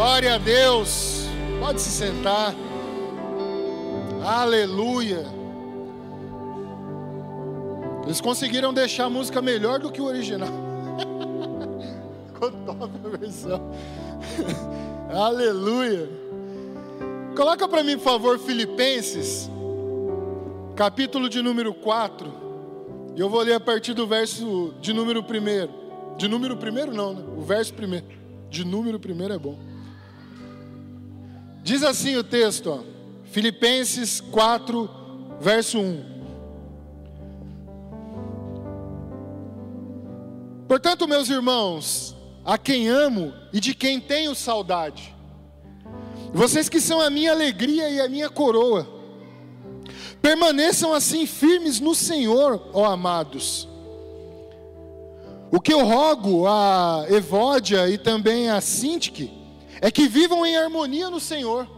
Glória 0.00 0.36
a 0.36 0.38
Deus. 0.38 1.26
Pode 1.60 1.78
se 1.78 1.90
sentar. 1.90 2.54
Aleluia. 4.24 5.26
Eles 8.04 8.18
conseguiram 8.18 8.72
deixar 8.72 9.04
a 9.04 9.10
música 9.10 9.42
melhor 9.42 9.78
do 9.78 9.92
que 9.92 10.00
o 10.00 10.06
original. 10.06 10.48
Ficou 12.32 12.50
top 12.50 12.90
a 13.04 13.18
versão. 13.18 13.60
Aleluia. 15.12 16.08
Coloca 17.36 17.68
para 17.68 17.84
mim, 17.84 17.98
por 17.98 18.04
favor, 18.04 18.38
Filipenses, 18.38 19.50
capítulo 20.76 21.28
de 21.28 21.42
número 21.42 21.74
4. 21.74 22.32
E 23.16 23.20
eu 23.20 23.28
vou 23.28 23.42
ler 23.42 23.52
a 23.52 23.60
partir 23.60 23.92
do 23.92 24.06
verso 24.06 24.72
de 24.80 24.94
número 24.94 25.20
1. 25.20 26.16
De 26.16 26.26
número 26.26 26.56
primeiro 26.56 26.94
não, 26.94 27.12
né? 27.12 27.22
O 27.36 27.42
verso 27.42 27.74
primeiro. 27.74 28.06
De 28.48 28.64
número 28.64 28.98
primeiro 28.98 29.34
é 29.34 29.38
bom. 29.38 29.69
Diz 31.62 31.82
assim 31.82 32.16
o 32.16 32.24
texto, 32.24 32.70
ó, 32.70 32.80
Filipenses 33.24 34.20
4, 34.20 34.88
verso 35.40 35.78
1. 35.78 36.10
Portanto, 40.66 41.06
meus 41.08 41.28
irmãos, 41.28 42.16
a 42.44 42.56
quem 42.56 42.88
amo 42.88 43.32
e 43.52 43.60
de 43.60 43.74
quem 43.74 44.00
tenho 44.00 44.34
saudade, 44.34 45.14
vocês 46.32 46.68
que 46.68 46.80
são 46.80 47.00
a 47.00 47.10
minha 47.10 47.32
alegria 47.32 47.90
e 47.90 48.00
a 48.00 48.08
minha 48.08 48.30
coroa, 48.30 48.88
permaneçam 50.22 50.92
assim 50.94 51.26
firmes 51.26 51.80
no 51.80 51.94
Senhor, 51.94 52.70
ó 52.72 52.84
amados. 52.84 53.68
O 55.50 55.60
que 55.60 55.72
eu 55.72 55.84
rogo 55.84 56.46
a 56.46 57.04
Evódia 57.08 57.88
e 57.88 57.98
também 57.98 58.48
a 58.48 58.60
Sintique, 58.60 59.39
é 59.80 59.90
que 59.90 60.06
vivam 60.06 60.44
em 60.44 60.56
harmonia 60.56 61.08
no 61.08 61.18
Senhor. 61.18 61.68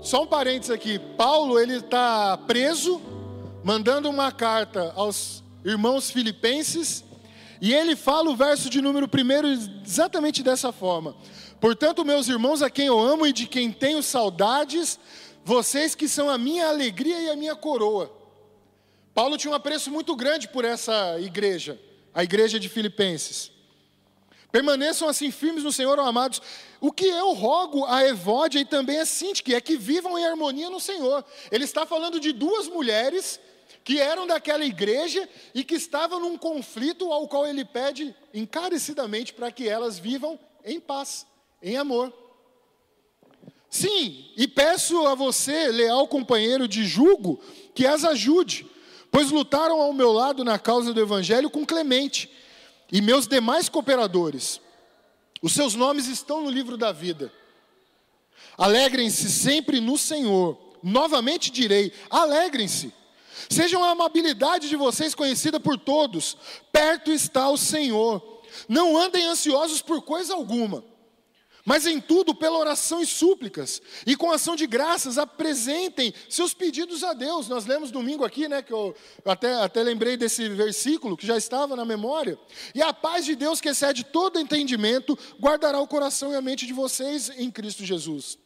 Só 0.00 0.22
um 0.22 0.26
parênteses 0.26 0.70
aqui, 0.70 0.98
Paulo 0.98 1.58
ele 1.58 1.76
está 1.76 2.36
preso, 2.36 3.00
mandando 3.64 4.08
uma 4.08 4.30
carta 4.30 4.92
aos 4.94 5.42
irmãos 5.64 6.10
filipenses, 6.10 7.04
e 7.60 7.72
ele 7.72 7.94
fala 7.94 8.30
o 8.30 8.36
verso 8.36 8.68
de 8.68 8.80
número 8.80 9.06
primeiro 9.06 9.46
exatamente 9.46 10.42
dessa 10.42 10.72
forma. 10.72 11.16
Portanto, 11.60 12.04
meus 12.04 12.26
irmãos, 12.26 12.60
a 12.60 12.68
quem 12.68 12.86
eu 12.86 12.98
amo 12.98 13.24
e 13.24 13.32
de 13.32 13.46
quem 13.46 13.70
tenho 13.70 14.02
saudades, 14.02 14.98
vocês 15.44 15.94
que 15.94 16.08
são 16.08 16.28
a 16.28 16.36
minha 16.36 16.68
alegria 16.68 17.20
e 17.20 17.30
a 17.30 17.36
minha 17.36 17.54
coroa. 17.54 18.12
Paulo 19.14 19.36
tinha 19.36 19.52
um 19.52 19.54
apreço 19.54 19.90
muito 19.90 20.16
grande 20.16 20.48
por 20.48 20.64
essa 20.64 21.20
igreja, 21.20 21.80
a 22.12 22.24
igreja 22.24 22.58
de 22.58 22.68
Filipenses. 22.68 23.52
Permaneçam 24.52 25.08
assim 25.08 25.30
firmes 25.30 25.64
no 25.64 25.72
Senhor, 25.72 25.98
amados. 25.98 26.42
O 26.78 26.92
que 26.92 27.06
eu 27.06 27.32
rogo 27.32 27.86
a 27.86 28.04
Evódia 28.04 28.60
e 28.60 28.66
também 28.66 29.00
a 29.00 29.06
Sintique 29.06 29.54
é 29.54 29.60
que 29.62 29.78
vivam 29.78 30.18
em 30.18 30.26
harmonia 30.26 30.68
no 30.68 30.78
Senhor. 30.78 31.24
Ele 31.50 31.64
está 31.64 31.86
falando 31.86 32.20
de 32.20 32.32
duas 32.32 32.68
mulheres 32.68 33.40
que 33.82 33.98
eram 33.98 34.26
daquela 34.26 34.64
igreja 34.64 35.26
e 35.54 35.64
que 35.64 35.74
estavam 35.74 36.20
num 36.20 36.36
conflito 36.36 37.10
ao 37.10 37.26
qual 37.26 37.46
ele 37.46 37.64
pede 37.64 38.14
encarecidamente 38.34 39.32
para 39.32 39.50
que 39.50 39.66
elas 39.66 39.98
vivam 39.98 40.38
em 40.62 40.78
paz, 40.78 41.26
em 41.62 41.78
amor. 41.78 42.12
Sim, 43.70 44.30
e 44.36 44.46
peço 44.46 45.06
a 45.06 45.14
você, 45.14 45.68
leal 45.68 46.06
companheiro 46.06 46.68
de 46.68 46.84
julgo, 46.84 47.40
que 47.74 47.86
as 47.86 48.04
ajude, 48.04 48.66
pois 49.10 49.30
lutaram 49.30 49.80
ao 49.80 49.94
meu 49.94 50.12
lado 50.12 50.44
na 50.44 50.58
causa 50.58 50.92
do 50.92 51.00
evangelho 51.00 51.48
com 51.48 51.64
Clemente 51.64 52.30
e 52.92 53.00
meus 53.00 53.26
demais 53.26 53.70
cooperadores. 53.70 54.60
Os 55.40 55.54
seus 55.54 55.74
nomes 55.74 56.06
estão 56.06 56.42
no 56.42 56.50
livro 56.50 56.76
da 56.76 56.92
vida. 56.92 57.32
Alegrem-se 58.56 59.30
sempre 59.30 59.80
no 59.80 59.96
Senhor. 59.96 60.58
Novamente 60.82 61.50
direi: 61.50 61.90
alegrem-se. 62.10 62.92
Sejam 63.48 63.82
a 63.82 63.90
amabilidade 63.90 64.68
de 64.68 64.76
vocês 64.76 65.14
conhecida 65.14 65.58
por 65.58 65.78
todos. 65.78 66.36
Perto 66.70 67.10
está 67.10 67.48
o 67.48 67.56
Senhor. 67.56 68.42
Não 68.68 68.96
andem 68.96 69.24
ansiosos 69.24 69.80
por 69.80 70.02
coisa 70.02 70.34
alguma. 70.34 70.84
Mas 71.64 71.86
em 71.86 72.00
tudo, 72.00 72.34
pela 72.34 72.58
oração 72.58 73.00
e 73.00 73.06
súplicas, 73.06 73.80
e 74.04 74.16
com 74.16 74.32
ação 74.32 74.56
de 74.56 74.66
graças, 74.66 75.16
apresentem 75.16 76.12
seus 76.28 76.52
pedidos 76.52 77.04
a 77.04 77.12
Deus. 77.12 77.48
Nós 77.48 77.66
lemos 77.66 77.92
domingo 77.92 78.24
aqui, 78.24 78.48
né? 78.48 78.62
Que 78.62 78.72
eu 78.72 78.94
até, 79.24 79.54
até 79.54 79.82
lembrei 79.82 80.16
desse 80.16 80.48
versículo 80.48 81.16
que 81.16 81.26
já 81.26 81.36
estava 81.36 81.76
na 81.76 81.84
memória. 81.84 82.36
E 82.74 82.82
a 82.82 82.92
paz 82.92 83.24
de 83.24 83.36
Deus, 83.36 83.60
que 83.60 83.68
excede 83.68 84.04
todo 84.04 84.40
entendimento, 84.40 85.16
guardará 85.40 85.80
o 85.80 85.86
coração 85.86 86.32
e 86.32 86.36
a 86.36 86.42
mente 86.42 86.66
de 86.66 86.72
vocês 86.72 87.30
em 87.36 87.50
Cristo 87.50 87.84
Jesus. 87.84 88.38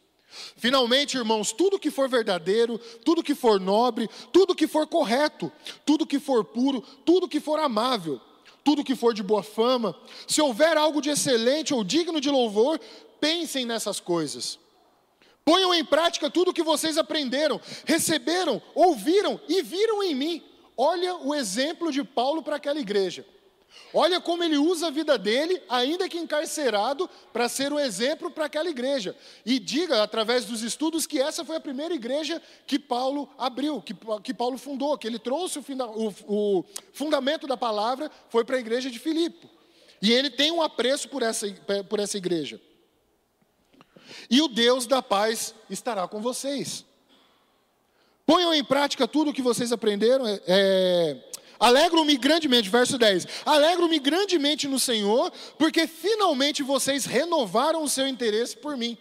Finalmente, 0.57 1.17
irmãos, 1.17 1.53
tudo 1.53 1.79
que 1.79 1.91
for 1.91 2.09
verdadeiro, 2.09 2.79
tudo 3.03 3.23
que 3.23 3.35
for 3.35 3.59
nobre, 3.59 4.11
tudo 4.33 4.55
que 4.55 4.67
for 4.67 4.87
correto, 4.87 5.51
tudo 5.87 6.07
que 6.07 6.19
for 6.19 6.45
puro, 6.45 6.83
tudo 7.05 7.29
que 7.29 7.41
for 7.41 7.59
amável, 7.59 8.21
tudo 8.63 8.85
que 8.85 8.97
for 8.97 9.15
de 9.15 9.23
boa 9.23 9.45
fama, 9.45 9.97
se 10.27 10.43
houver 10.43 10.77
algo 10.77 11.01
de 11.01 11.09
excelente 11.09 11.73
ou 11.73 11.85
digno 11.85 12.21
de 12.21 12.29
louvor, 12.29 12.81
pensem 13.21 13.65
nessas 13.65 14.01
coisas. 14.01 14.59
Ponham 15.45 15.73
em 15.73 15.85
prática 15.85 16.29
tudo 16.29 16.51
o 16.51 16.55
que 16.55 16.63
vocês 16.63 16.99
aprenderam, 16.99 17.61
receberam, 17.85 18.61
ouviram 18.75 19.41
e 19.49 19.63
viram 19.63 20.03
em 20.03 20.15
mim. 20.15 20.43
Olha 20.77 21.17
o 21.17 21.35
exemplo 21.35 21.93
de 21.93 22.03
Paulo 22.03 22.43
para 22.43 22.57
aquela 22.57 22.81
igreja. 22.81 23.25
Olha 23.95 24.21
como 24.21 24.43
ele 24.43 24.59
usa 24.59 24.89
a 24.89 24.91
vida 24.91 25.17
dele, 25.17 25.63
ainda 25.69 26.09
que 26.09 26.19
encarcerado, 26.19 27.09
para 27.33 27.49
ser 27.49 27.73
um 27.73 27.79
exemplo 27.79 28.31
para 28.31 28.47
aquela 28.47 28.69
igreja. 28.69 29.17
E 29.45 29.59
diga, 29.59 30.03
através 30.03 30.45
dos 30.45 30.63
estudos, 30.63 31.07
que 31.07 31.21
essa 31.21 31.45
foi 31.45 31.57
a 31.57 31.61
primeira 31.61 31.95
igreja 31.95 32.43
que 32.67 32.79
Paulo 32.79 33.29
abriu, 33.39 33.81
que, 33.81 33.95
que 34.23 34.35
Paulo 34.35 34.59
fundou, 34.59 34.99
que 34.99 35.07
ele 35.07 35.19
trouxe 35.19 35.59
o, 35.59 35.65
o, 35.69 36.59
o 36.59 36.65
fundamento 36.93 37.47
da 37.47 37.57
palavra, 37.57 38.11
foi 38.29 38.45
para 38.45 38.57
a 38.57 38.61
igreja 38.61 38.91
de 38.91 38.99
Filipe. 38.99 39.49
E 40.03 40.13
ele 40.13 40.29
tem 40.29 40.51
um 40.51 40.61
apreço 40.61 41.09
por 41.09 41.23
essa, 41.23 41.47
por 41.89 42.01
essa 42.01 42.19
igreja. 42.19 42.61
E 44.31 44.41
o 44.41 44.49
Deus 44.49 44.87
da 44.87 45.03
paz 45.03 45.55
estará 45.69 46.07
com 46.09 46.21
vocês. 46.21 46.85
Ponham 48.25 48.53
em 48.53 48.65
prática 48.65 49.07
tudo 49.07 49.31
o 49.31 49.35
que 49.35 49.43
vocês 49.43 49.73
aprenderam. 49.73 50.27
É, 50.27 50.41
é 50.47 51.27
Alegro-me 51.59 52.17
grandemente, 52.17 52.69
verso 52.69 52.99
10. 52.99 53.27
Alegro-me 53.45 53.99
grandemente 53.99 54.69
no 54.69 54.79
Senhor, 54.79 55.33
porque 55.59 55.87
finalmente 55.87 56.63
vocês 56.63 57.07
renovaram 57.07 57.83
o 57.83 57.89
seu 57.89 58.07
interesse 58.07 58.57
por 58.57 58.77
mim. 58.77 58.97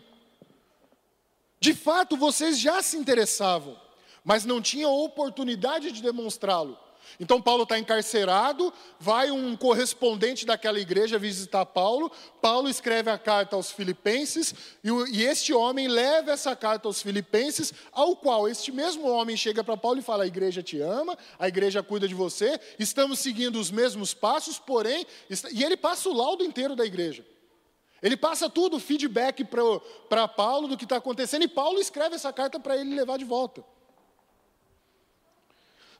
De 1.59 1.73
fato, 1.73 2.15
vocês 2.15 2.59
já 2.59 2.81
se 2.81 2.95
interessavam, 2.95 3.75
mas 4.23 4.45
não 4.45 4.61
tinham 4.61 4.93
oportunidade 4.93 5.91
de 5.91 6.01
demonstrá-lo. 6.01 6.77
Então 7.19 7.41
Paulo 7.41 7.63
está 7.63 7.77
encarcerado, 7.77 8.73
vai 8.99 9.31
um 9.31 9.55
correspondente 9.55 10.45
daquela 10.45 10.79
igreja 10.79 11.17
visitar 11.17 11.65
Paulo. 11.65 12.11
Paulo 12.41 12.69
escreve 12.69 13.09
a 13.09 13.17
carta 13.17 13.55
aos 13.55 13.71
Filipenses 13.71 14.53
e, 14.83 14.89
e 15.11 15.23
este 15.23 15.53
homem 15.53 15.87
leva 15.87 16.31
essa 16.31 16.55
carta 16.55 16.87
aos 16.87 17.01
Filipenses, 17.01 17.73
ao 17.91 18.15
qual 18.15 18.47
este 18.47 18.71
mesmo 18.71 19.07
homem 19.07 19.37
chega 19.37 19.63
para 19.63 19.77
Paulo 19.77 19.99
e 19.99 20.03
fala: 20.03 20.23
a 20.23 20.27
igreja 20.27 20.61
te 20.61 20.79
ama, 20.79 21.17
a 21.39 21.47
igreja 21.47 21.81
cuida 21.83 22.07
de 22.07 22.13
você, 22.13 22.59
estamos 22.79 23.19
seguindo 23.19 23.59
os 23.59 23.71
mesmos 23.71 24.13
passos, 24.13 24.59
porém, 24.59 25.05
e 25.51 25.63
ele 25.63 25.77
passa 25.77 26.09
o 26.09 26.13
laudo 26.13 26.43
inteiro 26.43 26.75
da 26.75 26.85
igreja. 26.85 27.25
Ele 28.01 28.17
passa 28.17 28.49
tudo, 28.49 28.77
o 28.77 28.79
feedback 28.79 29.43
para 30.09 30.27
Paulo 30.27 30.67
do 30.67 30.77
que 30.77 30.83
está 30.83 30.97
acontecendo, 30.97 31.43
e 31.43 31.47
Paulo 31.47 31.79
escreve 31.79 32.15
essa 32.15 32.31
carta 32.31 32.59
para 32.59 32.77
ele 32.77 32.93
levar 32.93 33.17
de 33.17 33.25
volta. 33.25 33.63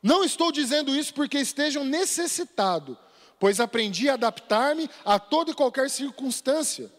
Não 0.06 0.24
estou 0.24 0.52
dizendo 0.52 0.96
isso 0.96 1.12
porque 1.16 1.40
estejam 1.40 1.84
necessitado, 1.84 2.96
pois 3.40 3.60
aprendi 3.60 4.08
a 4.08 4.14
adaptar-me 4.14 4.88
a 5.04 5.18
toda 5.18 5.50
e 5.50 5.56
qualquer 5.56 5.90
circunstância. 5.90 6.92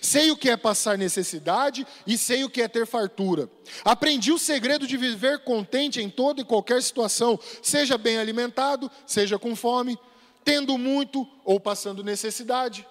Sei 0.00 0.30
o 0.30 0.36
que 0.38 0.48
é 0.48 0.56
passar 0.56 0.96
necessidade 0.96 1.86
e 2.06 2.16
sei 2.16 2.44
o 2.44 2.48
que 2.48 2.62
é 2.62 2.66
ter 2.66 2.86
fartura. 2.86 3.46
Aprendi 3.84 4.32
o 4.32 4.38
segredo 4.38 4.86
de 4.86 4.96
viver 4.96 5.40
contente 5.40 6.00
em 6.00 6.08
toda 6.08 6.40
e 6.40 6.46
qualquer 6.46 6.82
situação, 6.82 7.38
seja 7.60 7.98
bem 7.98 8.16
alimentado, 8.16 8.90
seja 9.06 9.38
com 9.38 9.54
fome, 9.54 9.98
tendo 10.42 10.78
muito 10.78 11.28
ou 11.44 11.60
passando 11.60 12.02
necessidade. 12.02 12.88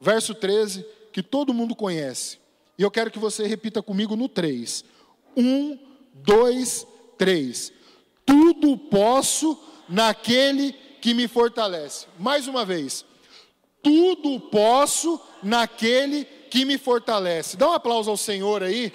Verso 0.00 0.34
13, 0.34 0.86
que 1.12 1.22
todo 1.22 1.52
mundo 1.52 1.76
conhece. 1.76 2.38
E 2.78 2.82
eu 2.82 2.90
quero 2.90 3.10
que 3.10 3.18
você 3.18 3.46
repita 3.46 3.82
comigo 3.82 4.16
no 4.16 4.26
3. 4.26 4.86
1, 5.36 5.78
2, 6.14 6.86
3 7.18 7.81
tudo 8.32 8.78
posso 8.78 9.62
naquele 9.86 10.72
que 11.02 11.12
me 11.12 11.28
fortalece. 11.28 12.06
Mais 12.18 12.48
uma 12.48 12.64
vez, 12.64 13.04
tudo 13.82 14.40
posso 14.40 15.20
naquele 15.42 16.24
que 16.24 16.64
me 16.64 16.78
fortalece. 16.78 17.58
Dá 17.58 17.68
um 17.68 17.74
aplauso 17.74 18.08
ao 18.08 18.16
Senhor 18.16 18.62
aí. 18.62 18.90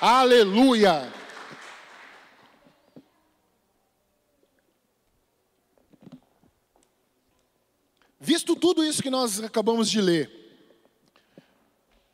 Aleluia. 0.00 1.12
Visto 8.20 8.54
tudo 8.54 8.84
isso 8.84 9.02
que 9.02 9.10
nós 9.10 9.42
acabamos 9.42 9.90
de 9.90 10.00
ler, 10.00 10.30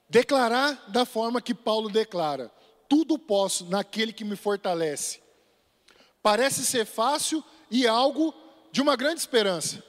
declarar 0.08 0.86
da 0.88 1.04
forma 1.04 1.42
que 1.42 1.52
Paulo 1.52 1.90
declara: 1.90 2.50
tudo 2.90 3.16
posso 3.16 3.66
naquele 3.66 4.12
que 4.12 4.24
me 4.24 4.34
fortalece. 4.34 5.20
Parece 6.20 6.66
ser 6.66 6.84
fácil 6.84 7.42
e 7.70 7.86
algo 7.86 8.34
de 8.72 8.82
uma 8.82 8.96
grande 8.96 9.20
esperança. 9.20 9.80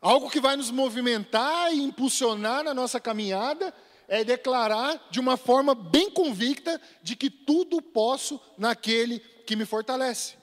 Algo 0.00 0.30
que 0.30 0.40
vai 0.40 0.54
nos 0.54 0.70
movimentar 0.70 1.74
e 1.74 1.82
impulsionar 1.82 2.62
na 2.62 2.72
nossa 2.72 3.00
caminhada 3.00 3.74
é 4.06 4.22
declarar 4.22 5.08
de 5.10 5.18
uma 5.18 5.36
forma 5.36 5.74
bem 5.74 6.08
convicta 6.10 6.80
de 7.02 7.16
que 7.16 7.28
tudo 7.28 7.82
posso 7.82 8.40
naquele 8.56 9.18
que 9.44 9.56
me 9.56 9.66
fortalece. 9.66 10.39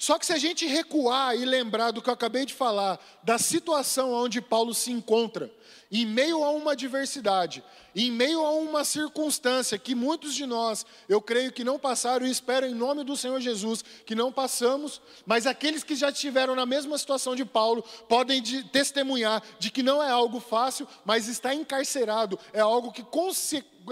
Só 0.00 0.18
que 0.18 0.24
se 0.24 0.32
a 0.32 0.38
gente 0.38 0.66
recuar 0.66 1.36
e 1.36 1.44
lembrar 1.44 1.90
do 1.90 2.00
que 2.00 2.08
eu 2.08 2.14
acabei 2.14 2.46
de 2.46 2.54
falar, 2.54 2.98
da 3.22 3.36
situação 3.36 4.14
onde 4.14 4.40
Paulo 4.40 4.72
se 4.72 4.90
encontra, 4.90 5.52
em 5.92 6.06
meio 6.06 6.42
a 6.42 6.50
uma 6.52 6.72
adversidade, 6.72 7.62
em 7.94 8.10
meio 8.10 8.40
a 8.40 8.50
uma 8.52 8.82
circunstância 8.82 9.76
que 9.76 9.94
muitos 9.94 10.34
de 10.34 10.46
nós, 10.46 10.86
eu 11.06 11.20
creio 11.20 11.52
que 11.52 11.62
não 11.62 11.78
passaram 11.78 12.26
e 12.26 12.30
espero 12.30 12.64
em 12.64 12.74
nome 12.74 13.04
do 13.04 13.14
Senhor 13.14 13.38
Jesus 13.42 13.84
que 14.06 14.14
não 14.14 14.32
passamos, 14.32 15.02
mas 15.26 15.46
aqueles 15.46 15.84
que 15.84 15.94
já 15.94 16.08
estiveram 16.08 16.54
na 16.54 16.64
mesma 16.64 16.96
situação 16.96 17.36
de 17.36 17.44
Paulo 17.44 17.84
podem 18.08 18.40
de, 18.40 18.64
testemunhar 18.64 19.42
de 19.58 19.70
que 19.70 19.82
não 19.82 20.02
é 20.02 20.10
algo 20.10 20.40
fácil, 20.40 20.88
mas 21.04 21.28
estar 21.28 21.54
encarcerado 21.54 22.38
é 22.54 22.60
algo 22.60 22.90
que 22.90 23.02
com, 23.02 23.30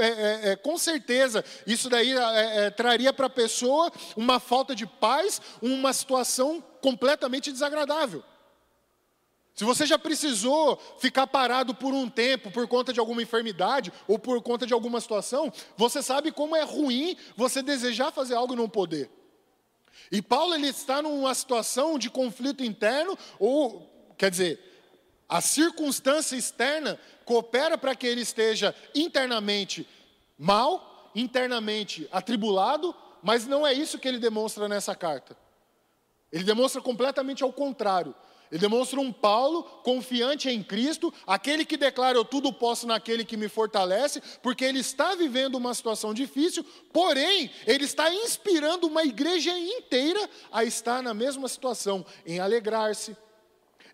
é, 0.00 0.06
é, 0.08 0.50
é, 0.50 0.56
com 0.56 0.76
certeza 0.78 1.44
isso 1.66 1.88
daí 1.88 2.12
é, 2.12 2.66
é, 2.66 2.70
traria 2.70 3.12
para 3.12 3.26
a 3.26 3.30
pessoa 3.30 3.92
uma 4.16 4.40
falta 4.40 4.74
de 4.74 4.86
paz, 4.86 5.40
uma 5.60 5.92
situação 5.92 6.62
completamente 6.80 7.52
desagradável. 7.52 8.22
Se 9.54 9.64
você 9.64 9.84
já 9.84 9.98
precisou 9.98 10.80
ficar 11.00 11.26
parado 11.26 11.74
por 11.74 11.92
um 11.92 12.08
tempo 12.08 12.48
por 12.48 12.68
conta 12.68 12.92
de 12.92 13.00
alguma 13.00 13.20
enfermidade 13.20 13.92
ou 14.06 14.16
por 14.16 14.40
conta 14.40 14.64
de 14.64 14.72
alguma 14.72 15.00
situação, 15.00 15.52
você 15.76 16.00
sabe 16.00 16.30
como 16.30 16.54
é 16.54 16.62
ruim 16.62 17.16
você 17.36 17.60
desejar 17.60 18.12
fazer 18.12 18.36
algo 18.36 18.54
e 18.54 18.56
não 18.56 18.68
poder. 18.68 19.10
E 20.12 20.22
Paulo 20.22 20.54
ele 20.54 20.68
está 20.68 21.02
numa 21.02 21.34
situação 21.34 21.98
de 21.98 22.08
conflito 22.08 22.62
interno 22.62 23.18
ou, 23.38 24.14
quer 24.16 24.30
dizer, 24.30 24.60
a 25.28 25.40
circunstância 25.40 26.36
externa 26.36 26.98
coopera 27.28 27.76
para 27.76 27.94
que 27.94 28.06
ele 28.06 28.22
esteja 28.22 28.74
internamente 28.94 29.86
mal, 30.38 31.10
internamente 31.14 32.08
atribulado, 32.10 32.94
mas 33.22 33.46
não 33.46 33.66
é 33.66 33.74
isso 33.74 33.98
que 33.98 34.08
ele 34.08 34.18
demonstra 34.18 34.66
nessa 34.66 34.94
carta. 34.94 35.36
Ele 36.32 36.42
demonstra 36.42 36.80
completamente 36.80 37.42
ao 37.42 37.52
contrário. 37.52 38.14
Ele 38.50 38.62
demonstra 38.62 38.98
um 38.98 39.12
Paulo 39.12 39.62
confiante 39.84 40.48
em 40.48 40.62
Cristo, 40.62 41.12
aquele 41.26 41.66
que 41.66 41.76
declara 41.76 42.16
eu 42.16 42.24
tudo 42.24 42.50
posso 42.50 42.86
naquele 42.86 43.26
que 43.26 43.36
me 43.36 43.46
fortalece, 43.46 44.22
porque 44.42 44.64
ele 44.64 44.78
está 44.78 45.14
vivendo 45.14 45.56
uma 45.56 45.74
situação 45.74 46.14
difícil, 46.14 46.64
porém, 46.90 47.50
ele 47.66 47.84
está 47.84 48.10
inspirando 48.10 48.86
uma 48.86 49.04
igreja 49.04 49.52
inteira 49.58 50.30
a 50.50 50.64
estar 50.64 51.02
na 51.02 51.12
mesma 51.12 51.46
situação, 51.46 52.06
em 52.24 52.40
alegrar-se, 52.40 53.14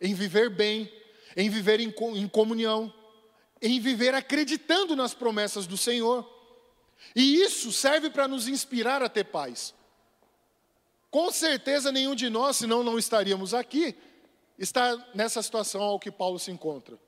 em 0.00 0.14
viver 0.14 0.50
bem, 0.50 0.88
em 1.36 1.50
viver 1.50 1.80
em, 1.80 1.90
comunhão, 2.28 2.92
em 3.64 3.80
viver 3.80 4.14
acreditando 4.14 4.94
nas 4.94 5.14
promessas 5.14 5.66
do 5.66 5.76
Senhor. 5.78 6.28
E 7.16 7.42
isso 7.42 7.72
serve 7.72 8.10
para 8.10 8.28
nos 8.28 8.46
inspirar 8.46 9.02
a 9.02 9.08
ter 9.08 9.24
paz. 9.24 9.74
Com 11.10 11.32
certeza 11.32 11.90
nenhum 11.90 12.14
de 12.14 12.28
nós, 12.28 12.58
senão 12.58 12.84
não 12.84 12.98
estaríamos 12.98 13.54
aqui, 13.54 13.96
está 14.58 15.02
nessa 15.14 15.42
situação 15.42 15.80
ao 15.80 15.98
que 15.98 16.10
Paulo 16.10 16.38
se 16.38 16.50
encontra, 16.50 16.98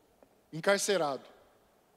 encarcerado. 0.50 1.24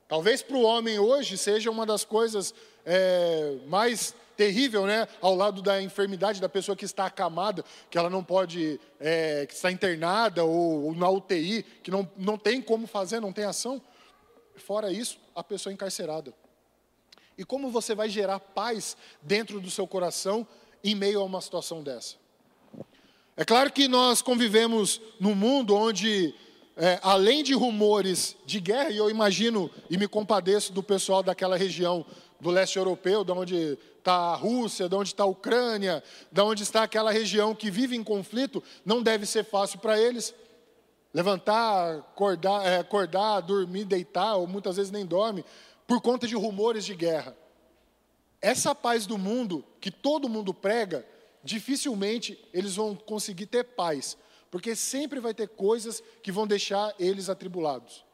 Talvez 0.10 0.42
para 0.42 0.58
o 0.58 0.64
homem 0.64 1.00
hoje 1.00 1.38
seja 1.38 1.72
uma 1.72 1.86
das 1.86 2.04
coisas 2.04 2.54
é, 2.86 3.60
mais 3.68 4.14
terrível, 4.36 4.86
né? 4.86 5.08
Ao 5.22 5.36
lado 5.36 5.62
da 5.62 5.82
enfermidade 5.82 6.42
da 6.42 6.50
pessoa 6.50 6.76
que 6.76 6.84
está 6.84 7.06
acamada, 7.06 7.64
que 7.90 7.98
ela 7.98 8.10
não 8.10 8.24
pode, 8.24 8.80
é, 9.00 9.46
que 9.46 9.54
está 9.54 9.72
internada 9.72 10.44
ou, 10.44 10.86
ou, 10.86 10.96
na 10.96 11.10
UTI, 11.10 11.64
que 11.84 11.92
não, 11.92 12.10
não 12.18 12.38
tem 12.38 12.62
como 12.62 12.88
fazer, 12.88 13.20
não 13.22 13.32
tem 13.32 13.46
ação. 13.46 13.82
Fora 14.60 14.92
isso, 14.92 15.18
a 15.36 15.44
pessoa 15.44 15.74
encarcerada. 15.74 16.34
E 17.38 17.46
como 17.46 17.72
você 17.72 17.96
vai 17.96 18.10
gerar 18.10 18.40
paz 18.40 18.98
dentro 19.22 19.62
do 19.62 19.72
seu 19.72 19.88
coração 19.88 20.46
em 20.84 20.94
meio 20.94 21.22
a 21.22 21.24
uma 21.24 21.42
situação 21.42 21.82
dessa? 21.82 22.16
É 23.38 23.46
claro 23.46 23.72
que 23.72 23.88
nós 23.88 24.22
convivemos 24.22 25.00
num 25.20 25.34
mundo 25.34 25.74
onde, 25.74 26.36
é, 26.76 27.00
além 27.02 27.42
de 27.42 27.54
rumores 27.54 28.36
de 28.46 28.60
guerra, 28.60 28.90
e 28.90 28.98
eu 28.98 29.10
imagino 29.10 29.72
e 29.90 29.98
me 29.98 30.08
compadeço 30.08 30.74
do 30.74 30.84
pessoal 30.84 31.24
daquela 31.24 31.56
região 31.56 32.06
do 32.42 32.50
leste 32.50 32.78
europeu, 32.78 33.24
de 33.24 33.32
onde 33.32 33.78
está 33.98 34.14
a 34.14 34.36
Rússia, 34.36 34.90
de 34.90 34.96
onde 34.96 35.10
está 35.10 35.24
a 35.24 35.28
Ucrânia, 35.28 36.04
de 36.30 36.42
onde 36.42 36.64
está 36.64 36.84
aquela 36.84 37.12
região 37.12 37.56
que 37.56 37.72
vive 37.72 37.96
em 37.96 38.04
conflito, 38.04 38.62
não 38.86 39.02
deve 39.02 39.26
ser 39.26 39.46
fácil 39.46 39.80
para 39.80 39.98
eles. 39.98 40.34
Levantar, 41.14 41.98
acordar, 41.98 42.66
é, 42.66 42.78
acordar, 42.78 43.42
dormir, 43.42 43.86
deitar, 43.86 44.36
ou 44.36 44.46
muitas 44.48 44.78
vezes 44.78 44.92
nem 44.92 45.06
dorme, 45.06 45.44
por 45.88 46.02
conta 46.02 46.28
de 46.28 46.36
rumores 46.36 46.86
de 46.86 46.94
guerra. 46.94 47.36
Essa 48.42 48.76
paz 48.76 49.06
do 49.06 49.18
mundo, 49.18 49.66
que 49.82 49.92
todo 49.92 50.30
mundo 50.30 50.54
prega, 50.54 51.06
dificilmente 51.44 52.40
eles 52.54 52.76
vão 52.76 52.96
conseguir 52.96 53.48
ter 53.48 53.64
paz, 53.64 54.18
porque 54.52 54.76
sempre 54.76 55.20
vai 55.20 55.34
ter 55.34 55.50
coisas 55.50 56.02
que 56.22 56.32
vão 56.32 56.48
deixar 56.48 56.94
eles 57.00 57.30
atribulados. 57.30 58.06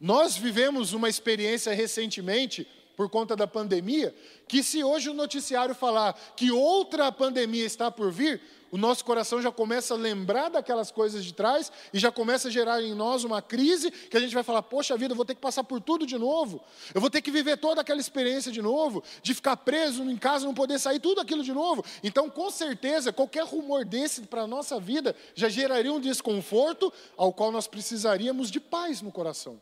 Nós 0.00 0.36
vivemos 0.36 0.92
uma 0.92 1.08
experiência 1.08 1.72
recentemente, 1.72 2.66
por 2.96 3.10
conta 3.10 3.34
da 3.34 3.46
pandemia, 3.46 4.14
que 4.46 4.62
se 4.62 4.84
hoje 4.84 5.08
o 5.08 5.14
noticiário 5.14 5.74
falar 5.74 6.12
que 6.36 6.50
outra 6.50 7.10
pandemia 7.10 7.64
está 7.64 7.90
por 7.90 8.12
vir, 8.12 8.40
o 8.70 8.76
nosso 8.76 9.04
coração 9.04 9.40
já 9.40 9.52
começa 9.52 9.94
a 9.94 9.96
lembrar 9.96 10.48
daquelas 10.48 10.90
coisas 10.90 11.24
de 11.24 11.32
trás 11.32 11.70
e 11.92 11.98
já 11.98 12.10
começa 12.10 12.48
a 12.48 12.50
gerar 12.50 12.82
em 12.82 12.94
nós 12.94 13.24
uma 13.24 13.40
crise 13.40 13.90
que 13.90 14.16
a 14.16 14.20
gente 14.20 14.34
vai 14.34 14.42
falar: 14.42 14.62
poxa 14.62 14.96
vida, 14.96 15.12
eu 15.12 15.16
vou 15.16 15.24
ter 15.24 15.34
que 15.34 15.40
passar 15.40 15.64
por 15.64 15.80
tudo 15.80 16.06
de 16.06 16.18
novo, 16.18 16.62
eu 16.94 17.00
vou 17.00 17.10
ter 17.10 17.22
que 17.22 17.30
viver 17.30 17.56
toda 17.56 17.80
aquela 17.80 18.00
experiência 18.00 18.50
de 18.50 18.60
novo, 18.60 19.02
de 19.22 19.34
ficar 19.34 19.56
preso 19.56 20.02
em 20.02 20.16
casa, 20.16 20.46
não 20.46 20.54
poder 20.54 20.78
sair, 20.78 21.00
tudo 21.00 21.20
aquilo 21.20 21.42
de 21.42 21.52
novo. 21.52 21.84
Então, 22.02 22.28
com 22.28 22.50
certeza, 22.50 23.12
qualquer 23.12 23.44
rumor 23.44 23.84
desse 23.84 24.22
para 24.22 24.42
a 24.42 24.46
nossa 24.46 24.80
vida 24.80 25.14
já 25.34 25.48
geraria 25.48 25.92
um 25.92 26.00
desconforto 26.00 26.92
ao 27.16 27.32
qual 27.32 27.52
nós 27.52 27.66
precisaríamos 27.66 28.50
de 28.50 28.60
paz 28.60 29.00
no 29.00 29.12
coração. 29.12 29.60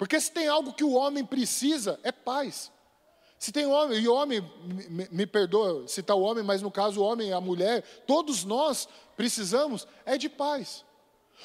Porque 0.00 0.18
se 0.18 0.32
tem 0.32 0.48
algo 0.48 0.72
que 0.72 0.82
o 0.82 0.92
homem 0.92 1.24
precisa, 1.26 2.00
é 2.02 2.10
paz. 2.10 2.72
Se 3.40 3.50
tem 3.50 3.64
homem, 3.64 3.98
e 3.98 4.06
homem, 4.06 4.42
me, 4.90 5.08
me 5.10 5.26
perdoa 5.26 5.88
citar 5.88 6.14
o 6.14 6.20
homem, 6.20 6.44
mas 6.44 6.60
no 6.60 6.70
caso 6.70 7.00
o 7.00 7.02
homem 7.02 7.32
a 7.32 7.40
mulher, 7.40 7.82
todos 8.06 8.44
nós 8.44 8.86
precisamos 9.16 9.88
é 10.04 10.18
de 10.18 10.28
paz. 10.28 10.84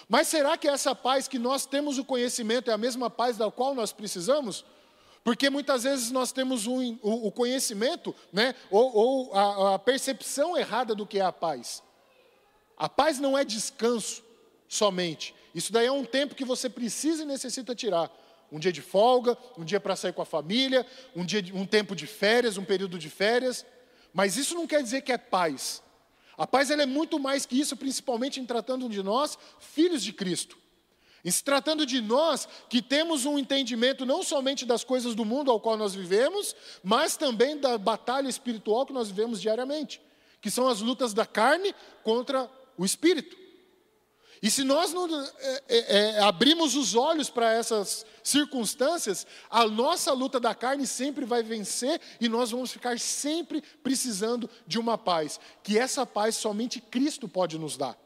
Mas 0.10 0.28
será 0.28 0.58
que 0.58 0.68
essa 0.68 0.94
paz 0.94 1.25
que 1.25 1.40
nós 1.40 1.66
temos 1.66 1.98
o 1.98 2.04
conhecimento 2.04 2.70
é 2.70 2.74
a 2.74 2.78
mesma 2.78 3.10
paz 3.10 3.38
da 3.38 3.50
qual 3.50 3.74
nós 3.74 3.94
precisamos? 3.94 4.66
Porque 5.24 5.50
muitas 5.50 5.84
vezes 5.84 6.12
nós 6.12 6.34
temos 6.34 6.68
um, 6.68 6.98
o, 7.02 7.28
o, 7.28 7.32
conhecimento, 7.32 8.14
né, 8.30 8.54
ou, 8.70 8.94
ou 8.94 9.34
a, 9.34 9.75
a 9.75 9.80
percepção 9.80 10.58
errada 10.58 10.94
do 10.94 11.08
que 11.08 11.20
é 11.20 11.24
a 11.24 11.32
paz. 11.32 11.82
A 12.75 12.90
paz 12.90 13.22
não 13.22 13.38
é 13.38 13.46
descanso 13.46 14.22
somente. 14.68 15.34
Isso 15.56 15.72
daí 15.72 15.88
é 15.88 15.92
um 15.94 16.04
tempo 16.04 16.36
que 16.36 16.44
você 16.44 16.70
precisa 16.70 17.24
e 17.24 17.25
necessita 17.25 17.74
tirar. 17.74 18.12
Um 18.52 18.60
dia 18.60 18.72
de 18.72 18.82
folga, 18.82 19.38
um 19.58 19.64
dia 19.64 19.80
para 19.80 19.96
sair 19.96 20.14
com 20.14 20.22
a 20.22 20.25
família, 20.25 20.86
um, 21.16 21.25
dia, 21.25 21.44
um 21.54 21.66
tempo 21.66 21.96
de 21.96 22.08
férias, 22.08 22.58
um 22.58 22.66
período 22.66 22.98
de 22.98 23.10
férias. 23.10 23.66
Mas 24.14 24.38
isso 24.38 24.56
não 24.56 24.68
quer 24.68 24.82
dizer 24.82 25.02
que 25.02 25.12
é 25.12 25.18
paz. 25.18 25.84
A 26.38 26.46
paz 26.46 26.70
ela 26.70 26.84
é 26.84 26.86
muito 26.86 27.20
mais 27.20 27.46
que 27.46 27.60
isso, 27.60 27.75
principalmente 27.75 28.40
em 28.40 28.46
tratando 28.46 28.90
de 28.90 29.02
nós, 29.02 29.38
filhos 29.60 30.04
de 30.04 30.12
Cristo. 30.12 30.58
Em 31.24 31.32
se 31.32 31.44
tratando 31.44 31.86
de 31.86 32.02
nós 32.02 32.48
que 32.70 32.82
temos 32.82 33.25
um 33.25 33.40
entendimento 33.40 34.06
não 34.06 34.22
somente 34.22 34.64
das 34.64 34.84
coisas 34.84 35.16
do 35.16 35.25
mundo 35.25 35.50
ao 35.50 35.60
qual 35.60 35.75
nós 35.75 35.96
vivemos, 35.96 36.56
mas 36.84 37.18
também 37.18 37.58
da 37.58 37.80
batalha 37.80 38.28
espiritual 38.28 38.86
que 38.86 38.94
nós 38.94 39.08
vivemos 39.08 39.42
diariamente, 39.42 40.00
que 40.40 40.52
são 40.52 40.68
as 40.68 40.82
lutas 40.82 41.16
da 41.16 41.25
carne 41.25 41.74
contra 42.04 42.50
o 42.78 42.86
espírito. 42.86 43.45
E 44.42 44.51
se 44.51 44.63
nós 44.63 44.94
não 44.94 45.08
é, 45.39 45.63
é, 45.68 45.98
é, 45.98 46.20
abrimos 46.20 46.75
os 46.75 46.96
olhos 46.96 47.30
para 47.30 47.51
essas 47.51 48.06
circunstâncias, 48.24 49.25
a 49.50 49.65
nossa 49.68 50.12
luta 50.13 50.39
da 50.39 50.54
carne 50.54 50.86
sempre 50.86 51.25
vai 51.25 51.42
vencer 51.44 52.00
e 52.20 52.27
nós 52.27 52.51
vamos 52.51 52.72
ficar 52.72 53.00
sempre 53.00 53.62
precisando 53.84 54.50
de 54.68 54.80
uma 54.80 54.98
paz, 54.98 55.39
que 55.63 55.77
essa 55.77 56.06
paz 56.06 56.36
somente 56.36 56.82
Cristo 56.82 57.27
pode 57.27 57.58
nos 57.58 57.77
dar. 57.77 57.98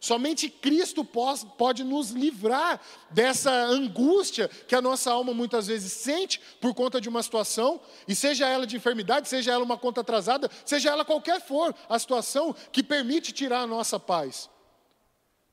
Somente 0.00 0.48
Cristo 0.48 1.04
pode, 1.04 1.46
pode 1.58 1.82
nos 1.82 2.10
livrar 2.10 2.80
dessa 3.10 3.50
angústia 3.50 4.48
que 4.68 4.74
a 4.74 4.80
nossa 4.80 5.10
alma 5.10 5.34
muitas 5.34 5.66
vezes 5.66 5.92
sente 5.92 6.40
por 6.60 6.74
conta 6.74 7.00
de 7.00 7.08
uma 7.08 7.22
situação, 7.22 7.80
e 8.06 8.14
seja 8.14 8.46
ela 8.46 8.66
de 8.66 8.76
enfermidade, 8.76 9.28
seja 9.28 9.52
ela 9.52 9.64
uma 9.64 9.78
conta 9.78 10.02
atrasada, 10.02 10.48
seja 10.64 10.90
ela 10.90 11.04
qualquer 11.04 11.40
for 11.40 11.74
a 11.88 11.98
situação 11.98 12.54
que 12.70 12.82
permite 12.82 13.32
tirar 13.32 13.62
a 13.62 13.66
nossa 13.66 13.98
paz. 13.98 14.48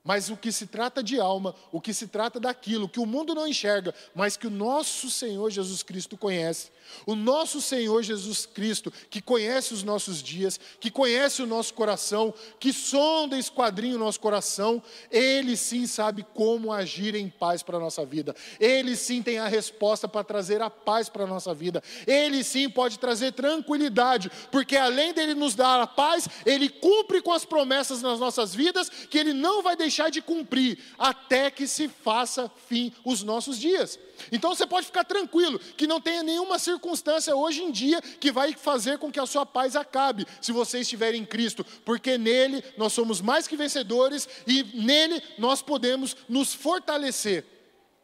Mas 0.08 0.30
o 0.30 0.38
que 0.38 0.54
se 0.54 0.68
trata 0.68 1.04
de 1.04 1.20
alma, 1.20 1.54
o 1.70 1.82
que 1.82 1.94
se 1.94 2.08
trata 2.08 2.40
daquilo 2.40 2.88
que 2.88 2.98
o 2.98 3.06
mundo 3.06 3.36
não 3.36 3.46
enxerga, 3.46 3.94
mas 4.16 4.38
que 4.38 4.48
o 4.48 4.50
nosso 4.50 5.12
Senhor 5.12 5.50
Jesus 5.52 5.84
Cristo 5.84 6.16
conhece. 6.16 6.72
O 7.06 7.14
nosso 7.14 7.60
Senhor 7.60 8.02
Jesus 8.02 8.46
Cristo, 8.46 8.90
que 9.10 9.22
conhece 9.22 9.74
os 9.74 9.84
nossos 9.84 10.24
dias, 10.24 10.58
que 10.80 10.90
conhece 10.90 11.42
o 11.42 11.46
nosso 11.46 11.74
coração, 11.74 12.34
que 12.58 12.72
sonda 12.72 13.36
e 13.36 13.40
esquadrinha 13.42 13.98
o 13.98 14.00
nosso 14.00 14.22
coração, 14.22 14.82
Ele 15.12 15.58
sim 15.58 15.86
sabe 15.86 16.26
como 16.34 16.72
agir 16.72 17.14
em 17.14 17.30
paz 17.30 17.62
para 17.62 17.76
a 17.76 17.82
nossa 17.82 18.06
vida. 18.06 18.34
Ele 18.62 18.96
sim 18.96 19.22
tem 19.22 19.40
a 19.40 19.50
resposta 19.50 20.08
para 20.08 20.24
trazer 20.24 20.62
a 20.62 20.70
paz 20.70 21.10
para 21.10 21.26
a 21.26 21.28
nossa 21.28 21.54
vida. 21.54 21.84
Ele 22.08 22.46
sim 22.46 22.70
pode 22.70 22.98
trazer 22.98 23.34
tranquilidade, 23.34 24.32
porque 24.54 24.78
além 24.78 25.14
dele 25.14 25.34
nos 25.34 25.54
dar 25.54 25.82
a 25.82 25.88
paz, 25.88 26.30
Ele 26.46 26.70
cumpre 26.70 27.22
com 27.22 27.34
as 27.34 27.44
promessas 27.44 28.02
nas 28.02 28.22
nossas 28.22 28.56
vidas, 28.56 28.88
que 28.88 29.18
Ele 29.18 29.34
não 29.34 29.62
vai 29.62 29.76
deixar 29.76 29.97
deixar 29.98 30.12
de 30.12 30.22
cumprir 30.22 30.78
até 30.98 31.50
que 31.50 31.68
se 31.68 31.88
faça 31.88 32.52
fim 32.68 32.94
os 33.04 33.24
nossos 33.24 33.58
dias. 33.58 33.98
Então 34.32 34.54
você 34.54 34.66
pode 34.66 34.86
ficar 34.86 35.04
tranquilo 35.04 35.58
que 35.60 35.88
não 35.88 36.00
tenha 36.00 36.22
nenhuma 36.22 36.60
circunstância 36.60 37.36
hoje 37.36 37.64
em 37.64 37.72
dia 37.72 38.00
que 38.02 38.32
vai 38.32 38.54
fazer 38.54 39.00
com 39.00 39.12
que 39.12 39.20
a 39.20 39.26
sua 39.26 39.46
paz 39.46 39.76
acabe, 39.76 40.28
se 40.40 40.52
você 40.52 40.82
estiver 40.82 41.16
em 41.16 41.26
Cristo, 41.26 41.66
porque 41.84 42.18
nele 42.18 42.64
nós 42.78 42.94
somos 42.94 43.22
mais 43.22 43.48
que 43.48 43.58
vencedores 43.58 44.28
e 44.46 44.64
nele 44.76 45.22
nós 45.38 45.62
podemos 45.62 46.16
nos 46.30 46.54
fortalecer. 46.54 47.44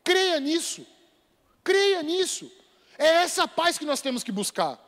Creia 0.03 0.39
nisso. 0.39 0.85
Creia 1.63 2.01
nisso. 2.01 2.51
É 2.97 3.23
essa 3.23 3.47
paz 3.47 3.77
que 3.77 3.85
nós 3.85 4.01
temos 4.01 4.23
que 4.23 4.31
buscar. 4.31 4.79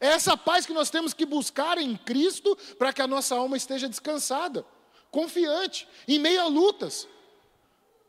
É 0.00 0.08
essa 0.08 0.36
paz 0.36 0.66
que 0.66 0.72
nós 0.72 0.90
temos 0.90 1.14
que 1.14 1.24
buscar 1.24 1.78
em 1.78 1.96
Cristo 1.96 2.56
para 2.76 2.92
que 2.92 3.00
a 3.00 3.06
nossa 3.06 3.36
alma 3.36 3.56
esteja 3.56 3.88
descansada 3.88 4.66
confiante, 5.12 5.86
em 6.08 6.18
meio 6.18 6.40
a 6.40 6.46
lutas. 6.46 7.06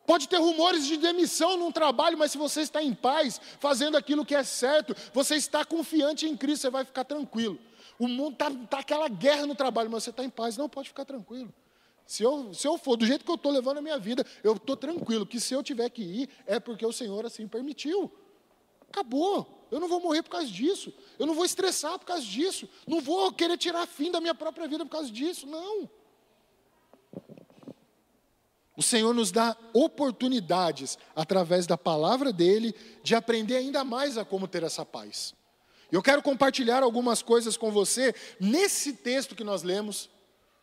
Pode 0.07 0.27
ter 0.27 0.37
rumores 0.37 0.85
de 0.85 0.97
demissão 0.97 1.55
num 1.55 1.71
trabalho, 1.71 2.17
mas 2.17 2.31
se 2.31 2.37
você 2.37 2.61
está 2.61 2.81
em 2.81 2.93
paz, 2.93 3.39
fazendo 3.59 3.95
aquilo 3.95 4.25
que 4.25 4.33
é 4.33 4.43
certo, 4.43 4.95
você 5.13 5.35
está 5.35 5.63
confiante 5.63 6.25
em 6.25 6.35
Cristo, 6.35 6.63
você 6.63 6.69
vai 6.71 6.83
ficar 6.83 7.03
tranquilo. 7.03 7.59
O 7.99 8.07
mundo 8.07 8.33
está 8.33 8.49
tá 8.51 8.79
aquela 8.79 9.07
guerra 9.07 9.45
no 9.45 9.53
trabalho, 9.53 9.91
mas 9.91 10.03
você 10.03 10.09
está 10.09 10.23
em 10.23 10.29
paz, 10.29 10.57
não 10.57 10.67
pode 10.67 10.89
ficar 10.89 11.05
tranquilo. 11.05 11.53
Se 12.05 12.23
eu, 12.23 12.53
se 12.53 12.67
eu 12.67 12.77
for 12.77 12.97
do 12.97 13.05
jeito 13.05 13.23
que 13.23 13.31
eu 13.31 13.35
estou 13.35 13.51
levando 13.51 13.77
a 13.77 13.81
minha 13.81 13.97
vida, 13.97 14.25
eu 14.43 14.53
estou 14.53 14.75
tranquilo, 14.75 15.25
que 15.25 15.39
se 15.39 15.53
eu 15.53 15.63
tiver 15.63 15.89
que 15.89 16.01
ir, 16.01 16.29
é 16.45 16.59
porque 16.59 16.85
o 16.85 16.91
Senhor 16.91 17.25
assim 17.25 17.47
permitiu. 17.47 18.11
Acabou. 18.89 19.67
Eu 19.71 19.79
não 19.79 19.87
vou 19.87 20.01
morrer 20.01 20.21
por 20.21 20.29
causa 20.29 20.47
disso. 20.47 20.93
Eu 21.17 21.25
não 21.25 21.33
vou 21.33 21.45
estressar 21.45 21.97
por 21.97 22.05
causa 22.05 22.23
disso. 22.23 22.69
Não 22.85 22.99
vou 22.99 23.31
querer 23.31 23.57
tirar 23.57 23.87
fim 23.87 24.11
da 24.11 24.19
minha 24.19 24.35
própria 24.35 24.67
vida 24.67 24.85
por 24.85 24.91
causa 24.91 25.09
disso. 25.09 25.47
Não. 25.47 25.89
O 28.75 28.81
Senhor 28.81 29.13
nos 29.13 29.31
dá 29.31 29.55
oportunidades, 29.71 30.97
através 31.15 31.67
da 31.67 31.77
palavra 31.77 32.33
dele, 32.33 32.73
de 33.03 33.13
aprender 33.13 33.55
ainda 33.57 33.83
mais 33.83 34.17
a 34.17 34.25
como 34.25 34.47
ter 34.47 34.63
essa 34.63 34.85
paz. 34.85 35.35
Eu 35.91 36.01
quero 36.01 36.23
compartilhar 36.23 36.81
algumas 36.81 37.21
coisas 37.21 37.55
com 37.55 37.71
você 37.71 38.15
nesse 38.39 38.93
texto 38.93 39.35
que 39.35 39.43
nós 39.43 39.61
lemos, 39.61 40.09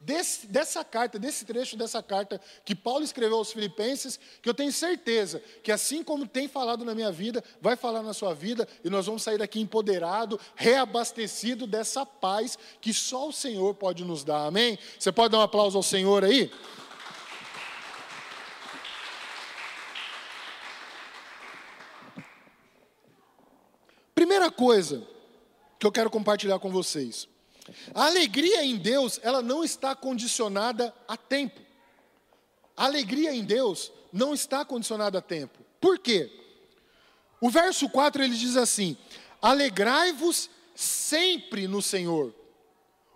desse, 0.00 0.48
dessa 0.48 0.82
carta, 0.82 1.20
desse 1.20 1.44
trecho 1.44 1.76
dessa 1.76 2.02
carta 2.02 2.40
que 2.64 2.74
Paulo 2.74 3.04
escreveu 3.04 3.36
aos 3.36 3.52
Filipenses, 3.52 4.18
que 4.42 4.48
eu 4.48 4.54
tenho 4.54 4.72
certeza 4.72 5.40
que, 5.62 5.70
assim 5.70 6.02
como 6.02 6.26
tem 6.26 6.48
falado 6.48 6.84
na 6.84 6.96
minha 6.96 7.12
vida, 7.12 7.44
vai 7.60 7.76
falar 7.76 8.02
na 8.02 8.12
sua 8.12 8.34
vida, 8.34 8.66
e 8.82 8.90
nós 8.90 9.06
vamos 9.06 9.22
sair 9.22 9.38
daqui 9.38 9.60
empoderado, 9.60 10.40
reabastecido 10.56 11.64
dessa 11.64 12.04
paz 12.04 12.58
que 12.80 12.92
só 12.92 13.28
o 13.28 13.32
Senhor 13.32 13.74
pode 13.76 14.04
nos 14.04 14.24
dar. 14.24 14.46
Amém? 14.46 14.76
Você 14.98 15.12
pode 15.12 15.30
dar 15.30 15.38
um 15.38 15.42
aplauso 15.42 15.76
ao 15.76 15.82
Senhor 15.82 16.24
aí? 16.24 16.50
Primeira 24.20 24.50
coisa 24.50 25.02
que 25.78 25.86
eu 25.86 25.90
quero 25.90 26.10
compartilhar 26.10 26.58
com 26.58 26.70
vocês. 26.70 27.26
A 27.94 28.04
alegria 28.04 28.62
em 28.62 28.76
Deus, 28.76 29.18
ela 29.22 29.40
não 29.40 29.64
está 29.64 29.94
condicionada 29.94 30.94
a 31.08 31.16
tempo. 31.16 31.58
A 32.76 32.84
alegria 32.84 33.34
em 33.34 33.42
Deus 33.42 33.90
não 34.12 34.34
está 34.34 34.62
condicionada 34.62 35.20
a 35.20 35.22
tempo. 35.22 35.64
Por 35.80 35.98
quê? 35.98 36.30
O 37.40 37.48
verso 37.48 37.88
4 37.88 38.22
ele 38.22 38.36
diz 38.36 38.58
assim: 38.58 38.94
Alegrai-vos 39.40 40.50
sempre 40.74 41.66
no 41.66 41.80
Senhor. 41.80 42.34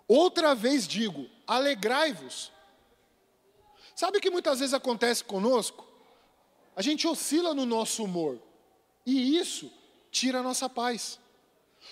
Outra 0.07 0.55
vez 0.55 0.87
digo, 0.87 1.29
alegrai-vos. 1.45 2.51
Sabe 3.95 4.17
o 4.17 4.21
que 4.21 4.31
muitas 4.31 4.59
vezes 4.59 4.73
acontece 4.73 5.23
conosco? 5.23 5.87
A 6.75 6.81
gente 6.81 7.07
oscila 7.07 7.53
no 7.53 7.63
nosso 7.63 8.03
humor. 8.03 8.39
E 9.05 9.37
isso 9.37 9.71
tira 10.15 10.39
a 10.39 10.43
nossa 10.43 10.69
paz. 10.69 11.19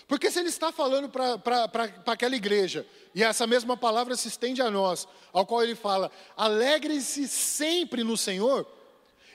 Porque 0.07 0.31
se 0.31 0.39
ele 0.39 0.47
está 0.47 0.71
falando 0.71 1.09
para 1.09 1.91
aquela 2.07 2.35
igreja, 2.35 2.87
e 3.13 3.21
essa 3.21 3.45
mesma 3.45 3.75
palavra 3.75 4.15
se 4.15 4.29
estende 4.29 4.61
a 4.61 4.71
nós, 4.71 5.07
ao 5.33 5.45
qual 5.45 5.61
ele 5.61 5.75
fala, 5.75 6.09
alegre-se 6.35 7.27
sempre 7.27 8.01
no 8.03 8.15
Senhor, 8.17 8.65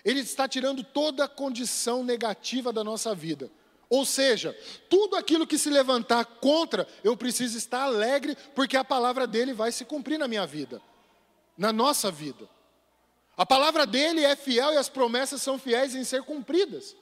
ele 0.05 0.21
está 0.21 0.49
tirando 0.49 0.83
toda 0.83 1.25
a 1.25 1.29
condição 1.29 2.03
negativa 2.03 2.73
da 2.73 2.83
nossa 2.83 3.15
vida. 3.15 3.51
Ou 3.91 4.05
seja, 4.05 4.57
tudo 4.89 5.17
aquilo 5.17 5.47
que 5.47 5.59
se 5.59 5.71
levantar 5.71 6.25
contra, 6.25 6.89
eu 7.05 7.17
preciso 7.17 7.57
estar 7.59 7.83
alegre, 7.83 8.37
porque 8.55 8.77
a 8.77 8.85
palavra 8.85 9.27
dele 9.27 9.53
vai 9.53 9.71
se 9.71 9.85
cumprir 9.85 10.19
na 10.19 10.27
minha 10.27 10.47
vida, 10.47 10.81
na 11.57 11.73
nossa 11.73 12.11
vida. 12.11 12.49
A 13.37 13.47
palavra 13.47 13.87
dele 13.87 14.25
é 14.25 14.35
fiel 14.35 14.73
e 14.73 14.77
as 14.77 14.89
promessas 14.89 15.41
são 15.43 15.59
fiéis 15.59 15.95
em 15.95 16.05
ser 16.05 16.23
cumpridas. 16.23 16.97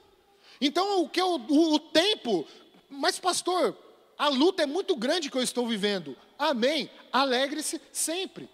Então, 0.60 1.02
o 1.02 1.08
que 1.08 1.20
o, 1.20 1.36
o, 1.36 1.74
o 1.74 1.78
tempo, 1.78 2.46
mas 2.88 3.18
pastor, 3.18 3.76
a 4.18 4.28
luta 4.28 4.62
é 4.62 4.66
muito 4.66 4.96
grande 4.96 5.30
que 5.30 5.36
eu 5.36 5.42
estou 5.42 5.66
vivendo. 5.66 6.16
Amém. 6.38 6.90
Alegre-se 7.12 7.80
sempre. 7.92 8.48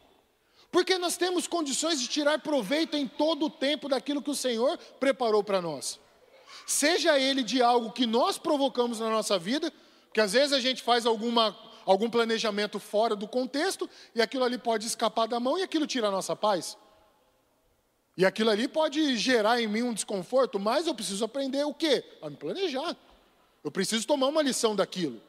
Porque 0.70 0.96
nós 0.96 1.16
temos 1.16 1.46
condições 1.46 2.00
de 2.00 2.08
tirar 2.08 2.38
proveito 2.38 2.96
em 2.96 3.06
todo 3.06 3.46
o 3.46 3.50
tempo 3.50 3.88
daquilo 3.88 4.22
que 4.22 4.30
o 4.30 4.34
Senhor 4.34 4.78
preparou 4.98 5.44
para 5.44 5.60
nós. 5.60 6.00
Seja 6.66 7.18
ele 7.18 7.42
de 7.42 7.62
algo 7.62 7.92
que 7.92 8.06
nós 8.06 8.38
provocamos 8.38 8.98
na 8.98 9.10
nossa 9.10 9.38
vida, 9.38 9.72
que 10.12 10.20
às 10.20 10.32
vezes 10.32 10.52
a 10.52 10.60
gente 10.60 10.82
faz 10.82 11.04
alguma, 11.04 11.56
algum 11.84 12.08
planejamento 12.08 12.78
fora 12.78 13.14
do 13.14 13.28
contexto, 13.28 13.88
e 14.14 14.22
aquilo 14.22 14.44
ali 14.44 14.56
pode 14.58 14.86
escapar 14.86 15.26
da 15.26 15.38
mão 15.38 15.58
e 15.58 15.62
aquilo 15.62 15.86
tira 15.86 16.08
a 16.08 16.10
nossa 16.10 16.34
paz. 16.34 16.76
E 18.16 18.26
aquilo 18.26 18.50
ali 18.50 18.68
pode 18.68 19.16
gerar 19.16 19.60
em 19.60 19.66
mim 19.66 19.82
um 19.82 19.94
desconforto, 19.94 20.58
mas 20.58 20.86
eu 20.86 20.94
preciso 20.94 21.24
aprender 21.24 21.64
o 21.64 21.72
quê? 21.72 22.04
A 22.20 22.28
me 22.28 22.36
planejar. 22.36 22.96
Eu 23.64 23.70
preciso 23.70 24.06
tomar 24.06 24.26
uma 24.26 24.42
lição 24.42 24.76
daquilo. 24.76 25.20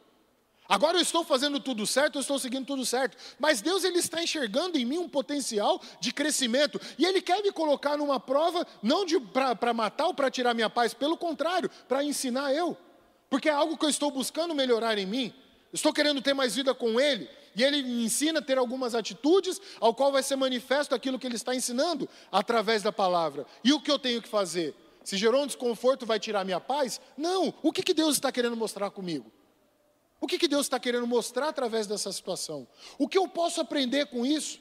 Agora 0.68 0.96
eu 0.96 1.02
estou 1.02 1.22
fazendo 1.24 1.60
tudo 1.60 1.86
certo, 1.86 2.16
eu 2.16 2.20
estou 2.20 2.38
seguindo 2.38 2.66
tudo 2.66 2.86
certo, 2.86 3.18
mas 3.38 3.60
Deus 3.60 3.84
ele 3.84 3.98
está 3.98 4.22
enxergando 4.22 4.78
em 4.78 4.84
mim 4.84 4.96
um 4.96 5.08
potencial 5.08 5.80
de 6.00 6.10
crescimento 6.10 6.80
e 6.98 7.04
Ele 7.04 7.20
quer 7.20 7.42
me 7.42 7.52
colocar 7.52 7.98
numa 7.98 8.18
prova 8.18 8.66
não 8.82 9.04
para 9.30 9.74
matar 9.74 10.06
ou 10.06 10.14
para 10.14 10.30
tirar 10.30 10.54
minha 10.54 10.70
paz, 10.70 10.94
pelo 10.94 11.18
contrário, 11.18 11.70
para 11.86 12.02
ensinar 12.02 12.54
eu, 12.54 12.76
porque 13.28 13.48
é 13.50 13.52
algo 13.52 13.76
que 13.76 13.84
eu 13.84 13.90
estou 13.90 14.10
buscando 14.10 14.54
melhorar 14.54 14.96
em 14.96 15.04
mim. 15.04 15.34
Estou 15.70 15.92
querendo 15.92 16.22
ter 16.22 16.32
mais 16.32 16.54
vida 16.54 16.74
com 16.74 16.98
Ele 16.98 17.28
e 17.54 17.62
Ele 17.62 17.78
ensina 17.78 18.38
a 18.38 18.42
ter 18.42 18.58
algumas 18.58 18.94
atitudes, 18.94 19.60
ao 19.80 19.94
qual 19.94 20.12
vai 20.12 20.22
ser 20.22 20.36
manifesto 20.36 20.94
aquilo 20.94 21.18
que 21.18 21.26
Ele 21.26 21.36
está 21.36 21.54
ensinando 21.54 22.08
através 22.30 22.82
da 22.82 22.92
palavra. 22.92 23.46
E 23.62 23.72
o 23.72 23.80
que 23.80 23.90
eu 23.90 23.98
tenho 23.98 24.20
que 24.20 24.28
fazer? 24.28 24.74
Se 25.04 25.16
gerou 25.16 25.42
um 25.42 25.46
desconforto, 25.46 26.06
vai 26.06 26.18
tirar 26.18 26.44
minha 26.44 26.60
paz? 26.60 27.00
Não. 27.16 27.52
O 27.62 27.72
que, 27.72 27.82
que 27.82 27.92
Deus 27.92 28.14
está 28.14 28.32
querendo 28.32 28.56
mostrar 28.56 28.90
comigo? 28.90 29.30
O 30.20 30.26
que, 30.26 30.38
que 30.38 30.48
Deus 30.48 30.64
está 30.64 30.80
querendo 30.80 31.06
mostrar 31.06 31.48
através 31.48 31.86
dessa 31.86 32.10
situação? 32.10 32.66
O 32.98 33.06
que 33.06 33.18
eu 33.18 33.28
posso 33.28 33.60
aprender 33.60 34.06
com 34.06 34.24
isso? 34.24 34.58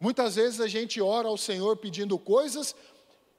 Muitas 0.00 0.34
vezes 0.34 0.60
a 0.60 0.66
gente 0.66 1.00
ora 1.00 1.28
ao 1.28 1.38
Senhor 1.38 1.76
pedindo 1.76 2.18
coisas 2.18 2.74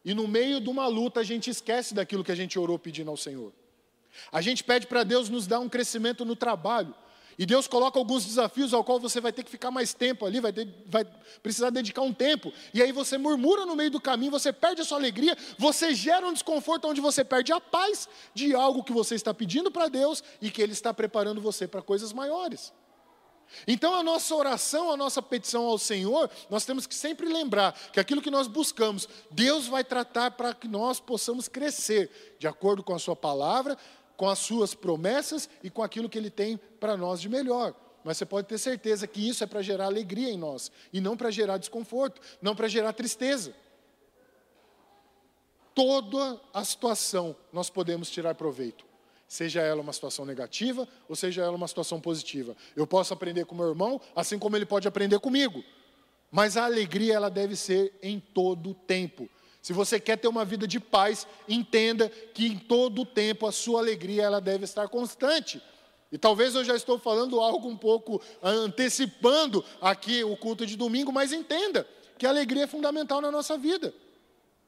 e 0.05 0.13
no 0.13 0.25
meio 0.25 0.61
de 0.61 0.69
uma 0.69 0.87
luta 0.87 1.19
a 1.19 1.23
gente 1.23 1.49
esquece 1.49 1.93
daquilo 1.93 2.23
que 2.23 2.31
a 2.31 2.35
gente 2.35 2.57
orou 2.57 2.79
pedindo 2.79 3.11
ao 3.11 3.17
Senhor. 3.17 3.51
A 4.31 4.41
gente 4.41 4.63
pede 4.63 4.87
para 4.87 5.03
Deus 5.03 5.27
nos 5.27 5.45
dar 5.45 5.59
um 5.59 5.67
crescimento 5.67 6.23
no 6.23 6.35
trabalho. 6.35 6.95
E 7.37 7.45
Deus 7.45 7.67
coloca 7.67 7.99
alguns 7.99 8.25
desafios 8.25 8.73
ao 8.73 8.83
qual 8.83 8.99
você 8.99 9.21
vai 9.21 9.31
ter 9.31 9.43
que 9.43 9.51
ficar 9.51 9.69
mais 9.69 9.93
tempo 9.93 10.25
ali, 10.25 10.39
vai, 10.39 10.51
ter, 10.51 10.67
vai, 10.87 11.05
precisar 11.43 11.69
dedicar 11.69 12.01
um 12.01 12.11
tempo. 12.11 12.51
E 12.73 12.81
aí 12.81 12.91
você 12.91 13.15
murmura 13.15 13.63
no 13.63 13.75
meio 13.75 13.91
do 13.91 14.01
caminho, 14.01 14.31
você 14.31 14.51
perde 14.51 14.81
a 14.81 14.85
sua 14.85 14.97
alegria, 14.97 15.37
você 15.57 15.93
gera 15.93 16.25
um 16.27 16.33
desconforto 16.33 16.87
onde 16.87 16.99
você 16.99 17.23
perde 17.23 17.53
a 17.53 17.61
paz 17.61 18.09
de 18.33 18.55
algo 18.55 18.83
que 18.83 18.91
você 18.91 19.13
está 19.13 19.33
pedindo 19.35 19.69
para 19.69 19.87
Deus 19.87 20.23
e 20.41 20.49
que 20.49 20.61
Ele 20.61 20.73
está 20.73 20.91
preparando 20.91 21.39
você 21.39 21.67
para 21.67 21.81
coisas 21.81 22.11
maiores. 22.11 22.73
Então 23.67 23.93
a 23.93 24.03
nossa 24.03 24.33
oração, 24.35 24.91
a 24.91 24.97
nossa 24.97 25.21
petição 25.21 25.65
ao 25.65 25.77
Senhor, 25.77 26.29
nós 26.49 26.65
temos 26.65 26.87
que 26.87 26.95
sempre 26.95 27.27
lembrar 27.27 27.73
que 27.93 27.99
aquilo 27.99 28.21
que 28.21 28.31
nós 28.31 28.47
buscamos, 28.47 29.07
Deus 29.31 29.67
vai 29.67 29.83
tratar 29.83 30.31
para 30.31 30.53
que 30.53 30.67
nós 30.67 30.99
possamos 30.99 31.47
crescer 31.47 32.35
de 32.39 32.47
acordo 32.47 32.83
com 32.83 32.93
a 32.93 32.99
Sua 32.99 33.15
palavra, 33.15 33.77
com 34.17 34.27
as 34.27 34.39
suas 34.39 34.73
promessas 34.73 35.47
e 35.63 35.69
com 35.69 35.83
aquilo 35.83 36.09
que 36.09 36.17
Ele 36.17 36.31
tem 36.31 36.57
para 36.79 36.97
nós 36.97 37.21
de 37.21 37.29
melhor. 37.29 37.73
mas 38.03 38.17
você 38.17 38.25
pode 38.25 38.47
ter 38.47 38.57
certeza 38.57 39.05
que 39.05 39.27
isso 39.27 39.43
é 39.43 39.47
para 39.47 39.61
gerar 39.61 39.85
alegria 39.85 40.29
em 40.29 40.37
nós, 40.37 40.71
e 40.93 41.01
não 41.01 41.17
para 41.17 41.29
gerar 41.29 41.57
desconforto, 41.57 42.21
não 42.41 42.55
para 42.55 42.67
gerar 42.67 42.93
tristeza. 42.93 43.53
Toda 45.75 46.41
a 46.53 46.63
situação 46.63 47.35
nós 47.51 47.69
podemos 47.69 48.09
tirar 48.09 48.33
proveito, 48.33 48.85
seja 49.27 49.61
ela 49.61 49.81
uma 49.81 49.91
situação 49.91 50.25
negativa 50.25 50.87
ou 51.07 51.15
seja 51.15 51.43
ela 51.43 51.55
uma 51.55 51.67
situação 51.67 51.99
positiva. 51.99 52.55
Eu 52.75 52.87
posso 52.87 53.13
aprender 53.13 53.45
com 53.45 53.53
meu 53.53 53.67
irmão, 53.67 54.01
assim 54.15 54.39
como 54.39 54.55
ele 54.55 54.65
pode 54.65 54.87
aprender 54.87 55.19
comigo. 55.19 55.63
Mas 56.31 56.57
a 56.57 56.65
alegria 56.65 57.13
ela 57.13 57.29
deve 57.29 57.55
ser 57.55 57.93
em 58.01 58.19
todo 58.19 58.71
o 58.71 58.73
tempo. 58.73 59.29
Se 59.67 59.73
você 59.73 59.99
quer 59.99 60.17
ter 60.17 60.29
uma 60.29 60.45
vida 60.45 60.65
de 60.65 60.79
paz, 60.79 61.27
entenda 61.45 62.07
que 62.07 62.47
em 62.47 62.57
todo 62.57 63.01
o 63.01 63.05
tempo 63.05 63.45
a 63.45 63.51
sua 63.51 63.81
alegria 63.81 64.23
ela 64.23 64.39
deve 64.39 64.63
estar 64.63 64.87
constante. 64.87 65.61
E 66.09 66.17
talvez 66.17 66.55
eu 66.55 66.63
já 66.63 66.73
estou 66.73 66.97
falando 66.97 67.41
algo 67.41 67.67
um 67.67 67.75
pouco 67.75 68.21
antecipando 68.41 69.61
aqui 69.81 70.23
o 70.23 70.37
culto 70.37 70.65
de 70.65 70.77
domingo, 70.77 71.11
mas 71.11 71.33
entenda 71.33 71.85
que 72.17 72.25
a 72.25 72.29
alegria 72.29 72.63
é 72.63 72.67
fundamental 72.67 73.19
na 73.19 73.29
nossa 73.29 73.57
vida. 73.57 73.93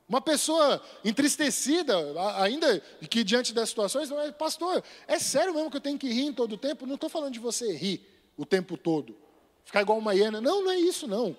Uma 0.06 0.20
pessoa 0.20 0.84
entristecida, 1.06 1.96
ainda 2.36 2.82
que 3.10 3.24
diante 3.24 3.54
das 3.54 3.70
situações, 3.70 4.12
é, 4.12 4.34
pastor, 4.34 4.84
é 5.08 5.18
sério 5.18 5.54
mesmo 5.54 5.72
que 5.72 5.78
eu 5.78 5.82
tenho 5.82 5.98
que 5.98 6.12
rir 6.12 6.26
em 6.26 6.34
todo 6.34 6.56
o 6.56 6.58
tempo? 6.58 6.86
Não 6.86 6.96
estou 6.96 7.10
falando 7.10 7.32
de 7.32 7.40
você 7.40 7.72
rir 7.72 8.06
o 8.36 8.46
tempo 8.46 8.76
todo, 8.76 9.16
ficar 9.64 9.82
igual 9.82 9.98
uma 9.98 10.14
hiena. 10.14 10.42
Não, 10.42 10.62
não 10.62 10.72
é 10.72 10.78
isso 10.78 11.08
não. 11.08 11.38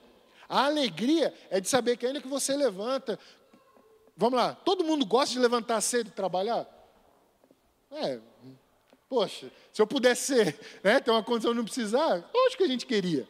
A 0.50 0.64
alegria 0.64 1.32
é 1.48 1.60
de 1.60 1.68
saber 1.68 1.96
que 1.96 2.04
ainda 2.04 2.20
que 2.20 2.26
você 2.26 2.56
levanta, 2.56 3.16
vamos 4.20 4.38
lá, 4.38 4.54
todo 4.54 4.84
mundo 4.84 5.06
gosta 5.06 5.32
de 5.32 5.40
levantar 5.40 5.80
cedo 5.80 6.08
e 6.08 6.10
trabalhar? 6.10 6.68
É, 7.90 8.20
poxa, 9.08 9.50
se 9.72 9.80
eu 9.80 9.86
pudesse 9.86 10.34
ser, 10.34 10.60
né, 10.84 11.00
ter 11.00 11.10
uma 11.10 11.22
condição 11.22 11.52
de 11.52 11.56
não 11.56 11.64
precisar, 11.64 12.22
lógico 12.32 12.58
que 12.58 12.64
a 12.64 12.68
gente 12.68 12.84
queria. 12.84 13.26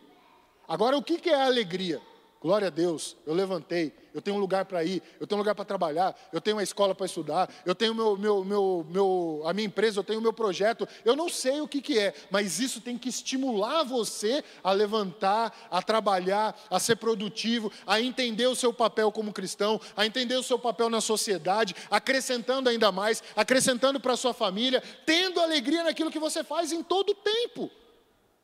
Agora, 0.66 0.97
o 0.97 1.02
que 1.02 1.30
é 1.30 1.35
a 1.35 1.47
alegria? 1.47 2.02
Glória 2.40 2.68
a 2.68 2.70
Deus, 2.70 3.18
eu 3.26 3.35
levantei, 3.35 3.92
eu 4.14 4.23
tenho 4.23 4.38
um 4.38 4.40
lugar 4.40 4.64
para 4.64 4.82
ir, 4.82 5.02
eu 5.20 5.26
tenho 5.26 5.37
um 5.37 5.42
lugar 5.42 5.54
para 5.54 5.62
trabalhar, 5.62 6.18
eu 6.32 6.40
tenho 6.40 6.56
uma 6.56 6.62
escola 6.62 6.94
para 6.94 7.04
estudar, 7.04 7.52
eu 7.66 7.75
tenho 7.75 7.94
meu, 7.94 8.16
meu, 8.16 8.42
meu, 8.42 8.87
meu, 8.88 9.42
a 9.44 9.52
minha 9.52 9.66
empresa, 9.66 10.00
eu 10.00 10.04
tenho 10.04 10.20
o 10.20 10.23
meu 10.23 10.32
projeto. 10.32 10.88
Eu 11.04 11.14
não 11.14 11.28
sei 11.28 11.61
o 11.61 11.68
que, 11.68 11.82
que 11.82 11.99
é, 11.99 12.14
mas 12.30 12.59
isso 12.59 12.80
tem 12.80 12.97
que 12.97 13.11
estimular 13.11 13.85
você 13.85 14.42
a 14.64 14.73
levantar, 14.73 15.54
a 15.70 15.82
trabalhar, 15.82 16.59
a 16.70 16.80
ser 16.80 16.97
produtivo, 16.97 17.70
a 17.87 18.00
entender 18.00 18.47
o 18.47 18.56
seu 18.56 18.73
papel 18.73 19.12
como 19.12 19.35
cristão, 19.35 19.78
a 19.94 20.06
entender 20.06 20.37
o 20.37 20.42
seu 20.42 20.59
papel 20.59 20.88
na 20.88 21.02
sociedade, 21.02 21.76
acrescentando 21.90 22.70
ainda 22.70 22.90
mais, 22.90 23.23
acrescentando 23.37 24.00
para 24.00 24.14
a 24.14 24.16
sua 24.16 24.32
família, 24.32 24.82
tendo 25.04 25.40
alegria 25.40 25.85
naquilo 25.85 26.11
que 26.11 26.18
você 26.18 26.42
faz 26.42 26.73
em 26.73 26.82
todo 26.82 27.11
o 27.11 27.14
tempo. 27.14 27.70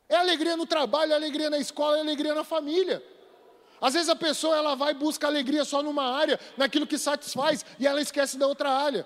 É 0.07 0.17
alegria 0.17 0.55
no 0.55 0.67
trabalho, 0.67 1.13
é 1.13 1.15
alegria 1.15 1.49
na 1.49 1.57
escola, 1.57 1.97
é 1.97 2.01
alegria 2.01 2.35
na 2.35 2.43
família. 2.43 3.03
Às 3.81 3.93
vezes 3.93 4.09
a 4.09 4.15
pessoa 4.15 4.55
ela 4.55 4.75
vai 4.75 4.91
e 4.91 4.95
busca 4.95 5.27
alegria 5.27 5.63
só 5.63 5.83
numa 5.83 6.03
área, 6.03 6.39
naquilo 6.57 6.87
que 6.87 6.97
satisfaz, 6.97 7.65
e 7.79 7.85
ela 7.85 8.01
esquece 8.01 8.37
da 8.37 8.47
outra 8.47 8.71
área. 8.71 9.05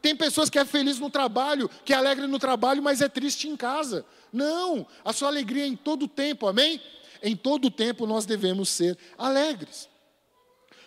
Tem 0.00 0.16
pessoas 0.16 0.48
que 0.48 0.58
é 0.58 0.64
feliz 0.64 0.98
no 0.98 1.10
trabalho, 1.10 1.68
que 1.84 1.92
é 1.92 1.96
alegre 1.96 2.26
no 2.26 2.38
trabalho, 2.38 2.82
mas 2.82 3.00
é 3.00 3.08
triste 3.08 3.48
em 3.48 3.56
casa. 3.56 4.04
Não, 4.32 4.86
a 5.04 5.12
sua 5.12 5.28
alegria 5.28 5.64
é 5.64 5.66
em 5.66 5.76
todo 5.76 6.08
tempo, 6.08 6.46
amém? 6.46 6.80
Em 7.22 7.36
todo 7.36 7.70
tempo 7.70 8.06
nós 8.06 8.26
devemos 8.26 8.68
ser 8.68 8.98
alegres. 9.18 9.88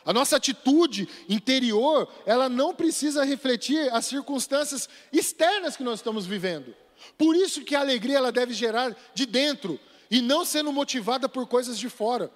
A 0.05 0.13
nossa 0.13 0.35
atitude 0.37 1.07
interior, 1.27 2.07
ela 2.25 2.47
não 2.47 2.75
precisa 2.75 3.23
refletir 3.23 3.91
as 3.91 4.05
circunstâncias 4.05 4.87
externas 5.11 5.75
que 5.75 5.83
nós 5.83 5.99
estamos 5.99 6.25
vivendo. 6.25 6.75
Por 7.17 7.35
isso 7.35 7.63
que 7.63 7.75
a 7.75 7.79
alegria 7.79 8.17
ela 8.17 8.31
deve 8.31 8.53
gerar 8.53 8.95
de 9.13 9.25
dentro 9.25 9.79
e 10.11 10.21
não 10.21 10.45
sendo 10.45 10.71
motivada 10.71 11.27
por 11.27 11.47
coisas 11.47 11.77
de 11.79 11.89
fora. 11.89 12.31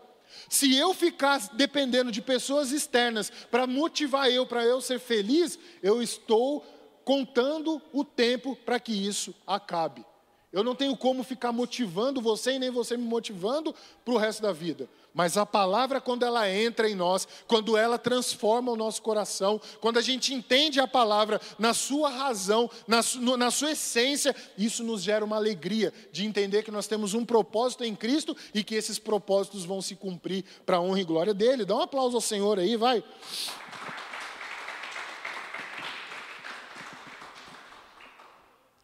Se 0.50 0.76
eu 0.76 0.94
ficar 0.94 1.40
dependendo 1.54 2.12
de 2.12 2.22
pessoas 2.22 2.72
externas 2.72 3.32
para 3.52 3.68
motivar 3.68 4.32
eu, 4.32 4.46
para 4.46 4.64
eu 4.64 4.82
ser 4.82 5.00
feliz, 5.00 5.58
eu 5.82 6.02
estou 6.02 6.62
contando 7.04 7.82
o 7.92 8.04
tempo 8.04 8.56
para 8.56 8.80
que 8.80 8.92
isso 8.92 9.34
acabe. 9.46 10.06
Eu 10.52 10.64
não 10.64 10.74
tenho 10.74 10.98
como 10.98 11.24
ficar 11.24 11.52
motivando 11.52 12.20
você 12.20 12.54
e 12.54 12.60
nem 12.60 12.72
você 12.72 12.98
me 12.98 13.04
motivando 13.04 13.74
para 14.04 14.14
o 14.14 14.18
resto 14.18 14.42
da 14.42 14.52
vida. 14.52 14.90
Mas 15.14 15.38
a 15.38 15.46
palavra, 15.46 16.02
quando 16.02 16.24
ela 16.24 16.50
entra 16.50 16.90
em 16.90 16.96
nós, 16.96 17.28
quando 17.48 17.78
ela 17.78 18.00
transforma 18.00 18.72
o 18.72 18.76
nosso 18.76 19.02
coração, 19.02 19.62
quando 19.80 19.98
a 19.98 20.02
gente 20.02 20.34
entende 20.34 20.80
a 20.80 20.88
palavra 20.88 21.40
na 21.60 21.74
sua 21.74 22.10
razão, 22.10 22.70
na, 22.88 23.02
na 23.38 23.52
sua 23.52 23.72
essência, 23.72 24.36
isso 24.58 24.84
nos 24.84 25.04
gera 25.04 25.24
uma 25.24 25.36
alegria 25.36 25.94
de 26.12 26.26
entender 26.26 26.64
que 26.64 26.72
nós 26.72 26.88
temos 26.88 27.14
um 27.14 27.26
propósito 27.26 27.84
em 27.84 27.96
Cristo 27.96 28.36
e 28.54 28.64
que 28.64 28.76
esses 28.76 28.98
propósitos 28.98 29.66
vão 29.66 29.82
se 29.82 29.96
cumprir 29.96 30.44
para 30.66 30.78
a 30.78 30.82
honra 30.82 31.02
e 31.02 31.06
glória 31.06 31.34
dele. 31.34 31.66
Dá 31.66 31.76
um 31.76 31.82
aplauso 31.82 32.16
ao 32.16 32.22
Senhor 32.22 32.58
aí, 32.58 32.76
vai. 32.76 33.04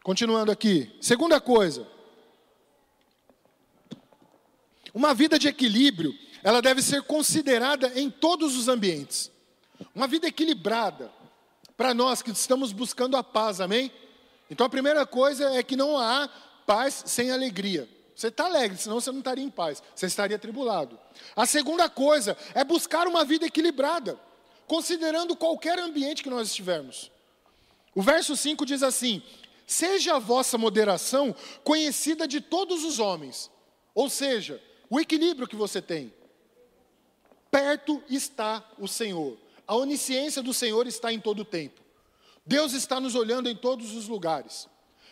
Continuando 0.06 0.52
aqui. 0.52 0.88
Segunda 1.00 1.40
coisa. 1.40 1.84
Uma 4.94 5.12
vida 5.12 5.36
de 5.36 5.48
equilíbrio, 5.48 6.14
ela 6.44 6.62
deve 6.62 6.80
ser 6.80 7.02
considerada 7.02 7.90
em 7.98 8.08
todos 8.08 8.56
os 8.56 8.68
ambientes. 8.68 9.32
Uma 9.92 10.06
vida 10.06 10.28
equilibrada, 10.28 11.10
para 11.76 11.92
nós 11.92 12.22
que 12.22 12.30
estamos 12.30 12.70
buscando 12.70 13.16
a 13.16 13.24
paz, 13.24 13.60
amém? 13.60 13.90
Então 14.48 14.64
a 14.64 14.70
primeira 14.70 15.04
coisa 15.04 15.50
é 15.58 15.62
que 15.64 15.74
não 15.74 15.98
há 15.98 16.30
paz 16.64 17.02
sem 17.06 17.32
alegria. 17.32 17.88
Você 18.14 18.28
está 18.28 18.44
alegre, 18.44 18.78
senão 18.78 19.00
você 19.00 19.10
não 19.10 19.18
estaria 19.18 19.42
em 19.42 19.50
paz, 19.50 19.82
você 19.92 20.06
estaria 20.06 20.36
atribulado. 20.36 20.96
A 21.34 21.46
segunda 21.46 21.90
coisa 21.90 22.36
é 22.54 22.62
buscar 22.62 23.08
uma 23.08 23.24
vida 23.24 23.44
equilibrada, 23.44 24.16
considerando 24.68 25.34
qualquer 25.34 25.80
ambiente 25.80 26.22
que 26.22 26.30
nós 26.30 26.46
estivermos. 26.46 27.10
O 27.92 28.02
verso 28.02 28.36
5 28.36 28.64
diz 28.64 28.84
assim: 28.84 29.20
Seja 29.66 30.14
a 30.14 30.18
vossa 30.20 30.56
moderação 30.56 31.34
conhecida 31.64 32.28
de 32.28 32.40
todos 32.40 32.84
os 32.84 32.98
homens. 32.98 33.50
Ou 33.94 34.08
seja, 34.08 34.62
o 34.88 35.00
equilíbrio 35.00 35.48
que 35.48 35.56
você 35.56 35.82
tem. 35.82 36.14
Perto 37.50 38.02
está 38.08 38.64
o 38.78 38.86
Senhor. 38.86 39.36
A 39.66 39.74
onisciência 39.74 40.42
do 40.42 40.54
Senhor 40.54 40.86
está 40.86 41.12
em 41.12 41.18
todo 41.18 41.40
o 41.40 41.44
tempo. 41.44 41.80
Deus 42.46 42.72
está 42.72 43.00
nos 43.00 43.16
olhando 43.16 43.48
em 43.48 43.56
todos 43.56 43.92
os 43.94 44.06
lugares. 44.06 44.68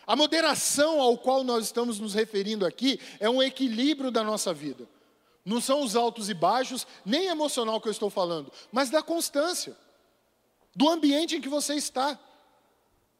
A 0.07 0.15
moderação 0.15 1.01
ao 1.01 1.17
qual 1.17 1.43
nós 1.43 1.65
estamos 1.65 1.99
nos 1.99 2.13
referindo 2.13 2.65
aqui 2.65 2.99
é 3.19 3.29
um 3.29 3.43
equilíbrio 3.43 4.11
da 4.11 4.23
nossa 4.23 4.53
vida. 4.53 4.87
Não 5.43 5.59
são 5.59 5.83
os 5.83 5.95
altos 5.95 6.29
e 6.29 6.33
baixos, 6.33 6.87
nem 7.05 7.27
emocional 7.27 7.81
que 7.81 7.87
eu 7.87 7.91
estou 7.91 8.09
falando, 8.09 8.51
mas 8.71 8.89
da 8.89 9.03
constância, 9.03 9.75
do 10.75 10.89
ambiente 10.89 11.35
em 11.35 11.41
que 11.41 11.49
você 11.49 11.75
está. 11.75 12.19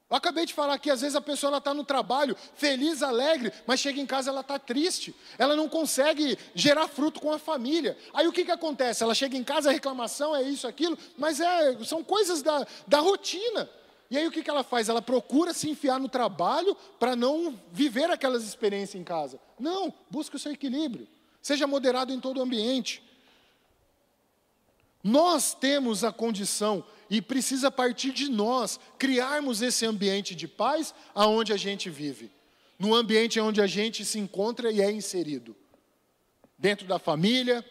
Eu 0.08 0.18
acabei 0.18 0.46
de 0.46 0.54
falar 0.54 0.78
que 0.78 0.92
às 0.92 1.02
vezes 1.02 1.16
a 1.16 1.22
pessoa 1.22 1.58
está 1.58 1.74
no 1.74 1.84
trabalho, 1.84 2.38
feliz, 2.54 3.02
alegre, 3.02 3.52
mas 3.66 3.80
chega 3.80 4.00
em 4.00 4.06
casa 4.06 4.30
ela 4.30 4.42
está 4.42 4.60
triste. 4.60 5.16
Ela 5.38 5.56
não 5.56 5.68
consegue 5.68 6.38
gerar 6.54 6.88
fruto 6.88 7.20
com 7.20 7.32
a 7.32 7.40
família. 7.40 7.98
Aí 8.14 8.28
o 8.28 8.32
que, 8.32 8.46
que 8.46 8.52
acontece? 8.52 9.02
Ela 9.02 9.16
chega 9.16 9.36
em 9.36 9.44
casa, 9.44 9.70
a 9.70 9.74
reclamação 9.74 10.36
é 10.36 10.44
isso, 10.44 10.68
aquilo, 10.68 10.96
mas 11.18 11.40
é, 11.40 11.84
são 11.84 12.04
coisas 12.04 12.44
da, 12.44 12.68
da 12.88 13.00
rotina. 13.00 13.68
E 14.12 14.18
aí 14.18 14.28
o 14.28 14.32
que, 14.32 14.44
que 14.44 14.50
ela 14.50 14.64
faz? 14.64 14.90
Ela 14.90 15.02
procura 15.02 15.54
se 15.54 15.68
enfiar 15.68 16.00
no 16.00 16.08
trabalho 16.08 16.78
para 17.00 17.16
não 17.16 17.60
viver 17.72 18.12
aquelas 18.12 18.44
experiências 18.44 19.02
em 19.02 19.04
casa. 19.04 19.40
Não, 19.60 19.92
busca 20.12 20.36
o 20.36 20.40
seu 20.40 20.52
equilíbrio. 20.52 21.08
Seja 21.42 21.66
moderado 21.66 22.14
em 22.14 22.20
todo 22.20 22.38
o 22.38 22.44
ambiente. 22.44 23.04
Nós 25.04 25.56
temos 25.56 26.04
a 26.04 26.12
condição 26.12 26.84
e 27.10 27.22
precisa 27.22 27.70
partir 27.72 28.12
de 28.12 28.30
nós 28.30 28.80
criarmos 28.98 29.62
esse 29.62 29.86
ambiente 29.86 30.34
de 30.34 30.48
paz 30.48 30.94
aonde 31.14 31.54
a 31.54 31.58
gente 31.58 31.90
vive, 31.90 32.32
no 32.80 32.94
ambiente 32.96 33.40
onde 33.40 33.62
a 33.62 33.68
gente 33.68 34.04
se 34.04 34.20
encontra 34.20 34.72
e 34.72 34.82
é 34.82 34.92
inserido. 34.92 35.56
Dentro 36.58 36.88
da 36.88 36.98
família, 36.98 37.64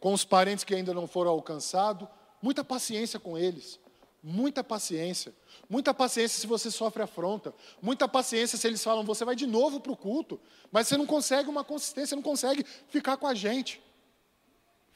com 0.00 0.12
os 0.12 0.24
parentes 0.24 0.64
que 0.64 0.74
ainda 0.74 0.94
não 0.94 1.06
foram 1.06 1.30
alcançados, 1.30 2.08
muita 2.40 2.62
paciência 2.64 3.18
com 3.18 3.36
eles, 3.36 3.78
muita 4.22 4.62
paciência. 4.64 5.34
Muita 5.68 5.92
paciência 5.92 6.40
se 6.40 6.46
você 6.46 6.70
sofre 6.70 7.02
afronta. 7.02 7.54
Muita 7.82 8.08
paciência 8.08 8.56
se 8.56 8.66
eles 8.66 8.82
falam, 8.82 9.04
você 9.04 9.24
vai 9.24 9.36
de 9.36 9.46
novo 9.46 9.80
para 9.80 9.92
o 9.92 9.96
culto. 9.96 10.40
Mas 10.72 10.88
você 10.88 10.96
não 10.96 11.06
consegue 11.06 11.48
uma 11.48 11.62
consistência, 11.62 12.14
não 12.14 12.22
consegue 12.22 12.64
ficar 12.88 13.16
com 13.18 13.26
a 13.26 13.34
gente. 13.34 13.80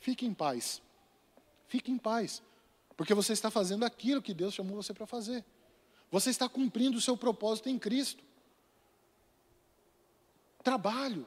Fique 0.00 0.24
em 0.24 0.32
paz. 0.32 0.80
Fique 1.68 1.90
em 1.90 1.98
paz. 1.98 2.42
Porque 2.96 3.14
você 3.14 3.32
está 3.32 3.50
fazendo 3.50 3.84
aquilo 3.84 4.22
que 4.22 4.34
Deus 4.34 4.54
chamou 4.54 4.76
você 4.76 4.92
para 4.92 5.06
fazer. 5.06 5.44
Você 6.10 6.30
está 6.30 6.48
cumprindo 6.48 6.98
o 6.98 7.00
seu 7.00 7.16
propósito 7.16 7.68
em 7.68 7.78
Cristo. 7.78 8.22
Trabalho. 10.62 11.26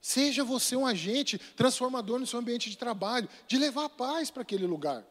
Seja 0.00 0.44
você 0.44 0.76
um 0.76 0.86
agente 0.86 1.38
transformador 1.38 2.18
no 2.18 2.26
seu 2.26 2.38
ambiente 2.38 2.68
de 2.68 2.76
trabalho, 2.76 3.28
de 3.46 3.56
levar 3.56 3.88
paz 3.88 4.30
para 4.30 4.42
aquele 4.42 4.66
lugar. 4.66 5.04